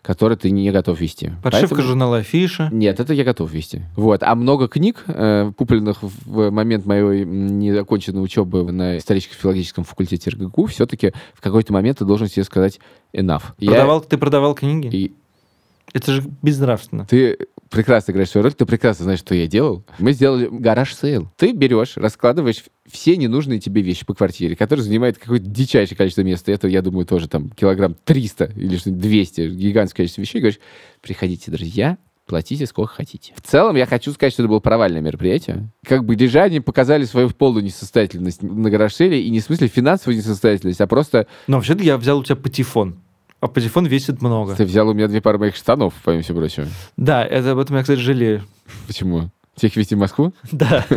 который 0.01 0.35
ты 0.35 0.51
не 0.51 0.69
готов 0.71 0.99
везти. 0.99 1.31
Подшивка 1.41 1.69
Поэтому- 1.69 1.81
журнала 1.87 2.17
Афиша. 2.17 2.69
Нет, 2.73 2.99
это 2.99 3.13
я 3.13 3.23
готов 3.23 3.51
везти. 3.53 3.83
Вот. 3.95 4.21
А 4.23 4.35
много 4.35 4.67
книг, 4.67 5.03
э, 5.07 5.51
купленных 5.57 5.99
в 6.03 6.49
момент 6.51 6.85
моей 6.85 7.23
незаконченной 7.25 8.21
учебы 8.21 8.69
на 8.71 8.97
историческо-филологическом 8.97 9.85
факультете 9.85 10.29
РГГУ, 10.29 10.65
все-таки 10.65 11.13
в 11.33 11.41
какой-то 11.41 11.71
момент 11.71 11.99
ты 11.99 12.05
должен 12.05 12.27
себе 12.27 12.43
сказать 12.43 12.79
enough. 13.13 13.43
Я- 13.59 13.71
Продавал, 13.71 14.01
Ты 14.01 14.17
продавал 14.17 14.55
книги? 14.55 14.87
и 14.93 15.13
Это 15.93 16.11
же 16.11 16.23
безнравственно. 16.41 17.05
ты 17.05 17.37
прекрасно 17.69 18.11
играешь 18.11 18.29
свою 18.29 18.43
роль, 18.43 18.53
ты 18.53 18.65
прекрасно 18.65 19.03
знаешь, 19.03 19.19
что 19.19 19.35
я 19.35 19.47
делал. 19.47 19.83
Мы 19.99 20.13
сделали 20.13 20.47
garage 20.49 20.95
sale. 20.95 21.31
Ты 21.37 21.51
берешь, 21.51 21.97
раскладываешь 21.97 22.63
все 22.89 23.17
ненужные 23.17 23.59
тебе 23.59 23.81
вещи 23.81 24.05
по 24.05 24.13
квартире, 24.13 24.55
которые 24.55 24.83
занимают 24.83 25.17
какое-то 25.17 25.45
дичайшее 25.45 25.97
количество 25.97 26.21
места. 26.21 26.51
Это, 26.51 26.67
я 26.67 26.81
думаю, 26.81 27.05
тоже 27.05 27.27
там 27.27 27.49
килограмм 27.49 27.95
300 28.05 28.53
или 28.55 28.77
что 28.77 28.91
200, 28.91 29.49
гигантское 29.49 29.97
количество 29.97 30.21
вещей. 30.21 30.39
Говоришь, 30.39 30.59
приходите, 31.01 31.51
друзья, 31.51 31.97
платите 32.25 32.65
сколько 32.65 32.93
хотите. 32.93 33.33
В 33.35 33.41
целом, 33.41 33.75
я 33.75 33.85
хочу 33.85 34.11
сказать, 34.11 34.33
что 34.33 34.43
это 34.43 34.49
было 34.49 34.59
провальное 34.59 35.01
мероприятие. 35.01 35.71
Как 35.85 36.05
бы 36.05 36.15
рижане 36.15 36.61
показали 36.61 37.05
свою 37.05 37.29
полную 37.29 37.63
несостоятельность 37.63 38.43
на 38.43 38.69
гараж 38.69 38.93
сейле, 38.93 39.21
и 39.21 39.29
не 39.29 39.39
в 39.39 39.43
смысле 39.43 39.67
финансовую 39.67 40.17
несостоятельность, 40.17 40.81
а 40.81 40.87
просто 40.87 41.27
Но 41.47 41.57
вообще-то 41.57 41.83
я 41.83 41.97
взял 41.97 42.19
у 42.19 42.23
тебя 42.23 42.35
патефон. 42.35 43.01
А 43.39 43.47
патефон 43.47 43.85
весит 43.85 44.21
много. 44.21 44.55
ты 44.55 44.65
взял 44.65 44.87
у 44.89 44.93
меня 44.93 45.07
две 45.07 45.21
пары 45.21 45.37
моих 45.37 45.55
штанов, 45.55 45.93
помимо 46.03 46.23
всего 46.23 46.39
прочего. 46.39 46.67
Да, 46.97 47.23
это 47.23 47.51
об 47.51 47.59
этом 47.59 47.75
я, 47.75 47.83
кстати, 47.83 47.99
жалею. 47.99 48.43
Почему? 48.87 49.29
Всех 49.57 49.75
везти 49.75 49.95
в 49.95 49.97
Москву? 49.97 50.33
Да. 50.51 50.85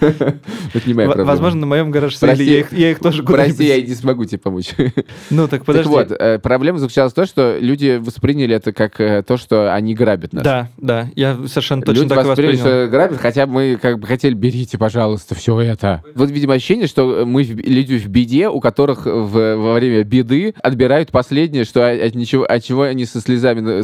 Это 0.00 0.86
не 0.86 0.94
моя 0.94 1.08
проблема. 1.08 1.30
Возможно, 1.30 1.60
на 1.60 1.66
моем 1.66 1.90
гараж 1.90 2.18
Прости. 2.18 2.44
я 2.44 2.60
их, 2.60 2.72
я 2.72 2.90
их 2.92 2.98
тоже 3.00 3.22
куда-нибудь... 3.22 3.56
Прости, 3.56 3.66
я 3.66 3.80
не 3.86 3.94
смогу 3.94 4.24
тебе 4.24 4.38
помочь. 4.38 4.70
Ну, 5.30 5.42
так 5.48 5.60
Так 5.60 5.64
подожди. 5.64 5.88
вот, 5.90 6.10
э, 6.12 6.38
проблема 6.38 6.78
заключалась 6.78 7.12
в 7.12 7.14
том, 7.14 7.26
что 7.26 7.56
люди 7.60 7.98
восприняли 8.02 8.54
это 8.56 8.72
как 8.72 9.00
э, 9.00 9.22
то, 9.22 9.36
что 9.36 9.72
они 9.74 9.94
грабят 9.94 10.32
нас. 10.32 10.42
Да, 10.42 10.68
да, 10.76 11.08
я 11.14 11.36
совершенно 11.46 11.82
точно 11.82 12.00
Люди 12.02 12.14
так 12.14 12.24
и 12.24 12.28
восприняли, 12.28 12.56
воспринял. 12.56 12.84
что 12.84 12.90
грабят, 12.90 13.18
хотя 13.20 13.46
мы 13.46 13.78
как 13.80 13.98
бы 13.98 14.06
хотели, 14.06 14.34
берите, 14.34 14.76
пожалуйста, 14.78 15.34
все 15.34 15.58
это. 15.60 16.02
Вот, 16.14 16.30
видимо, 16.30 16.54
ощущение, 16.54 16.86
что 16.86 17.24
мы 17.26 17.42
люди 17.42 17.98
в 17.98 18.08
беде, 18.08 18.48
у 18.48 18.60
которых 18.60 19.06
в- 19.06 19.56
во 19.56 19.74
время 19.74 20.02
беды 20.04 20.54
отбирают 20.62 21.10
последнее, 21.10 21.64
что 21.64 21.88
от, 21.88 22.00
от 22.00 22.14
ничего, 22.14 22.44
от 22.44 22.64
чего 22.64 22.82
они 22.82 23.04
со 23.04 23.20
слезами 23.20 23.82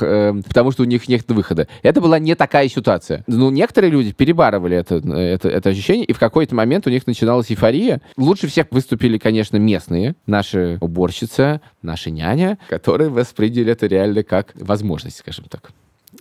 э, 0.00 0.42
потому 0.48 0.70
что 0.72 0.82
у 0.82 0.86
них 0.86 1.08
нет 1.08 1.24
выхода. 1.28 1.68
Это 1.82 2.00
была 2.00 2.18
не 2.26 2.34
такая 2.34 2.68
ситуация. 2.68 3.24
Ну, 3.26 3.50
некоторые 3.50 3.90
люди 3.90 4.12
перебарывали 4.12 4.76
это, 4.76 4.96
это, 4.96 5.48
это 5.48 5.70
ощущение, 5.70 6.04
и 6.04 6.12
в 6.12 6.18
какой-то 6.18 6.54
момент 6.54 6.86
у 6.86 6.90
них 6.90 7.06
начиналась 7.06 7.50
эйфория. 7.50 8.02
Лучше 8.16 8.48
всех 8.48 8.66
выступили, 8.70 9.16
конечно, 9.18 9.56
местные, 9.56 10.16
наши 10.26 10.78
уборщица, 10.80 11.60
наша 11.82 12.10
няня, 12.10 12.58
которые 12.68 13.10
восприняли 13.10 13.72
это 13.72 13.86
реально 13.86 14.22
как 14.22 14.52
возможность, 14.54 15.18
скажем 15.18 15.46
так 15.48 15.70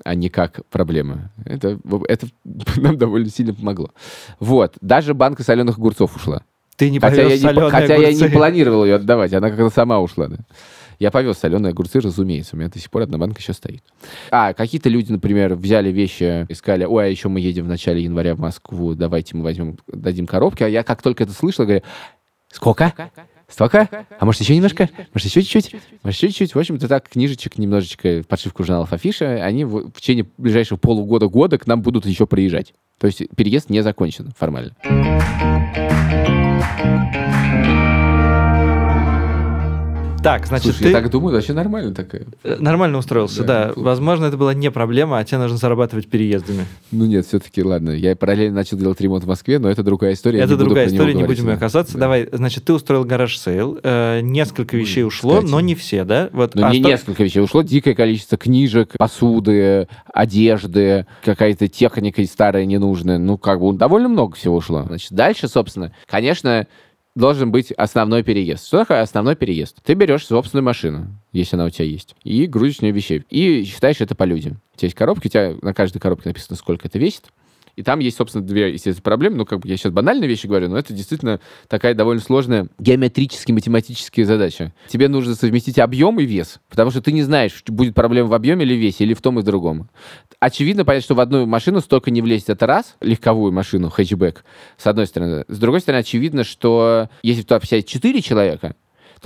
а 0.03 0.13
не 0.13 0.29
как 0.29 0.59
проблема. 0.69 1.31
Это, 1.45 1.79
это 2.09 2.27
нам 2.75 2.97
довольно 2.97 3.29
сильно 3.29 3.53
помогло. 3.53 3.91
Вот. 4.39 4.75
Даже 4.81 5.13
банка 5.13 5.43
соленых 5.43 5.77
огурцов 5.77 6.15
ушла. 6.15 6.41
Ты 6.75 6.89
не 6.89 6.99
Хотя, 6.99 7.21
я 7.23 7.37
не, 7.37 7.69
хотя 7.69 7.95
я 7.95 8.11
не 8.11 8.17
огурцы. 8.17 8.29
планировал 8.29 8.83
ее 8.83 8.95
отдавать, 8.95 9.33
она 9.33 9.49
как-то 9.49 9.69
сама 9.69 10.01
ушла. 10.01 10.27
Да. 10.27 10.37
Я 10.99 11.11
повез 11.11 11.37
соленые 11.37 11.71
огурцы, 11.71 11.99
разумеется. 11.99 12.55
У 12.55 12.59
меня 12.59 12.69
до 12.69 12.79
сих 12.79 12.89
пор 12.89 13.03
одна 13.03 13.17
банка 13.17 13.39
еще 13.41 13.53
стоит. 13.53 13.83
А, 14.31 14.53
какие-то 14.53 14.89
люди, 14.89 15.11
например, 15.11 15.55
взяли 15.55 15.91
вещи, 15.91 16.45
искали, 16.49 16.85
ой, 16.85 17.05
а 17.05 17.07
еще 17.07 17.29
мы 17.29 17.39
едем 17.39 17.65
в 17.65 17.67
начале 17.67 18.03
января 18.03 18.35
в 18.35 18.39
Москву, 18.39 18.95
давайте 18.95 19.35
мы 19.35 19.43
возьмем, 19.43 19.77
дадим 19.87 20.27
коробки. 20.27 20.63
А 20.63 20.67
я 20.67 20.83
как 20.83 21.01
только 21.01 21.23
это 21.23 21.33
слышал, 21.33 21.65
говорю, 21.65 21.83
сколько? 22.51 22.93
Столько? 23.47 23.87
А 24.19 24.25
может, 24.25 24.41
еще 24.41 24.55
немножко? 24.55 24.89
Может, 25.13 25.27
еще 25.27 25.43
чуть-чуть? 25.43 25.75
Может, 26.03 26.17
еще 26.17 26.29
чуть-чуть? 26.29 26.55
В 26.55 26.59
общем-то, 26.59 26.87
так, 26.87 27.07
книжечек, 27.09 27.57
немножечко 27.57 28.23
подшивку 28.27 28.63
журналов 28.63 28.91
Афиша, 28.91 29.43
они 29.43 29.65
в, 29.65 29.91
в 29.91 30.01
течение 30.01 30.25
ближайшего 30.37 30.77
полугода-года 30.77 31.57
к 31.59 31.67
нам 31.67 31.81
будут 31.81 32.05
еще 32.05 32.25
приезжать. 32.25 32.73
То 32.99 33.07
есть 33.07 33.23
переезд 33.35 33.69
не 33.69 33.81
закончен 33.81 34.31
формально. 34.37 34.75
Так, 40.25 40.47
значит, 40.47 40.65
Слушай, 40.71 40.79
ты 40.79 40.87
я 40.89 40.93
так 40.93 41.11
думаю, 41.11 41.35
вообще 41.35 41.53
нормально 41.53 41.93
такая. 41.93 42.23
э, 42.43 42.55
нормально 42.59 42.97
устроился, 42.97 43.43
Да, 43.43 43.65
да. 43.67 43.73
Возможно, 43.75 44.25
это 44.25 44.37
была 44.37 44.55
не 44.55 44.71
проблема, 44.71 45.19
а 45.19 45.23
тебе 45.23 45.37
нужно 45.37 45.57
зарабатывать 45.57 46.07
переездами. 46.07 46.65
Ну 46.91 47.05
нет, 47.05 47.27
все-таки 47.27 47.61
ладно. 47.63 47.91
Я 47.91 48.15
параллельно 48.15 48.55
начал 48.55 48.75
делать 48.75 48.99
ремонт 48.99 49.23
в 49.23 49.27
Москве, 49.27 49.59
но 49.59 49.69
это 49.69 49.83
другая 49.83 50.13
история. 50.13 50.39
Это 50.39 50.57
другая 50.57 50.87
история, 50.87 51.13
не 51.13 51.23
будем 51.25 51.47
ее 51.47 51.57
касаться. 51.57 51.93
Да. 51.93 51.99
Давай, 51.99 52.27
значит, 52.31 52.65
ты 52.65 52.73
устроил 52.73 53.03
garage 53.03 53.37
sale, 53.37 53.77
э, 53.83 54.21
несколько 54.21 54.73
Ой, 54.73 54.81
вещей 54.81 55.03
ушло, 55.03 55.35
кстати. 55.35 55.51
но 55.51 55.59
не 55.61 55.75
все, 55.75 56.03
да? 56.03 56.29
Вот, 56.33 56.55
Но 56.55 56.65
а 56.65 56.71
не 56.71 56.79
что- 56.79 56.89
несколько 56.89 57.23
вещей. 57.23 57.41
Ушло 57.41 57.61
дикое 57.61 57.93
количество 57.93 58.35
книжек, 58.39 58.93
посуды, 58.97 59.87
одежды, 60.11 61.05
какая-то 61.23 61.67
техника 61.67 62.25
старая 62.25 62.65
ненужная. 62.65 63.19
Ну, 63.19 63.37
как 63.37 63.59
бы 63.61 63.73
довольно 63.73 64.09
много 64.09 64.35
всего 64.35 64.55
ушло. 64.55 64.85
Значит, 64.87 65.11
дальше, 65.11 65.47
собственно, 65.47 65.91
конечно, 66.07 66.65
должен 67.15 67.51
быть 67.51 67.71
основной 67.71 68.23
переезд. 68.23 68.67
Что 68.67 68.79
такое 68.79 69.01
основной 69.01 69.35
переезд? 69.35 69.77
Ты 69.83 69.93
берешь 69.93 70.25
собственную 70.25 70.65
машину, 70.65 71.07
если 71.31 71.55
она 71.55 71.65
у 71.65 71.69
тебя 71.69 71.85
есть, 71.85 72.15
и 72.23 72.45
грузишь 72.45 72.77
в 72.77 72.81
нее 72.81 72.91
вещей. 72.91 73.23
И 73.29 73.63
считаешь 73.63 74.01
это 74.01 74.15
по 74.15 74.23
людям. 74.23 74.61
У 74.73 74.77
тебя 74.77 74.87
есть 74.87 74.97
коробки, 74.97 75.27
у 75.27 75.29
тебя 75.29 75.55
на 75.61 75.73
каждой 75.73 75.99
коробке 75.99 76.29
написано, 76.29 76.57
сколько 76.57 76.87
это 76.87 76.99
весит. 76.99 77.25
И 77.75 77.83
там 77.83 77.99
есть, 77.99 78.17
собственно, 78.17 78.45
две, 78.45 78.71
естественно, 78.71 79.03
проблемы. 79.03 79.37
Ну, 79.37 79.45
как 79.45 79.59
бы 79.59 79.67
я 79.67 79.77
сейчас 79.77 79.91
банальные 79.91 80.27
вещи 80.27 80.47
говорю, 80.47 80.69
но 80.69 80.77
это 80.77 80.93
действительно 80.93 81.39
такая 81.67 81.93
довольно 81.93 82.21
сложная 82.21 82.67
геометрически 82.79 83.51
математическая 83.51 84.25
задача. 84.25 84.73
Тебе 84.87 85.07
нужно 85.07 85.35
совместить 85.35 85.79
объем 85.79 86.19
и 86.19 86.25
вес, 86.25 86.59
потому 86.69 86.91
что 86.91 87.01
ты 87.01 87.11
не 87.11 87.23
знаешь, 87.23 87.63
будет 87.67 87.95
проблема 87.95 88.29
в 88.29 88.33
объеме 88.33 88.65
или 88.65 88.75
весе, 88.75 89.03
или 89.03 89.13
в 89.13 89.21
том 89.21 89.39
и 89.39 89.41
в 89.41 89.45
другом. 89.45 89.89
Очевидно, 90.39 90.85
понятно, 90.85 91.03
что 91.03 91.15
в 91.15 91.19
одну 91.19 91.45
машину 91.45 91.81
столько 91.81 92.11
не 92.11 92.21
влезет. 92.21 92.49
Это 92.49 92.67
раз, 92.67 92.95
легковую 93.01 93.51
машину, 93.51 93.89
хэтчбэк, 93.89 94.43
с 94.77 94.87
одной 94.87 95.07
стороны. 95.07 95.45
С 95.47 95.57
другой 95.57 95.81
стороны, 95.81 96.01
очевидно, 96.01 96.43
что 96.43 97.09
если 97.23 97.41
туда 97.41 97.59
сядет 97.61 97.87
4 97.87 98.21
человека, 98.21 98.75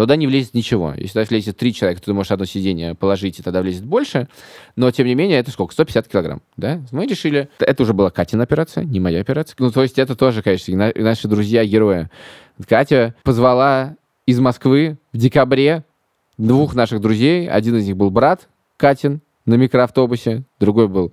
туда 0.03 0.15
не 0.15 0.27
влезет 0.27 0.53
ничего. 0.53 0.93
Если 0.95 1.13
туда 1.13 1.25
влезет 1.25 1.57
три 1.57 1.73
человека, 1.73 2.01
то 2.01 2.05
ты 2.05 2.13
можешь 2.13 2.31
одно 2.31 2.45
сиденье 2.45 2.95
положить, 2.95 3.39
и 3.39 3.43
тогда 3.43 3.61
влезет 3.61 3.83
больше. 3.83 4.29
Но, 4.77 4.89
тем 4.91 5.05
не 5.07 5.13
менее, 5.13 5.39
это 5.39 5.51
сколько? 5.51 5.73
150 5.73 6.07
килограмм, 6.07 6.41
да? 6.55 6.81
Мы 6.91 7.05
решили... 7.05 7.49
Это 7.59 7.83
уже 7.83 7.93
была 7.93 8.09
Катина 8.09 8.43
операция, 8.43 8.85
не 8.85 9.01
моя 9.01 9.19
операция. 9.19 9.55
Ну, 9.59 9.71
то 9.71 9.83
есть 9.83 9.99
это 9.99 10.15
тоже, 10.15 10.41
конечно, 10.41 10.93
наши 10.95 11.27
друзья-герои. 11.27 12.09
Катя 12.65 13.13
позвала 13.23 13.97
из 14.25 14.39
Москвы 14.39 14.97
в 15.11 15.17
декабре 15.17 15.83
двух 16.37 16.75
наших 16.75 17.01
друзей. 17.01 17.49
Один 17.49 17.75
из 17.75 17.85
них 17.85 17.97
был 17.97 18.09
брат 18.09 18.47
Катин 18.77 19.19
на 19.45 19.55
микроавтобусе, 19.55 20.43
другой 20.61 20.87
был 20.87 21.11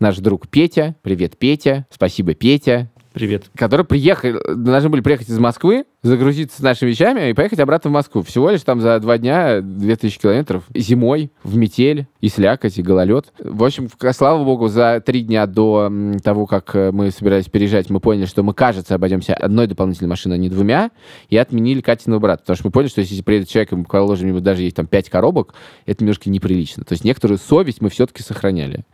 наш 0.00 0.18
друг 0.18 0.48
Петя. 0.48 0.96
Привет, 1.02 1.38
Петя. 1.38 1.86
Спасибо, 1.88 2.34
Петя 2.34 2.90
Привет. 3.14 3.44
которые 3.56 3.86
приехали, 3.86 4.40
должны 4.56 4.88
были 4.88 5.00
приехать 5.00 5.28
из 5.28 5.38
Москвы, 5.38 5.84
загрузиться 6.02 6.58
с 6.58 6.60
нашими 6.60 6.90
вещами 6.90 7.30
и 7.30 7.32
поехать 7.32 7.60
обратно 7.60 7.88
в 7.88 7.92
Москву. 7.92 8.22
Всего 8.22 8.50
лишь 8.50 8.62
там 8.62 8.80
за 8.80 8.98
два 8.98 9.18
дня 9.18 9.60
2000 9.60 10.18
километров 10.18 10.64
зимой, 10.74 11.30
в 11.44 11.56
метель, 11.56 12.08
и 12.20 12.28
слякоть, 12.28 12.76
и 12.76 12.82
гололед. 12.82 13.32
В 13.38 13.62
общем, 13.62 13.88
слава 14.12 14.42
богу, 14.42 14.66
за 14.66 15.00
три 15.04 15.20
дня 15.20 15.46
до 15.46 15.92
того, 16.24 16.46
как 16.46 16.74
э, 16.74 16.90
мы 16.90 17.12
собирались 17.12 17.46
переезжать, 17.46 17.88
мы 17.88 18.00
поняли, 18.00 18.26
что 18.26 18.42
мы, 18.42 18.52
кажется, 18.52 18.96
обойдемся 18.96 19.34
одной 19.34 19.68
дополнительной 19.68 20.08
машиной, 20.08 20.36
а 20.36 20.38
не 20.38 20.48
двумя, 20.48 20.90
и 21.28 21.36
отменили 21.36 21.82
Катиного 21.82 22.18
брата. 22.18 22.42
Потому 22.42 22.56
что 22.56 22.66
мы 22.66 22.72
поняли, 22.72 22.90
что 22.90 23.00
если 23.00 23.22
приедет 23.22 23.48
человек, 23.48 23.72
и 23.72 23.76
мы 23.76 23.84
положим 23.84 24.28
ему 24.28 24.40
даже 24.40 24.62
есть 24.62 24.74
там 24.74 24.86
пять 24.88 25.08
коробок, 25.08 25.54
это 25.86 26.02
немножко 26.02 26.28
неприлично. 26.28 26.82
То 26.82 26.94
есть 26.94 27.04
некоторую 27.04 27.38
совесть 27.38 27.80
мы 27.80 27.90
все-таки 27.90 28.24
сохраняли. 28.24 28.84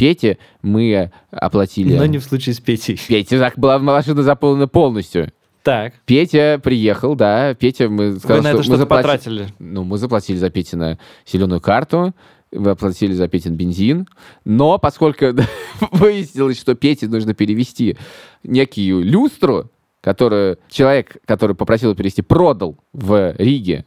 Пете 0.00 0.38
мы 0.62 1.10
оплатили... 1.30 1.94
Но 1.94 2.06
не 2.06 2.16
в 2.16 2.24
случае 2.24 2.54
с 2.54 2.58
Петей. 2.58 2.98
Петя 3.06 3.36
зак- 3.36 3.52
была 3.58 3.78
машина 3.78 4.22
заполнена 4.22 4.66
полностью. 4.66 5.30
Так, 5.62 5.92
Петя 6.06 6.58
приехал, 6.64 7.14
да. 7.14 7.52
Петя, 7.52 7.90
мы 7.90 8.16
сказали, 8.16 8.38
вы 8.38 8.42
на 8.44 8.48
это 8.48 8.62
что 8.62 8.72
мы 8.72 8.78
что-то 8.78 8.82
заплати- 8.94 9.02
потратили. 9.02 9.48
Ну, 9.58 9.84
мы 9.84 9.98
заплатили 9.98 10.38
за 10.38 10.48
Петина 10.48 10.98
зеленую 11.30 11.60
карту, 11.60 12.14
мы 12.50 12.70
оплатили 12.70 13.12
за 13.12 13.28
Петин 13.28 13.56
бензин, 13.56 14.08
но 14.46 14.78
поскольку 14.78 15.26
выяснилось, 15.92 16.58
что 16.58 16.74
Пете 16.74 17.06
нужно 17.06 17.34
перевести 17.34 17.98
некую 18.42 19.04
люстру, 19.04 19.70
которую 20.00 20.56
человек, 20.70 21.18
который 21.26 21.54
попросил 21.54 21.94
перевести, 21.94 22.22
продал 22.22 22.78
в 22.94 23.34
Риге, 23.36 23.84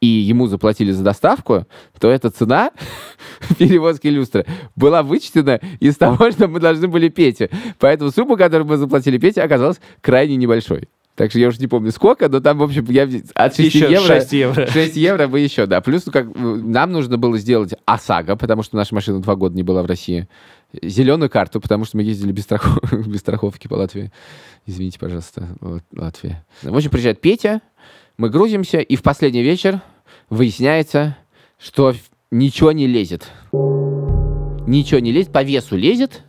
и 0.00 0.06
ему 0.06 0.46
заплатили 0.46 0.92
за 0.92 1.02
доставку, 1.02 1.66
то 1.98 2.10
эта 2.10 2.30
цена 2.30 2.70
перевозки 3.58 4.06
люстры 4.06 4.46
была 4.76 5.02
вычтена 5.02 5.60
из 5.80 5.96
того, 5.96 6.30
что 6.30 6.48
мы 6.48 6.60
должны 6.60 6.88
были 6.88 7.08
Пете. 7.08 7.50
Поэтому 7.78 8.10
сумма, 8.10 8.36
которую 8.36 8.68
мы 8.68 8.76
заплатили 8.76 9.18
Пете, 9.18 9.42
оказалась 9.42 9.80
крайне 10.00 10.36
небольшой. 10.36 10.88
Так 11.18 11.30
что 11.30 11.40
я 11.40 11.48
уже 11.48 11.58
не 11.58 11.66
помню 11.66 11.90
сколько, 11.90 12.28
но 12.28 12.38
там, 12.38 12.58
в 12.58 12.62
общем, 12.62 12.84
я 12.90 13.08
от 13.34 13.56
6 13.56 13.74
Еще 13.74 13.90
евро... 13.90 14.06
6 14.06 14.32
евро. 14.34 14.66
6 14.70 14.96
евро 14.96 15.26
бы 15.26 15.40
еще, 15.40 15.66
да. 15.66 15.80
Плюс 15.80 16.06
ну, 16.06 16.12
как, 16.12 16.26
э, 16.26 16.30
нам 16.38 16.92
нужно 16.92 17.18
было 17.18 17.36
сделать 17.38 17.74
ОСАГО, 17.86 18.36
потому 18.36 18.62
что 18.62 18.76
наша 18.76 18.94
машина 18.94 19.20
два 19.20 19.34
года 19.34 19.56
не 19.56 19.64
была 19.64 19.82
в 19.82 19.86
России. 19.86 20.28
Зеленую 20.80 21.28
карту, 21.28 21.60
потому 21.60 21.86
что 21.86 21.96
мы 21.96 22.04
ездили 22.04 22.30
без, 22.30 22.44
страхов- 22.44 22.78
без 23.08 23.18
страховки 23.18 23.66
по 23.66 23.74
Латвии. 23.74 24.12
Извините, 24.64 25.00
пожалуйста, 25.00 25.48
Лат- 25.60 25.82
Латвия. 25.92 26.46
В 26.62 26.76
общем, 26.76 26.90
приезжает 26.90 27.20
Петя, 27.20 27.62
мы 28.18 28.30
грузимся, 28.30 28.78
и 28.78 28.96
в 28.96 29.02
последний 29.02 29.42
вечер 29.42 29.80
выясняется, 30.28 31.16
что 31.56 31.94
ничего 32.32 32.72
не 32.72 32.88
лезет. 32.88 33.30
Ничего 33.52 34.98
не 34.98 35.12
лезет, 35.12 35.32
по 35.32 35.42
весу 35.44 35.76
лезет, 35.76 36.24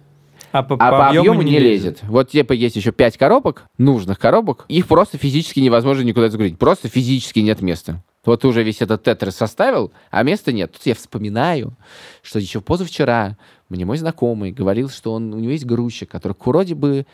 А 0.51 0.61
по, 0.61 0.75
а 0.75 0.91
по, 0.91 1.07
объему, 1.09 1.41
не 1.41 1.57
лезет. 1.57 1.99
Вот 2.03 2.29
типа 2.29 2.53
есть 2.53 2.75
еще 2.75 2.91
пять 2.91 3.17
коробок, 3.17 3.65
нужных 3.79 4.19
коробок. 4.19 4.65
Их 4.69 4.87
просто 4.87 5.17
физически 5.17 5.59
невозможно 5.59 6.03
никуда 6.03 6.29
загрузить. 6.29 6.59
Просто 6.59 6.89
физически 6.89 7.39
нет 7.39 7.61
места. 7.61 8.03
Вот 8.23 8.41
ты 8.41 8.47
уже 8.47 8.61
весь 8.61 8.81
этот 8.81 9.01
тетрис 9.01 9.35
составил, 9.35 9.91
а 10.11 10.21
места 10.21 10.51
нет. 10.51 10.71
Тут 10.71 10.85
я 10.85 10.93
вспоминаю, 10.93 11.75
что 12.21 12.37
еще 12.37 12.61
позавчера 12.61 13.35
мне 13.67 13.85
мой 13.85 13.97
знакомый 13.97 14.51
говорил, 14.51 14.89
что 14.89 15.13
он, 15.13 15.33
у 15.33 15.39
него 15.39 15.53
есть 15.53 15.65
грузчик, 15.65 16.09
который 16.11 16.35
вроде 16.39 16.75
бы 16.75 17.07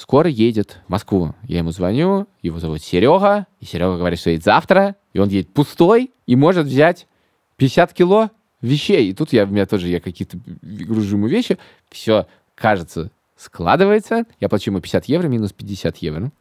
скоро 0.00 0.30
едет 0.30 0.80
в 0.86 0.90
Москву. 0.90 1.34
Я 1.42 1.58
ему 1.58 1.72
звоню, 1.72 2.26
его 2.40 2.58
зовут 2.58 2.82
Серега, 2.82 3.46
и 3.60 3.66
Серега 3.66 3.98
говорит, 3.98 4.18
что 4.18 4.30
едет 4.30 4.44
завтра, 4.44 4.96
и 5.12 5.18
он 5.18 5.28
едет 5.28 5.52
пустой 5.52 6.10
и 6.26 6.36
может 6.36 6.66
взять 6.66 7.06
50 7.58 7.92
кило 7.92 8.30
вещей. 8.62 9.10
И 9.10 9.12
тут 9.12 9.34
я, 9.34 9.44
у 9.44 9.48
меня 9.48 9.66
тоже, 9.66 9.88
я 9.88 10.00
какие-то 10.00 10.38
гружу 10.62 11.16
ему 11.16 11.26
вещи, 11.26 11.58
все, 11.90 12.26
кажется, 12.54 13.10
складывается. 13.36 14.24
Я 14.40 14.48
плачу 14.48 14.70
ему 14.70 14.80
50 14.80 15.04
евро, 15.04 15.28
минус 15.28 15.52
50 15.52 15.98
евро. 15.98 16.32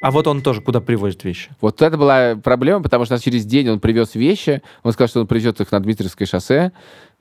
А 0.00 0.10
вот 0.12 0.28
он 0.28 0.40
тоже 0.42 0.60
куда 0.60 0.80
привозит 0.80 1.24
вещи? 1.24 1.50
Вот 1.60 1.82
это 1.82 1.96
была 1.96 2.36
проблема, 2.36 2.82
потому 2.82 3.04
что 3.04 3.18
через 3.18 3.44
день 3.44 3.68
он 3.70 3.80
привез 3.80 4.14
вещи. 4.14 4.62
Он 4.84 4.92
сказал, 4.92 5.08
что 5.08 5.20
он 5.20 5.26
привезет 5.26 5.60
их 5.60 5.70
на 5.72 5.80
Дмитровское 5.80 6.26
шоссе. 6.26 6.72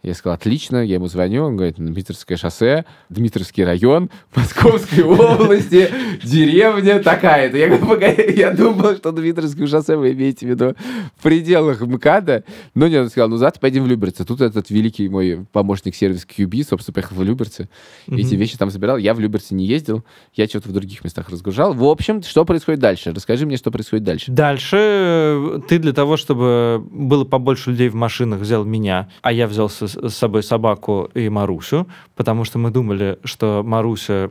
Я 0.03 0.15
сказал, 0.15 0.35
отлично, 0.35 0.77
я 0.83 0.95
ему 0.95 1.07
звоню, 1.07 1.43
он 1.43 1.57
говорит, 1.57 1.75
Дмитровское 1.77 2.35
шоссе, 2.35 2.85
Дмитровский 3.09 3.63
район, 3.63 4.09
Московской 4.35 5.03
области, 5.03 5.89
деревня 6.23 7.03
такая-то. 7.03 7.57
Я, 7.57 7.67
говорю, 7.67 7.85
«Погоди, 7.85 8.33
я 8.35 8.51
думал, 8.51 8.95
что 8.95 9.11
Дмитровское 9.11 9.67
шоссе 9.67 9.95
вы 9.95 10.13
имеете 10.13 10.47
в 10.47 10.49
виду 10.49 10.75
в 11.17 11.23
пределах 11.23 11.81
МКАДа. 11.81 12.43
Но 12.73 12.87
нет, 12.87 13.03
он 13.03 13.09
сказал, 13.09 13.29
ну 13.29 13.37
завтра 13.37 13.59
пойдем 13.59 13.83
в 13.83 13.87
Люберцы. 13.87 14.25
Тут 14.25 14.41
этот 14.41 14.71
великий 14.71 15.07
мой 15.07 15.45
помощник 15.51 15.93
сервис 15.93 16.25
QB, 16.25 16.67
собственно, 16.67 16.93
поехал 16.93 17.17
в 17.17 17.23
Люберцы. 17.23 17.69
Эти 18.07 18.33
вещи 18.33 18.57
там 18.57 18.71
забирал. 18.71 18.97
Я 18.97 19.13
в 19.13 19.19
Люберцы 19.19 19.53
не 19.53 19.65
ездил, 19.65 20.03
я 20.33 20.47
что-то 20.47 20.69
в 20.69 20.73
других 20.73 21.03
местах 21.03 21.29
разгружал. 21.29 21.73
В 21.75 21.83
общем, 21.83 22.23
что 22.23 22.43
происходит 22.43 22.79
дальше? 22.79 23.13
Расскажи 23.13 23.45
мне, 23.45 23.57
что 23.57 23.69
происходит 23.69 24.03
дальше. 24.03 24.31
Дальше 24.31 24.77
э, 24.79 25.59
ты 25.67 25.77
для 25.77 25.93
того, 25.93 26.17
чтобы 26.17 26.83
было 26.89 27.23
побольше 27.23 27.69
людей 27.69 27.89
в 27.89 27.95
машинах, 27.95 28.39
взял 28.39 28.65
меня, 28.65 29.07
а 29.21 29.31
я 29.31 29.47
взял 29.47 29.69
с, 29.91 30.13
собой 30.15 30.43
собаку 30.43 31.10
и 31.13 31.30
Марусю, 31.30 31.88
потому 32.15 32.43
что 32.43 32.60
мы 32.60 32.71
думали, 32.71 33.17
что 33.23 33.63
Маруся, 33.65 34.30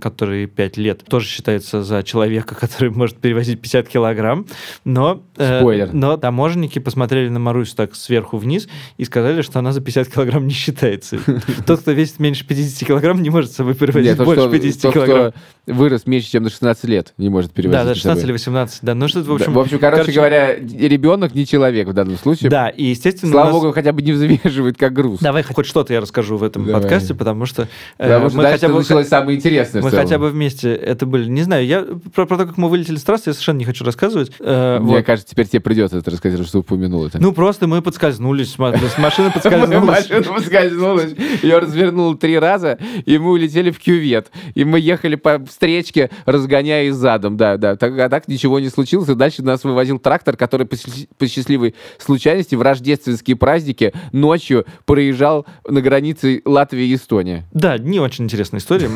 которой 0.00 0.46
5 0.46 0.76
лет, 0.76 1.04
тоже 1.04 1.26
считается 1.26 1.82
за 1.82 2.02
человека, 2.02 2.54
который 2.60 2.90
может 2.90 3.16
перевозить 3.16 3.60
50 3.60 3.88
килограмм, 3.88 4.46
но, 4.84 5.22
э, 5.36 5.60
Спойлер. 5.60 5.90
но 5.92 6.16
таможенники 6.16 6.78
посмотрели 6.78 7.28
на 7.28 7.38
Марусю 7.38 7.76
так 7.76 7.94
сверху 7.94 8.36
вниз 8.36 8.68
и 8.96 9.04
сказали, 9.04 9.42
что 9.42 9.58
она 9.58 9.72
за 9.72 9.80
50 9.80 10.08
килограмм 10.08 10.46
не 10.46 10.54
считается. 10.54 11.18
Тот, 11.66 11.80
кто 11.80 11.92
весит 11.92 12.18
меньше 12.18 12.46
50 12.46 12.86
килограмм, 12.86 13.22
не 13.22 13.30
может 13.30 13.52
с 13.52 13.56
собой 13.56 13.74
перевозить 13.74 14.16
больше 14.18 14.42
кто- 14.42 14.50
50 14.50 14.82
тот, 14.82 14.94
килограмм. 14.94 15.32
вырос 15.66 16.06
меньше, 16.06 16.30
чем 16.30 16.44
до 16.44 16.50
16 16.50 16.84
лет, 16.84 17.14
не 17.18 17.28
может 17.28 17.52
перевозить. 17.52 17.80
Да, 17.80 17.84
за 17.84 17.94
16 17.94 18.20
собой. 18.20 18.24
или 18.24 18.32
18, 18.32 18.78
да. 18.82 18.94
Ну, 18.94 19.08
что-то, 19.08 19.30
в 19.30 19.34
общем... 19.34 19.52
в 19.52 19.58
общем, 19.58 19.78
короче, 19.78 20.12
говоря, 20.12 20.54
ребенок 20.56 21.34
не 21.34 21.46
человек 21.46 21.88
в 21.88 21.92
данном 21.92 22.16
случае. 22.16 22.50
Да, 22.50 22.68
и, 22.68 22.84
естественно, 22.84 23.32
Слава 23.32 23.52
богу, 23.52 23.72
хотя 23.72 23.92
бы 23.92 24.02
не 24.02 24.12
взвешивают, 24.12 24.76
как 24.76 24.92
груз. 25.02 25.20
Давай 25.20 25.42
хоть 25.42 25.66
что-то 25.66 25.92
я 25.92 26.00
расскажу 26.00 26.36
в 26.36 26.42
этом 26.42 26.64
Давай. 26.64 26.80
подкасте, 26.80 27.14
потому 27.14 27.46
что 27.46 27.62
э, 27.62 27.66
Потому 27.98 28.28
что 28.28 28.36
мы 28.38 28.42
дальше 28.44 28.60
хотя 28.60 28.72
бы 28.72 28.78
началось 28.80 29.08
самое 29.08 29.36
интересное. 29.38 29.82
мы 29.82 29.90
хотя 29.90 30.18
бы 30.18 30.30
вместе 30.30 30.74
это 30.74 31.06
были. 31.06 31.28
Не 31.28 31.42
знаю, 31.42 31.66
я 31.66 31.84
про, 32.14 32.26
про 32.26 32.38
то, 32.38 32.46
как 32.46 32.56
мы 32.56 32.68
вылетели 32.68 32.96
с 32.96 33.02
трассы, 33.02 33.30
я 33.30 33.32
совершенно 33.32 33.58
не 33.58 33.64
хочу 33.64 33.84
рассказывать. 33.84 34.32
Э, 34.40 34.78
Мне 34.80 34.96
вот. 34.96 35.04
кажется, 35.06 35.30
теперь 35.30 35.46
тебе 35.48 35.60
придется 35.60 35.98
это 35.98 36.10
рассказать, 36.10 36.40
что 36.42 36.52
ты 36.52 36.58
упомянул 36.58 37.06
это. 37.06 37.20
Ну, 37.20 37.32
просто 37.32 37.66
мы 37.66 37.82
подскользнулись, 37.82 38.58
ма- 38.58 38.76
с 38.76 38.98
машины 38.98 39.30
подскользнулась. 39.34 40.08
Машина 40.08 40.22
поскользнулась, 40.22 41.14
ее 41.42 41.58
развернул 41.58 42.14
три 42.16 42.38
раза, 42.38 42.78
и 43.04 43.18
мы 43.18 43.30
улетели 43.32 43.70
в 43.70 43.78
кювет. 43.78 44.30
И 44.54 44.64
мы 44.64 44.78
ехали 44.80 45.16
по 45.16 45.44
встречке, 45.44 46.10
разгоняясь 46.26 46.94
задом, 46.94 47.36
да, 47.36 47.56
да. 47.56 47.76
Так, 47.76 47.98
а 47.98 48.08
так 48.08 48.28
ничего 48.28 48.60
не 48.60 48.68
случилось, 48.68 49.08
и 49.08 49.14
дальше 49.14 49.42
нас 49.42 49.64
вывозил 49.64 49.98
трактор, 49.98 50.36
который 50.36 50.66
по, 50.66 50.74
счаст- 50.74 51.08
по 51.18 51.26
счастливой 51.26 51.74
случайности 51.98 52.54
в 52.54 52.62
рождественские 52.62 53.36
праздники 53.36 53.92
ночью 54.12 54.66
проезжал 54.92 55.46
на 55.66 55.80
границе 55.80 56.42
Латвии 56.44 56.88
и 56.88 56.96
Эстонии. 56.96 57.44
Да, 57.50 57.78
не 57.78 57.98
очень 57.98 58.24
интересная 58.24 58.60
история. 58.60 58.90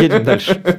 Едем 0.00 0.22
дальше. 0.22 0.62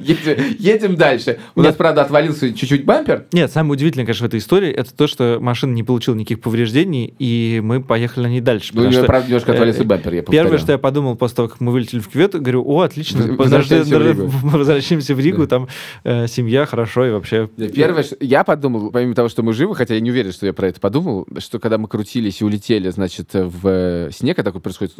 Едем, 0.58 0.96
дальше. 0.96 1.38
У 1.54 1.60
нас, 1.60 1.74
правда, 1.74 2.00
отвалился 2.00 2.50
чуть-чуть 2.54 2.86
бампер. 2.86 3.26
Нет, 3.32 3.52
самое 3.52 3.74
удивительное, 3.74 4.06
конечно, 4.06 4.24
в 4.24 4.28
этой 4.28 4.38
истории, 4.38 4.70
это 4.70 4.94
то, 4.94 5.06
что 5.06 5.36
машина 5.38 5.74
не 5.74 5.82
получила 5.82 6.14
никаких 6.14 6.40
повреждений, 6.40 7.14
и 7.18 7.60
мы 7.62 7.82
поехали 7.82 8.24
на 8.24 8.30
ней 8.30 8.40
дальше. 8.40 8.72
Ну, 8.72 8.90
правда, 9.04 9.28
немножко 9.28 9.52
э, 9.52 9.54
отвалился 9.54 9.84
бампер, 9.84 10.14
я 10.14 10.22
Первое, 10.22 10.56
что 10.56 10.72
я 10.72 10.78
подумал 10.78 11.16
после 11.16 11.36
того, 11.36 11.48
как 11.48 11.60
мы 11.60 11.70
вылетели 11.70 12.00
в 12.00 12.08
кювет, 12.08 12.32
говорю, 12.32 12.64
о, 12.66 12.80
отлично, 12.80 13.34
возвращаемся 13.34 15.14
в 15.14 15.20
Ригу. 15.20 15.46
там 15.46 15.68
э, 16.04 16.26
семья, 16.26 16.64
хорошо, 16.64 17.04
и 17.04 17.10
вообще... 17.10 17.50
Первое, 17.74 18.02
что 18.02 18.16
я 18.20 18.44
подумал, 18.44 18.90
помимо 18.90 19.14
того, 19.14 19.28
что 19.28 19.42
мы 19.42 19.52
живы, 19.52 19.74
хотя 19.74 19.92
я 19.92 20.00
не 20.00 20.10
уверен, 20.10 20.32
что 20.32 20.46
я 20.46 20.54
про 20.54 20.68
это 20.68 20.80
подумал, 20.80 21.26
что 21.36 21.58
когда 21.58 21.76
мы 21.76 21.86
крутились 21.86 22.40
и 22.40 22.44
улетели, 22.44 22.88
значит, 22.88 23.28
в 23.34 23.68
э, 23.68 24.08
снег, 24.10 24.38
такое 24.54 24.60
происходит, 24.60 24.94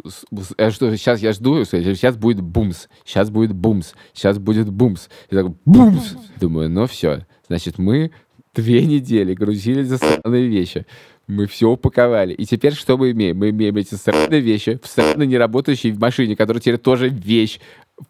э, 0.57 0.71
что 0.71 0.95
сейчас 0.95 1.21
я 1.21 1.33
жду, 1.33 1.63
сейчас 1.63 2.17
будет 2.17 2.41
бумс, 2.41 2.87
сейчас 3.05 3.29
будет 3.29 3.53
бумс, 3.53 3.93
сейчас 4.13 4.37
будет 4.37 4.69
бумс. 4.69 5.07
И 5.29 5.35
так 5.35 5.47
бумс. 5.65 6.13
Думаю, 6.39 6.69
ну 6.69 6.85
все, 6.87 7.25
значит, 7.47 7.77
мы 7.77 8.11
две 8.53 8.85
недели 8.85 9.33
грузили 9.33 9.83
за 9.83 9.97
странные 9.97 10.47
вещи. 10.47 10.85
Мы 11.27 11.47
все 11.47 11.69
упаковали. 11.69 12.33
И 12.33 12.45
теперь 12.45 12.73
что 12.73 12.97
мы 12.97 13.11
имеем? 13.11 13.37
Мы 13.37 13.49
имеем 13.49 13.75
эти 13.77 13.95
странные 13.95 14.41
вещи 14.41 14.79
в 14.81 14.87
странно 14.87 15.23
неработающей 15.23 15.91
машине, 15.93 16.35
которая 16.35 16.61
теперь 16.61 16.77
тоже 16.77 17.09
вещь 17.09 17.59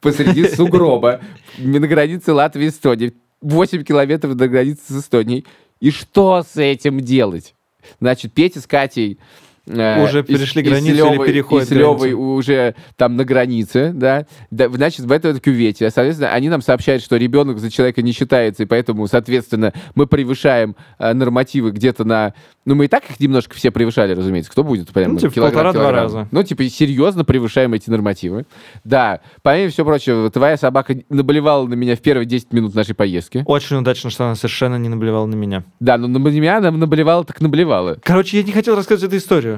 посреди 0.01 0.47
сугроба 0.55 1.21
на 1.57 1.87
границе 1.87 2.33
Латвии 2.33 2.65
и 2.65 2.69
Эстонии. 2.69 3.13
8 3.41 3.83
километров 3.83 4.35
до 4.35 4.47
границы 4.47 4.81
с 4.87 4.99
Эстонией. 5.01 5.45
И 5.79 5.91
что 5.91 6.43
с 6.43 6.57
этим 6.57 6.99
делать? 6.99 7.53
Значит, 7.99 8.33
Петя 8.33 8.59
с 8.59 8.67
Катей 8.67 9.19
э, 9.67 10.03
Уже 10.03 10.19
и 10.19 10.23
перешли 10.23 10.61
и 10.61 10.65
границу 10.65 10.91
или 10.91 10.97
Лёвой- 10.97 11.27
переходят 11.27 11.71
И 11.71 11.75
с 11.75 12.13
уже 12.15 12.75
там 12.95 13.15
на 13.15 13.25
границе, 13.25 13.91
да. 13.93 14.25
Да, 14.51 14.69
Значит, 14.69 15.05
в 15.05 15.11
этом 15.11 15.39
кювете. 15.39 15.89
Соответственно, 15.89 16.31
они 16.31 16.49
нам 16.49 16.61
сообщают, 16.61 17.03
что 17.03 17.17
ребенок 17.17 17.59
за 17.59 17.71
человека 17.71 18.01
не 18.01 18.11
считается, 18.11 18.63
и 18.63 18.65
поэтому, 18.65 19.07
соответственно, 19.07 19.73
мы 19.95 20.07
превышаем 20.07 20.75
э, 20.99 21.13
нормативы 21.13 21.71
где-то 21.71 22.03
на... 22.03 22.33
Ну, 22.65 22.73
мы 22.75 22.85
и 22.85 22.87
так 22.87 23.03
их 23.09 23.19
немножко 23.19 23.55
все 23.55 23.69
превышали, 23.71 24.13
разумеется. 24.13 24.51
Кто 24.51 24.63
будет 24.63 24.89
прям 24.89 25.13
Ну, 25.13 25.19
типа, 25.19 25.41
полтора-два 25.41 25.91
раза. 25.91 26.27
Ну, 26.31 26.41
типа, 26.43 26.63
серьезно 26.69 27.23
превышаем 27.23 27.73
эти 27.73 27.89
нормативы. 27.89 28.45
Да, 28.83 29.21
помимо 29.43 29.69
всего 29.69 29.85
прочего, 29.85 30.29
твоя 30.31 30.57
собака 30.57 30.95
наблевала 31.09 31.67
на 31.67 31.75
меня 31.75 31.95
в 31.95 31.99
первые 32.01 32.25
10 32.25 32.53
минут 32.53 32.73
нашей 32.73 32.95
поездки. 32.95 33.43
Очень 33.45 33.77
удачно, 33.77 34.09
что 34.09 34.25
она 34.25 34.35
совершенно 34.35 34.77
не 34.77 34.89
наблевала 34.89 35.25
на 35.27 35.35
меня. 35.35 35.63
Да, 35.79 35.97
но 35.97 36.07
на 36.07 36.17
меня 36.17 36.57
она 36.57 36.71
наблевала, 36.71 37.23
так 37.23 37.39
наблевала. 37.41 37.97
Короче, 38.03 38.37
я 38.37 38.43
не 38.43 38.51
хотел 38.51 38.75
рассказывать 38.75 39.13
эту 39.13 39.17
историю. 39.23 39.54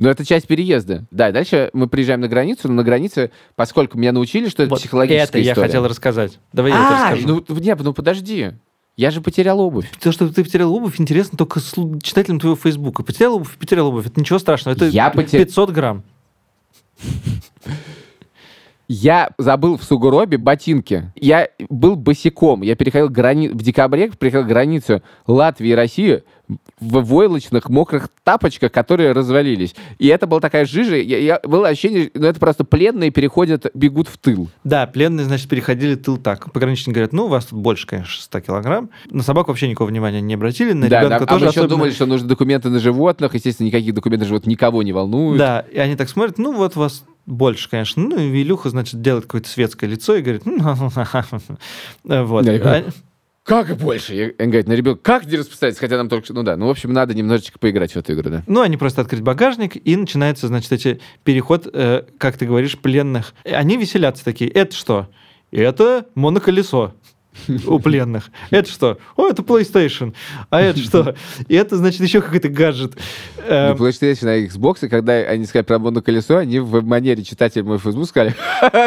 Но 0.00 0.08
это 0.10 0.24
часть 0.24 0.46
переезда. 0.48 1.04
Да, 1.12 1.30
дальше 1.30 1.70
мы 1.72 1.86
приезжаем 1.88 2.20
на 2.22 2.28
границу, 2.28 2.66
но 2.68 2.74
на 2.74 2.82
границе, 2.82 3.30
поскольку 3.54 3.96
меня 3.98 4.10
научили, 4.12 4.48
что 4.48 4.62
это 4.64 4.70
Вот 4.70 4.80
психологическая 4.80 5.24
это 5.28 5.38
я 5.38 5.52
история. 5.52 5.66
хотел 5.68 5.86
рассказать. 5.86 6.38
Давай 6.52 6.72
я 6.72 6.78
это 6.78 6.88
А, 6.88 7.10
расскажу. 7.12 7.44
ну, 7.48 7.56
нет, 7.60 7.78
ну 7.82 7.92
подожди. 7.94 8.52
Я 8.96 9.10
же 9.10 9.20
потерял 9.20 9.60
обувь. 9.60 9.88
То, 10.00 10.10
что 10.10 10.28
ты 10.28 10.42
потерял 10.42 10.74
обувь, 10.74 10.98
интересно 11.00 11.38
только 11.38 11.60
слу- 11.60 12.00
читателям 12.02 12.40
твоего 12.40 12.56
Фейсбука. 12.56 13.02
Потерял 13.02 13.34
обувь, 13.36 13.56
потерял 13.56 13.86
обувь. 13.86 14.06
Это 14.06 14.18
ничего 14.18 14.38
страшного. 14.38 14.74
Это 14.74 14.86
Я 14.86 15.10
потер- 15.10 15.38
500 15.44 15.70
грамм. 15.70 16.02
Я 18.92 19.30
забыл 19.38 19.76
в 19.76 19.84
сугробе 19.84 20.36
ботинки. 20.36 21.12
Я 21.14 21.48
был 21.68 21.94
босиком. 21.94 22.62
Я 22.62 22.74
переходил 22.74 23.08
грани... 23.08 23.46
в 23.46 23.62
декабре, 23.62 24.10
переходил 24.10 24.48
границу 24.48 25.00
Латвии 25.28 25.68
и 25.68 25.74
России 25.74 26.24
в 26.80 27.04
войлочных 27.04 27.68
мокрых 27.68 28.08
тапочках, 28.24 28.72
которые 28.72 29.12
развалились. 29.12 29.76
И 30.00 30.08
это 30.08 30.26
была 30.26 30.40
такая 30.40 30.64
жижа. 30.64 30.96
Я, 30.96 31.18
я- 31.18 31.40
было 31.44 31.68
ощущение, 31.68 32.10
ну 32.14 32.26
это 32.26 32.40
просто 32.40 32.64
пленные 32.64 33.12
переходят, 33.12 33.66
бегут 33.74 34.08
в 34.08 34.18
тыл. 34.18 34.48
Да, 34.64 34.88
пленные, 34.88 35.24
значит, 35.24 35.48
переходили 35.48 35.94
тыл 35.94 36.16
так. 36.16 36.52
Пограничники 36.52 36.92
говорят, 36.92 37.12
ну, 37.12 37.26
у 37.26 37.28
вас 37.28 37.44
тут 37.44 37.60
больше, 37.60 37.86
конечно, 37.86 38.20
100 38.20 38.40
килограмм. 38.40 38.90
На 39.08 39.22
собаку 39.22 39.52
вообще 39.52 39.68
никакого 39.68 39.88
внимания 39.90 40.20
не 40.20 40.34
обратили, 40.34 40.72
на 40.72 40.88
да, 40.88 41.02
ребенка 41.02 41.18
да, 41.20 41.24
а 41.26 41.28
тоже 41.28 41.44
мы 41.44 41.50
еще 41.50 41.60
особенно. 41.60 41.68
думали, 41.68 41.90
что 41.92 42.06
нужны 42.06 42.26
документы 42.26 42.70
на 42.70 42.80
животных. 42.80 43.34
Естественно, 43.34 43.68
никаких 43.68 43.94
документов 43.94 44.26
на 44.26 44.28
животных 44.30 44.50
никого 44.50 44.82
не 44.82 44.92
волнуют. 44.92 45.38
Да, 45.38 45.60
и 45.60 45.78
они 45.78 45.94
так 45.94 46.08
смотрят, 46.08 46.38
ну, 46.38 46.56
вот 46.56 46.76
у 46.76 46.80
вас 46.80 47.04
больше, 47.26 47.68
конечно. 47.70 48.02
Ну, 48.02 48.18
и 48.18 48.42
Илюха, 48.42 48.70
значит, 48.70 49.00
делает 49.02 49.24
какое-то 49.24 49.48
светское 49.48 49.88
лицо 49.88 50.16
и 50.16 50.22
говорит, 50.22 50.46
«Ну, 50.46 50.58
вот. 52.24 52.46
И 52.46 52.50
А- 52.50 52.84
Как 53.42 53.76
больше? 53.76 54.14
Я- 54.14 54.32
Он 54.38 54.46
говорит, 54.50 54.68
на 54.68 54.72
ребенка, 54.74 55.00
как 55.02 55.26
не 55.26 55.36
распространяться? 55.36 55.80
Хотя 55.80 55.96
нам 55.96 56.08
только 56.08 56.24
что... 56.26 56.34
Ну 56.34 56.42
да, 56.42 56.56
ну, 56.56 56.66
в 56.66 56.70
общем, 56.70 56.92
надо 56.92 57.14
немножечко 57.14 57.58
поиграть 57.58 57.92
в 57.92 57.96
эту 57.96 58.12
игру, 58.14 58.30
да. 58.30 58.42
Ну, 58.46 58.60
они 58.60 58.76
просто 58.76 59.00
открыть 59.00 59.22
багажник, 59.22 59.76
и 59.76 59.96
начинается, 59.96 60.46
значит, 60.48 60.70
эти 60.72 61.00
переход, 61.24 61.66
э, 61.72 62.04
как 62.18 62.36
ты 62.38 62.46
говоришь, 62.46 62.78
пленных. 62.78 63.34
И 63.44 63.50
Они 63.50 63.76
веселятся 63.76 64.24
такие. 64.24 64.50
Это 64.50 64.74
что? 64.76 65.08
Это 65.50 66.06
моноколесо 66.14 66.94
у 67.66 67.78
пленных. 67.78 68.30
Это 68.50 68.70
что? 68.70 68.98
О, 69.16 69.28
это 69.28 69.42
PlayStation. 69.42 70.14
А 70.50 70.60
это 70.60 70.78
что? 70.80 71.14
И 71.48 71.54
это, 71.54 71.76
значит, 71.76 72.00
еще 72.00 72.20
какой-то 72.20 72.48
гаджет. 72.48 72.96
На 73.48 73.72
PlayStation, 73.72 74.24
на 74.24 74.44
Xbox, 74.44 74.78
и 74.82 74.88
когда 74.88 75.14
они 75.14 75.46
сказали 75.46 75.66
про 75.66 75.78
моноколесо, 75.78 76.38
они 76.38 76.58
в 76.58 76.84
манере 76.84 77.22
читателя 77.22 77.64
мой 77.64 77.78
Facebook 77.78 78.08
сказали, 78.08 78.34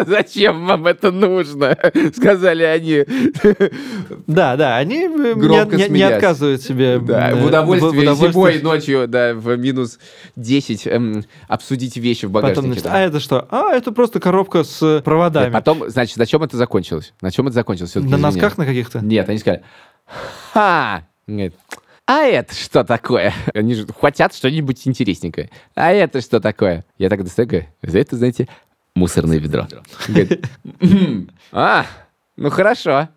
зачем 0.06 0.66
вам 0.66 0.88
это 0.88 1.12
нужно? 1.12 1.78
Сказали 2.16 2.64
они. 2.64 3.06
Да, 4.28 4.56
да, 4.56 4.78
они 4.78 5.06
э, 5.06 5.88
не, 5.90 6.02
отказывают 6.04 6.62
себе 6.62 6.96
э, 6.96 7.36
в 7.36 7.46
удовольствии. 7.46 8.28
зимой 8.28 8.62
ночью, 8.62 9.08
да, 9.08 9.34
в 9.34 9.56
минус 9.58 10.00
10 10.36 10.88
эм, 10.88 11.26
обсудить 11.48 11.98
вещи 11.98 12.26
в 12.26 12.32
багажнике. 12.32 12.82
А 12.86 13.00
это 13.00 13.20
что? 13.20 13.48
А, 13.50 13.74
это 13.74 13.92
просто 13.92 14.20
коробка 14.20 14.64
с 14.64 15.02
проводами. 15.04 15.52
Потом, 15.52 15.90
значит, 15.90 16.18
на 16.18 16.26
чем 16.26 16.44
это 16.44 16.58
закончилось? 16.58 17.14
На 17.22 17.32
чем 17.32 17.48
это 17.48 17.56
закончилось? 17.56 17.96
На. 17.96 18.33
Носках 18.34 18.58
на 18.58 18.66
каких-то? 18.66 19.00
Нет, 19.00 19.30
они 19.30 19.38
сказали, 19.38 19.64
ха! 20.54 21.04
Говорит, 21.28 21.56
а 22.06 22.24
это 22.24 22.54
что 22.54 22.84
такое? 22.84 23.34
Они 23.54 23.76
же 23.76 23.88
хотят 24.00 24.34
что-нибудь 24.34 24.86
интересненькое. 24.86 25.50
А 25.76 25.92
это 25.92 26.22
что 26.22 26.40
такое? 26.40 26.86
Я 26.98 27.10
так 27.10 27.24
достаю, 27.24 27.48
говорю, 27.48 27.68
это, 27.82 28.18
знаете, 28.18 28.48
мусорное 28.96 29.38
ведро. 29.40 29.68
Говорит, 30.08 30.46
«М, 30.82 31.30
а, 31.52 31.86
ну 32.36 32.50
хорошо. 32.50 33.10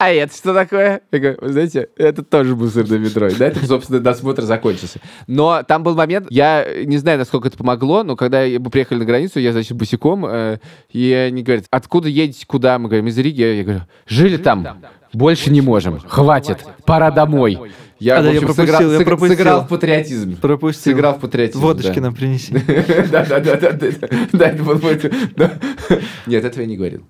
А 0.00 0.10
это 0.10 0.32
что 0.32 0.54
такое? 0.54 1.00
Я 1.10 1.18
говорю, 1.18 1.38
вы 1.40 1.48
знаете, 1.52 1.88
это 1.96 2.22
тоже 2.22 2.54
мусорное 2.54 2.98
ведро. 2.98 3.28
На 3.36 3.44
этом, 3.44 3.64
собственно, 3.64 3.98
досмотр 3.98 4.42
закончился. 4.44 5.00
Но 5.26 5.64
там 5.66 5.82
был 5.82 5.96
момент, 5.96 6.28
я 6.30 6.64
не 6.84 6.98
знаю, 6.98 7.18
насколько 7.18 7.48
это 7.48 7.56
помогло, 7.56 8.04
но 8.04 8.14
когда 8.14 8.44
мы 8.46 8.70
приехали 8.70 9.00
на 9.00 9.04
границу, 9.04 9.40
я, 9.40 9.50
значит, 9.50 9.76
босиком, 9.76 10.24
э, 10.24 10.58
и 10.90 11.12
они 11.12 11.42
говорят, 11.42 11.64
откуда 11.70 12.08
едете, 12.08 12.46
куда? 12.46 12.78
Мы 12.78 12.88
говорим, 12.88 13.08
из 13.08 13.18
Риги. 13.18 13.42
Я 13.42 13.64
говорю, 13.64 13.80
жили 14.06 14.36
там, 14.36 14.80
больше 15.12 15.50
не 15.50 15.62
можем, 15.62 15.98
хватит, 15.98 16.58
пора 16.86 17.10
домой. 17.10 17.58
Я, 17.98 18.18
А, 18.18 18.22
да, 18.22 18.30
в 18.30 18.32
я 18.32 18.38
общем, 18.38 18.46
пропустил, 18.54 18.66
сыграл, 18.76 18.92
я 18.92 19.00
пропустил. 19.00 19.36
сыграл 19.36 19.64
в 19.64 19.68
патриотизм. 19.68 20.36
Пропустил. 20.36 20.92
Сыграл 20.92 21.14
в 21.14 21.20
патриотизм, 21.20 21.60
Водочки 21.60 21.96
да. 21.96 22.00
нам 22.02 22.14
принеси. 22.14 22.52
Да, 23.10 23.24
да, 23.24 23.40
да, 23.40 23.56
да, 23.56 23.72
да, 23.72 24.08
да, 24.32 24.48
это 24.50 24.62
вот. 24.62 24.78
Нет, 26.26 26.44
этого 26.44 26.60
я 26.60 26.66
не 26.68 26.76
говорил. 26.76 27.02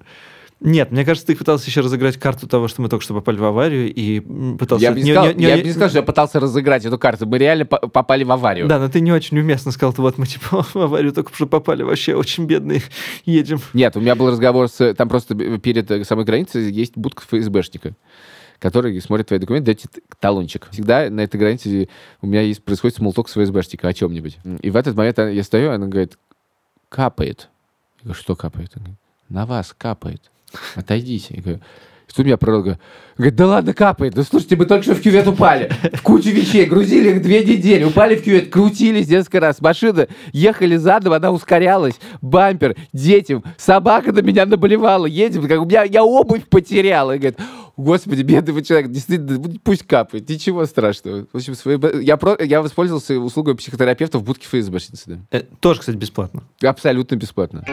Нет, 0.61 0.91
мне 0.91 1.05
кажется, 1.05 1.29
ты 1.29 1.37
пытался 1.37 1.67
еще 1.69 1.83
разыграть 1.83 2.17
карту 2.17 2.49
того, 2.49 2.67
что 2.67 2.83
мы 2.83 2.89
только 2.89 3.05
что 3.05 3.15
попали 3.15 3.37
в 3.39 3.45
аварию, 3.45 3.95
и 3.95 4.19
пытался... 4.59 4.83
Я 4.83 4.91
бы 4.91 4.97
не, 4.99 5.05
не- 5.05 5.13
сказал, 5.13 5.33
не- 5.35 5.45
я 5.45 5.55
не- 5.55 5.61
бы 5.63 5.67
не 5.69 5.73
сказал, 5.73 5.89
что 5.91 5.99
я 5.99 6.03
пытался 6.03 6.41
разыграть 6.41 6.85
эту 6.85 6.99
карту. 6.99 7.27
Мы 7.27 7.39
реально 7.39 7.65
по- 7.65 7.79
попали 7.87 8.25
в 8.25 8.33
аварию. 8.33 8.67
Да, 8.67 8.81
но 8.81 8.89
ты 8.89 9.01
не 9.01 9.13
очень 9.13 9.39
уместно 9.39 9.71
сказал, 9.71 9.93
ты 9.93 10.03
вот 10.03 10.19
мы 10.19 10.27
типа 10.27 10.63
в 10.75 10.77
аварию 10.77 11.13
только 11.13 11.33
что 11.33 11.47
попали, 11.47 11.85
вообще 11.85 12.17
очень 12.17 12.47
бедные, 12.47 12.83
едем. 13.25 13.61
Нет, 13.73 13.97
у 13.97 14.01
меня 14.01 14.17
был 14.17 14.31
разговор 14.31 14.69
с... 14.69 14.95
Там 14.95 15.09
просто 15.09 15.37
перед 15.59 15.89
э, 15.93 16.03
самой 16.05 16.25
границей 16.25 16.73
есть 16.73 16.97
будка 16.97 17.23
ФСБшника, 17.23 17.95
который 18.59 19.01
смотрит 19.01 19.29
твои 19.29 19.39
документы, 19.39 19.67
дает 19.67 19.79
тебе 19.79 20.03
талончик. 20.19 20.67
Всегда 20.73 21.09
на 21.09 21.21
этой 21.21 21.37
границе 21.39 21.89
у 22.21 22.27
меня 22.27 22.41
есть, 22.41 22.65
происходит 22.65 22.97
смолток 22.97 23.29
с 23.29 23.35
ФСБшника 23.35 23.87
о 23.87 23.95
чем-нибудь. 23.95 24.39
И 24.63 24.71
в 24.71 24.77
этот 24.77 24.97
момент 24.97 25.19
я 25.19 25.45
стою, 25.45 25.71
она 25.71 25.87
говорит, 25.87 26.19
капает. 26.89 27.49
Я 28.01 28.05
говорю, 28.07 28.21
что 28.21 28.35
капает? 28.35 28.73
Она 28.75 28.85
говорит, 28.87 28.99
на 29.29 29.47
вас 29.47 29.73
капает. 29.79 30.23
Отойдите. 30.75 31.35
Я 31.35 31.43
говорю, 31.43 31.61
Тут 32.19 32.25
меня 32.25 32.37
пророга. 32.37 32.81
Говорит, 33.17 33.37
да 33.37 33.47
ладно, 33.47 33.73
капает. 33.75 34.15
Да 34.15 34.25
слушайте, 34.25 34.57
мы 34.57 34.65
только 34.65 34.83
что 34.83 34.95
в 34.97 35.01
кювет 35.01 35.29
упали. 35.29 35.71
В 35.93 36.03
кучу 36.03 36.31
вещей. 36.31 36.67
Грузили 36.67 37.11
их 37.11 37.23
две 37.23 37.45
недели. 37.45 37.85
Упали 37.85 38.17
в 38.17 38.25
кювет, 38.25 38.51
крутились 38.51 39.09
несколько 39.09 39.39
раз. 39.39 39.61
Машина 39.61 40.09
ехали 40.33 40.77
задом, 40.77 41.13
она 41.13 41.31
ускорялась. 41.31 41.95
Бампер, 42.21 42.75
детям. 42.93 43.45
Собака 43.57 44.11
на 44.13 44.19
меня 44.21 44.47
наболевала. 44.47 45.07
Едем. 45.07 45.47
Как, 45.47 45.61
у 45.61 45.65
меня, 45.65 45.85
я 45.85 46.03
обувь 46.03 46.49
потерял. 46.49 47.13
И 47.13 47.19
говорит, 47.19 47.39
Господи, 47.77 48.23
бедный 48.23 48.65
человек, 48.65 48.91
действительно, 48.91 49.41
пусть 49.63 49.87
капает, 49.87 50.29
ничего 50.29 50.65
страшного. 50.67 51.27
В 51.33 51.37
общем, 51.37 51.55
свои... 51.55 51.79
я, 52.03 52.17
про... 52.17 52.37
я 52.43 52.63
воспользовался 52.63 53.21
услугой 53.21 53.55
психотерапевта 53.55 54.19
в 54.19 54.25
будке 54.25 54.49
ФСБшницы. 54.49 55.05
Да. 55.07 55.39
Э, 55.39 55.43
тоже, 55.61 55.79
кстати, 55.79 55.97
бесплатно. 55.97 56.43
Абсолютно 56.61 57.15
бесплатно. 57.15 57.65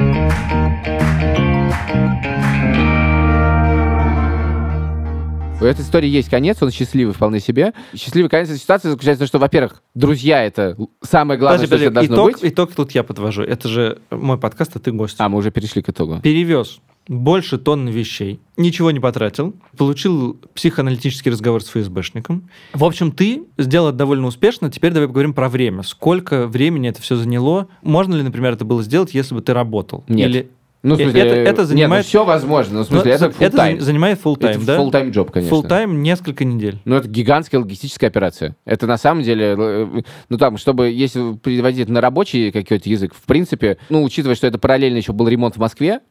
У 5.61 5.63
этой 5.63 5.81
истории 5.81 6.09
есть 6.09 6.29
конец, 6.29 6.61
он 6.61 6.69
счастливый 6.69 7.13
вполне 7.13 7.39
себе. 7.39 7.73
Счастливый 7.95 8.29
конец 8.29 8.49
этой 8.49 8.59
ситуации 8.59 8.89
заключается 8.89 9.19
в 9.19 9.23
том, 9.23 9.27
что, 9.27 9.39
во-первых, 9.39 9.81
друзья— 9.93 10.43
это 10.45 10.77
самое 11.01 11.39
главное, 11.39 11.65
подожди, 11.65 11.85
что 11.85 11.91
подожди. 11.91 12.07
должно 12.09 12.29
итог, 12.29 12.41
быть. 12.41 12.51
Итог 12.51 12.71
тут 12.73 12.91
я 12.91 13.03
подвожу. 13.03 13.41
Это 13.41 13.69
же 13.69 13.99
мой 14.11 14.37
подкаст, 14.37 14.75
а 14.75 14.79
ты 14.79 14.91
гость. 14.91 15.15
А, 15.19 15.29
мы 15.29 15.37
уже 15.37 15.51
перешли 15.51 15.81
к 15.81 15.89
итогу. 15.89 16.19
Перевез 16.21 16.81
больше 17.07 17.57
тонн 17.57 17.87
вещей, 17.87 18.39
ничего 18.57 18.91
не 18.91 18.99
потратил, 18.99 19.55
получил 19.77 20.37
психоаналитический 20.53 21.31
разговор 21.31 21.63
с 21.63 21.67
ФСБшником. 21.67 22.49
В 22.73 22.83
общем, 22.83 23.11
ты 23.11 23.43
сделал 23.57 23.89
это 23.89 23.97
довольно 23.97 24.27
успешно. 24.27 24.69
Теперь 24.71 24.91
давай 24.91 25.07
поговорим 25.07 25.33
про 25.33 25.47
время. 25.47 25.83
Сколько 25.83 26.47
времени 26.47 26.89
это 26.89 27.01
все 27.01 27.15
заняло? 27.15 27.67
Можно 27.81 28.15
ли, 28.15 28.23
например, 28.23 28.53
это 28.53 28.65
было 28.65 28.83
сделать, 28.83 29.13
если 29.13 29.35
бы 29.35 29.41
ты 29.41 29.53
работал? 29.53 30.03
Нет. 30.07 30.29
Или 30.29 30.49
ну, 30.89 30.95
в 30.95 30.97
смысле, 30.99 31.21
это, 31.21 31.35
это 31.35 31.65
занимает... 31.65 32.05
Нет, 32.05 32.13
ну, 32.13 32.19
все 32.19 32.25
возможно, 32.25 32.73
но 32.75 32.83
в 32.83 32.87
смысле, 32.87 33.17
ну, 33.19 33.25
это 33.25 33.25
full 33.37 33.51
time. 33.51 33.75
Это 33.75 33.83
занимает 33.83 34.19
full 34.23 34.37
time, 34.37 34.65
да? 34.65 34.77
full 34.77 34.91
time 34.91 35.11
job, 35.11 35.31
конечно. 35.31 35.55
Full 35.55 35.67
time 35.67 35.93
несколько 35.95 36.45
недель. 36.45 36.79
Ну, 36.85 36.95
это 36.95 37.07
гигантская 37.07 37.59
логистическая 37.59 38.09
операция. 38.09 38.55
Это 38.65 38.85
на 38.85 38.97
самом 38.97 39.23
деле, 39.23 39.55
э, 39.57 40.01
ну, 40.29 40.37
там, 40.37 40.57
чтобы, 40.57 40.91
если 40.91 41.35
переводить 41.37 41.89
на 41.89 42.01
рабочий 42.01 42.51
какой-то 42.51 42.87
язык, 42.87 43.13
в 43.15 43.25
принципе, 43.25 43.77
ну, 43.89 44.03
учитывая, 44.03 44.35
что 44.35 44.45
это 44.45 44.59
параллельно 44.59 44.97
еще 44.97 45.11
был 45.11 45.27
ремонт 45.27 45.55
в 45.55 45.59
Москве, 45.59 46.01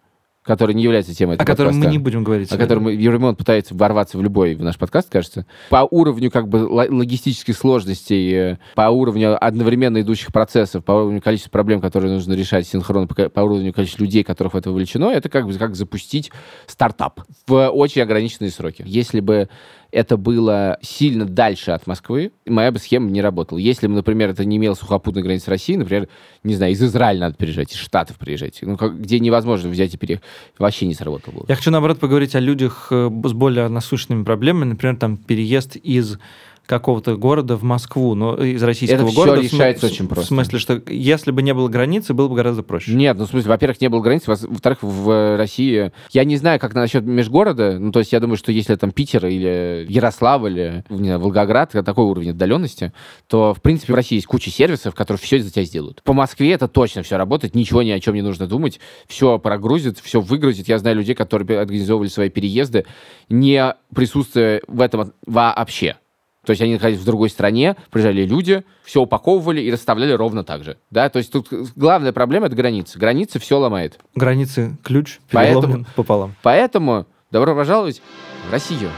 который 0.44 0.74
не 0.74 0.82
является 0.82 1.14
темой 1.14 1.36
О 1.36 1.44
котором 1.44 1.78
мы 1.78 1.86
не 1.86 1.98
будем 1.98 2.22
говорить. 2.22 2.52
О 2.52 2.58
котором 2.58 2.88
Евромон 2.88 3.34
пытается 3.34 3.74
ворваться 3.74 4.18
в 4.18 4.22
любой 4.22 4.54
в 4.54 4.62
наш 4.62 4.76
подкаст, 4.76 5.10
кажется. 5.10 5.46
По 5.70 5.88
уровню 5.90 6.30
как 6.30 6.48
бы 6.48 6.58
логистических 6.68 7.56
сложностей, 7.56 8.52
э, 8.52 8.58
по 8.74 8.90
уровню 8.90 9.42
одновременно 9.42 10.02
идущих 10.02 10.32
процессов, 10.32 10.84
по 10.84 10.92
уровню 10.92 11.22
количества 11.22 11.50
проблем, 11.50 11.80
которые 11.80 12.12
нужно 12.12 12.34
решать 12.34 12.66
синхронно, 12.66 13.06
по 13.06 13.40
уровню 13.40 13.72
количества 13.72 14.02
людей, 14.02 14.22
которых 14.22 14.52
в 14.52 14.56
это 14.56 14.70
вовлечено, 14.70 15.06
это 15.06 15.28
как 15.28 15.46
бы 15.46 15.54
как 15.54 15.74
запустить 15.74 16.30
стартап 16.66 17.20
в 17.46 17.68
очень 17.70 18.02
ограниченные 18.02 18.50
сроки. 18.50 18.82
Если 18.86 19.20
бы 19.20 19.48
это 19.94 20.16
было 20.16 20.76
сильно 20.82 21.24
дальше 21.24 21.70
от 21.70 21.86
Москвы, 21.86 22.32
моя 22.46 22.72
бы 22.72 22.80
схема 22.80 23.10
не 23.10 23.22
работала. 23.22 23.58
Если 23.58 23.86
бы, 23.86 23.94
например, 23.94 24.30
это 24.30 24.44
не 24.44 24.56
имело 24.56 24.74
сухопутной 24.74 25.22
границы 25.22 25.50
России, 25.50 25.76
например, 25.76 26.08
не 26.42 26.56
знаю, 26.56 26.72
из 26.72 26.82
Израиля 26.82 27.20
надо 27.20 27.36
переезжать, 27.36 27.72
из 27.72 27.78
Штатов 27.78 28.18
приезжать, 28.18 28.58
ну, 28.62 28.76
как, 28.76 29.00
где 29.00 29.20
невозможно 29.20 29.70
взять 29.70 29.94
и 29.94 29.96
переехать, 29.96 30.24
вообще 30.58 30.86
не 30.86 30.94
сработало 30.94 31.34
бы. 31.34 31.44
Я 31.48 31.54
хочу, 31.54 31.70
наоборот, 31.70 32.00
поговорить 32.00 32.34
о 32.34 32.40
людях 32.40 32.88
э, 32.90 33.08
с 33.24 33.32
более 33.32 33.68
насущными 33.68 34.24
проблемами, 34.24 34.70
например, 34.70 34.96
там, 34.96 35.16
переезд 35.16 35.76
из 35.76 36.18
какого-то 36.66 37.16
города 37.16 37.56
в 37.56 37.62
Москву, 37.62 38.14
но 38.14 38.36
из 38.36 38.62
российского 38.62 39.06
это 39.06 39.14
города. 39.14 39.40
Это 39.40 39.54
решается 39.54 39.86
в, 39.86 39.90
очень 39.90 40.08
просто. 40.08 40.24
В 40.24 40.28
смысле, 40.28 40.58
что 40.58 40.82
если 40.88 41.30
бы 41.30 41.42
не 41.42 41.52
было 41.52 41.68
границы, 41.68 42.14
было 42.14 42.28
бы 42.28 42.36
гораздо 42.36 42.62
проще. 42.62 42.92
Нет, 42.94 43.18
ну 43.18 43.26
в 43.26 43.28
смысле, 43.28 43.50
во-первых, 43.50 43.80
не 43.80 43.88
было 43.88 44.00
границы, 44.00 44.30
во-вторых, 44.30 44.78
в 44.82 45.36
России... 45.36 45.92
Я 46.10 46.24
не 46.24 46.36
знаю, 46.36 46.58
как 46.58 46.74
насчет 46.74 47.04
межгорода, 47.04 47.78
ну 47.78 47.92
то 47.92 47.98
есть 47.98 48.12
я 48.12 48.20
думаю, 48.20 48.36
что 48.36 48.52
если 48.52 48.74
там 48.76 48.92
Питер 48.92 49.26
или 49.26 49.86
Ярославль, 49.88 50.58
или 50.58 50.84
не 50.88 51.16
Волгоград, 51.18 51.72
такой 51.72 52.04
уровень 52.04 52.30
отдаленности, 52.30 52.92
то 53.26 53.52
в 53.54 53.60
принципе 53.60 53.92
в 53.92 53.96
России 53.96 54.16
есть 54.16 54.26
куча 54.26 54.50
сервисов, 54.50 54.94
которые 54.94 55.20
все 55.20 55.40
за 55.40 55.50
тебя 55.50 55.64
сделают. 55.64 56.02
По 56.02 56.12
Москве 56.12 56.52
это 56.52 56.68
точно 56.68 57.02
все 57.02 57.16
работает, 57.16 57.54
ничего 57.54 57.82
ни 57.82 57.90
о 57.90 58.00
чем 58.00 58.14
не 58.14 58.22
нужно 58.22 58.46
думать, 58.46 58.80
все 59.06 59.38
прогрузит, 59.38 59.98
все 59.98 60.20
выгрузит. 60.20 60.68
Я 60.68 60.78
знаю 60.78 60.96
людей, 60.96 61.14
которые 61.14 61.60
организовывали 61.60 62.08
свои 62.08 62.30
переезды, 62.30 62.86
не 63.28 63.74
присутствуя 63.94 64.62
в 64.66 64.80
этом 64.80 65.12
вообще. 65.26 65.96
То 66.44 66.50
есть 66.50 66.62
они 66.62 66.74
находились 66.74 67.00
в 67.00 67.04
другой 67.04 67.30
стране, 67.30 67.76
приезжали 67.90 68.24
люди, 68.24 68.64
все 68.84 69.00
упаковывали 69.00 69.60
и 69.60 69.70
расставляли 69.70 70.12
ровно 70.12 70.44
так 70.44 70.64
же. 70.64 70.78
Да? 70.90 71.08
То 71.08 71.18
есть 71.18 71.32
тут 71.32 71.48
главная 71.76 72.12
проблема— 72.12 72.46
это 72.48 72.56
границы. 72.56 72.98
Границы 72.98 73.38
все 73.38 73.58
ломает. 73.58 73.98
Границы— 74.14 74.76
ключ, 74.82 75.18
поэтому, 75.30 75.86
пополам. 75.96 76.34
Поэтому 76.42 77.06
добро 77.30 77.54
пожаловать 77.54 78.02
в 78.48 78.52
Россию. 78.52 78.90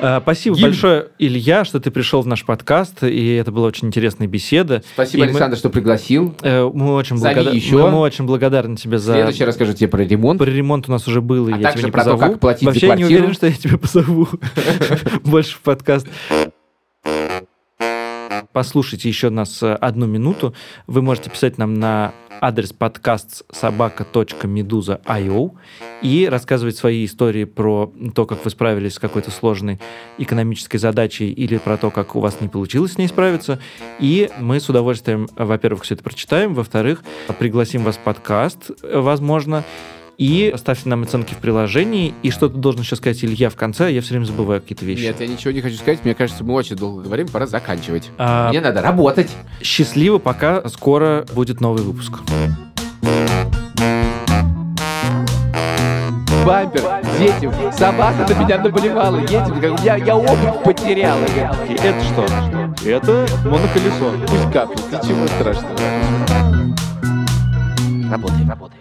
Э, 0.00 0.20
спасибо 0.22 0.56
Гимн. 0.56 0.68
большое, 0.68 1.08
Илья, 1.18 1.64
что 1.64 1.80
ты 1.80 1.90
пришел 1.90 2.22
в 2.22 2.26
наш 2.26 2.44
подкаст, 2.44 3.02
и 3.02 3.34
это 3.34 3.50
была 3.50 3.66
очень 3.66 3.88
интересная 3.88 4.26
беседа. 4.26 4.82
Спасибо, 4.92 5.24
и 5.24 5.26
Александр, 5.28 5.56
мы, 5.56 5.58
что 5.58 5.70
пригласил. 5.70 6.34
Э, 6.42 6.70
мы 6.72 6.94
очень, 6.94 7.16
благодар... 7.16 7.52
еще. 7.52 7.76
Мы, 7.76 7.98
очень 7.98 8.24
благодарны 8.24 8.76
тебе 8.76 8.98
за... 8.98 9.12
В 9.12 9.16
следующий 9.16 9.44
раз 9.44 9.54
расскажу 9.54 9.72
тебе 9.74 9.88
про 9.88 10.02
ремонт. 10.02 10.38
Про 10.38 10.46
ремонт 10.46 10.88
у 10.88 10.92
нас 10.92 11.08
уже 11.08 11.20
был, 11.20 11.48
и 11.48 11.52
а 11.52 11.56
я 11.56 11.62
также 11.62 11.78
тебя 11.78 11.86
не 11.88 11.92
про 11.92 12.00
позову. 12.00 12.18
то, 12.18 12.28
как 12.28 12.40
платить 12.40 12.66
Вообще 12.66 12.80
за 12.80 12.86
квартиру. 12.86 13.08
не 13.08 13.16
уверен, 13.16 13.34
что 13.34 13.46
я 13.46 13.52
тебя 13.52 13.78
позову 13.78 14.28
больше 15.24 15.56
в 15.56 15.60
подкаст 15.60 16.06
послушайте 18.52 19.08
еще 19.08 19.30
нас 19.30 19.62
э, 19.62 19.72
одну 19.72 20.06
минуту, 20.06 20.52
вы 20.88 21.00
можете 21.00 21.30
писать 21.30 21.58
нам 21.58 21.74
на 21.74 22.12
адрес 22.40 22.72
подкаст 22.72 23.44
собака.медуза.io 23.50 25.52
и 26.02 26.28
рассказывать 26.30 26.76
свои 26.76 27.04
истории 27.04 27.44
про 27.44 27.92
то, 28.14 28.26
как 28.26 28.44
вы 28.44 28.50
справились 28.50 28.94
с 28.94 28.98
какой-то 28.98 29.30
сложной 29.30 29.80
экономической 30.18 30.78
задачей 30.78 31.30
или 31.30 31.58
про 31.58 31.76
то, 31.76 31.90
как 31.90 32.16
у 32.16 32.20
вас 32.20 32.40
не 32.40 32.48
получилось 32.48 32.92
с 32.92 32.98
ней 32.98 33.08
справиться. 33.08 33.58
И 33.98 34.30
мы 34.38 34.60
с 34.60 34.68
удовольствием, 34.68 35.28
во-первых, 35.36 35.84
все 35.84 35.94
это 35.94 36.04
прочитаем, 36.04 36.54
во-вторых, 36.54 37.02
пригласим 37.38 37.84
вас 37.84 37.96
в 37.96 38.00
подкаст, 38.00 38.70
возможно, 38.82 39.64
и 40.18 40.52
ставьте 40.56 40.88
нам 40.88 41.04
оценки 41.04 41.32
в 41.32 41.38
приложении. 41.38 42.12
И 42.22 42.30
что 42.30 42.48
ты 42.48 42.58
должен 42.58 42.82
сейчас 42.82 42.98
сказать, 42.98 43.24
Илья, 43.24 43.48
в 43.48 43.56
конце? 43.56 43.90
Я 43.92 44.02
все 44.02 44.10
время 44.10 44.24
забываю 44.24 44.60
какие-то 44.60 44.84
вещи. 44.84 45.02
Нет, 45.02 45.20
я 45.20 45.26
ничего 45.28 45.52
не 45.52 45.60
хочу 45.60 45.76
сказать. 45.76 46.04
Мне 46.04 46.14
кажется, 46.14 46.44
мы 46.44 46.54
очень 46.54 46.76
долго 46.76 47.02
говорим, 47.02 47.28
пора 47.28 47.46
заканчивать. 47.46 48.10
А... 48.18 48.50
Мне 48.50 48.60
надо 48.60 48.82
работать. 48.82 49.30
Счастливо, 49.62 50.18
пока 50.18 50.68
скоро 50.68 51.24
будет 51.32 51.60
новый 51.60 51.82
выпуск. 51.84 52.18
Бампер, 56.44 56.82
детям, 57.18 57.52
собака 57.72 58.26
на 58.26 58.42
меня 58.42 58.58
наболевала, 58.58 59.18
едем, 59.20 59.76
я, 59.84 59.96
я 59.96 60.16
обувь 60.16 60.64
потерял. 60.64 61.18
И 61.68 61.74
это 61.74 62.02
что? 62.02 62.26
Это 62.88 63.26
моноколесо. 63.44 64.14
Пусть 64.26 64.50
капнет, 64.50 64.82
ничего 64.90 65.26
страшного. 65.26 65.76
Работай, 68.10 68.48
работай. 68.48 68.77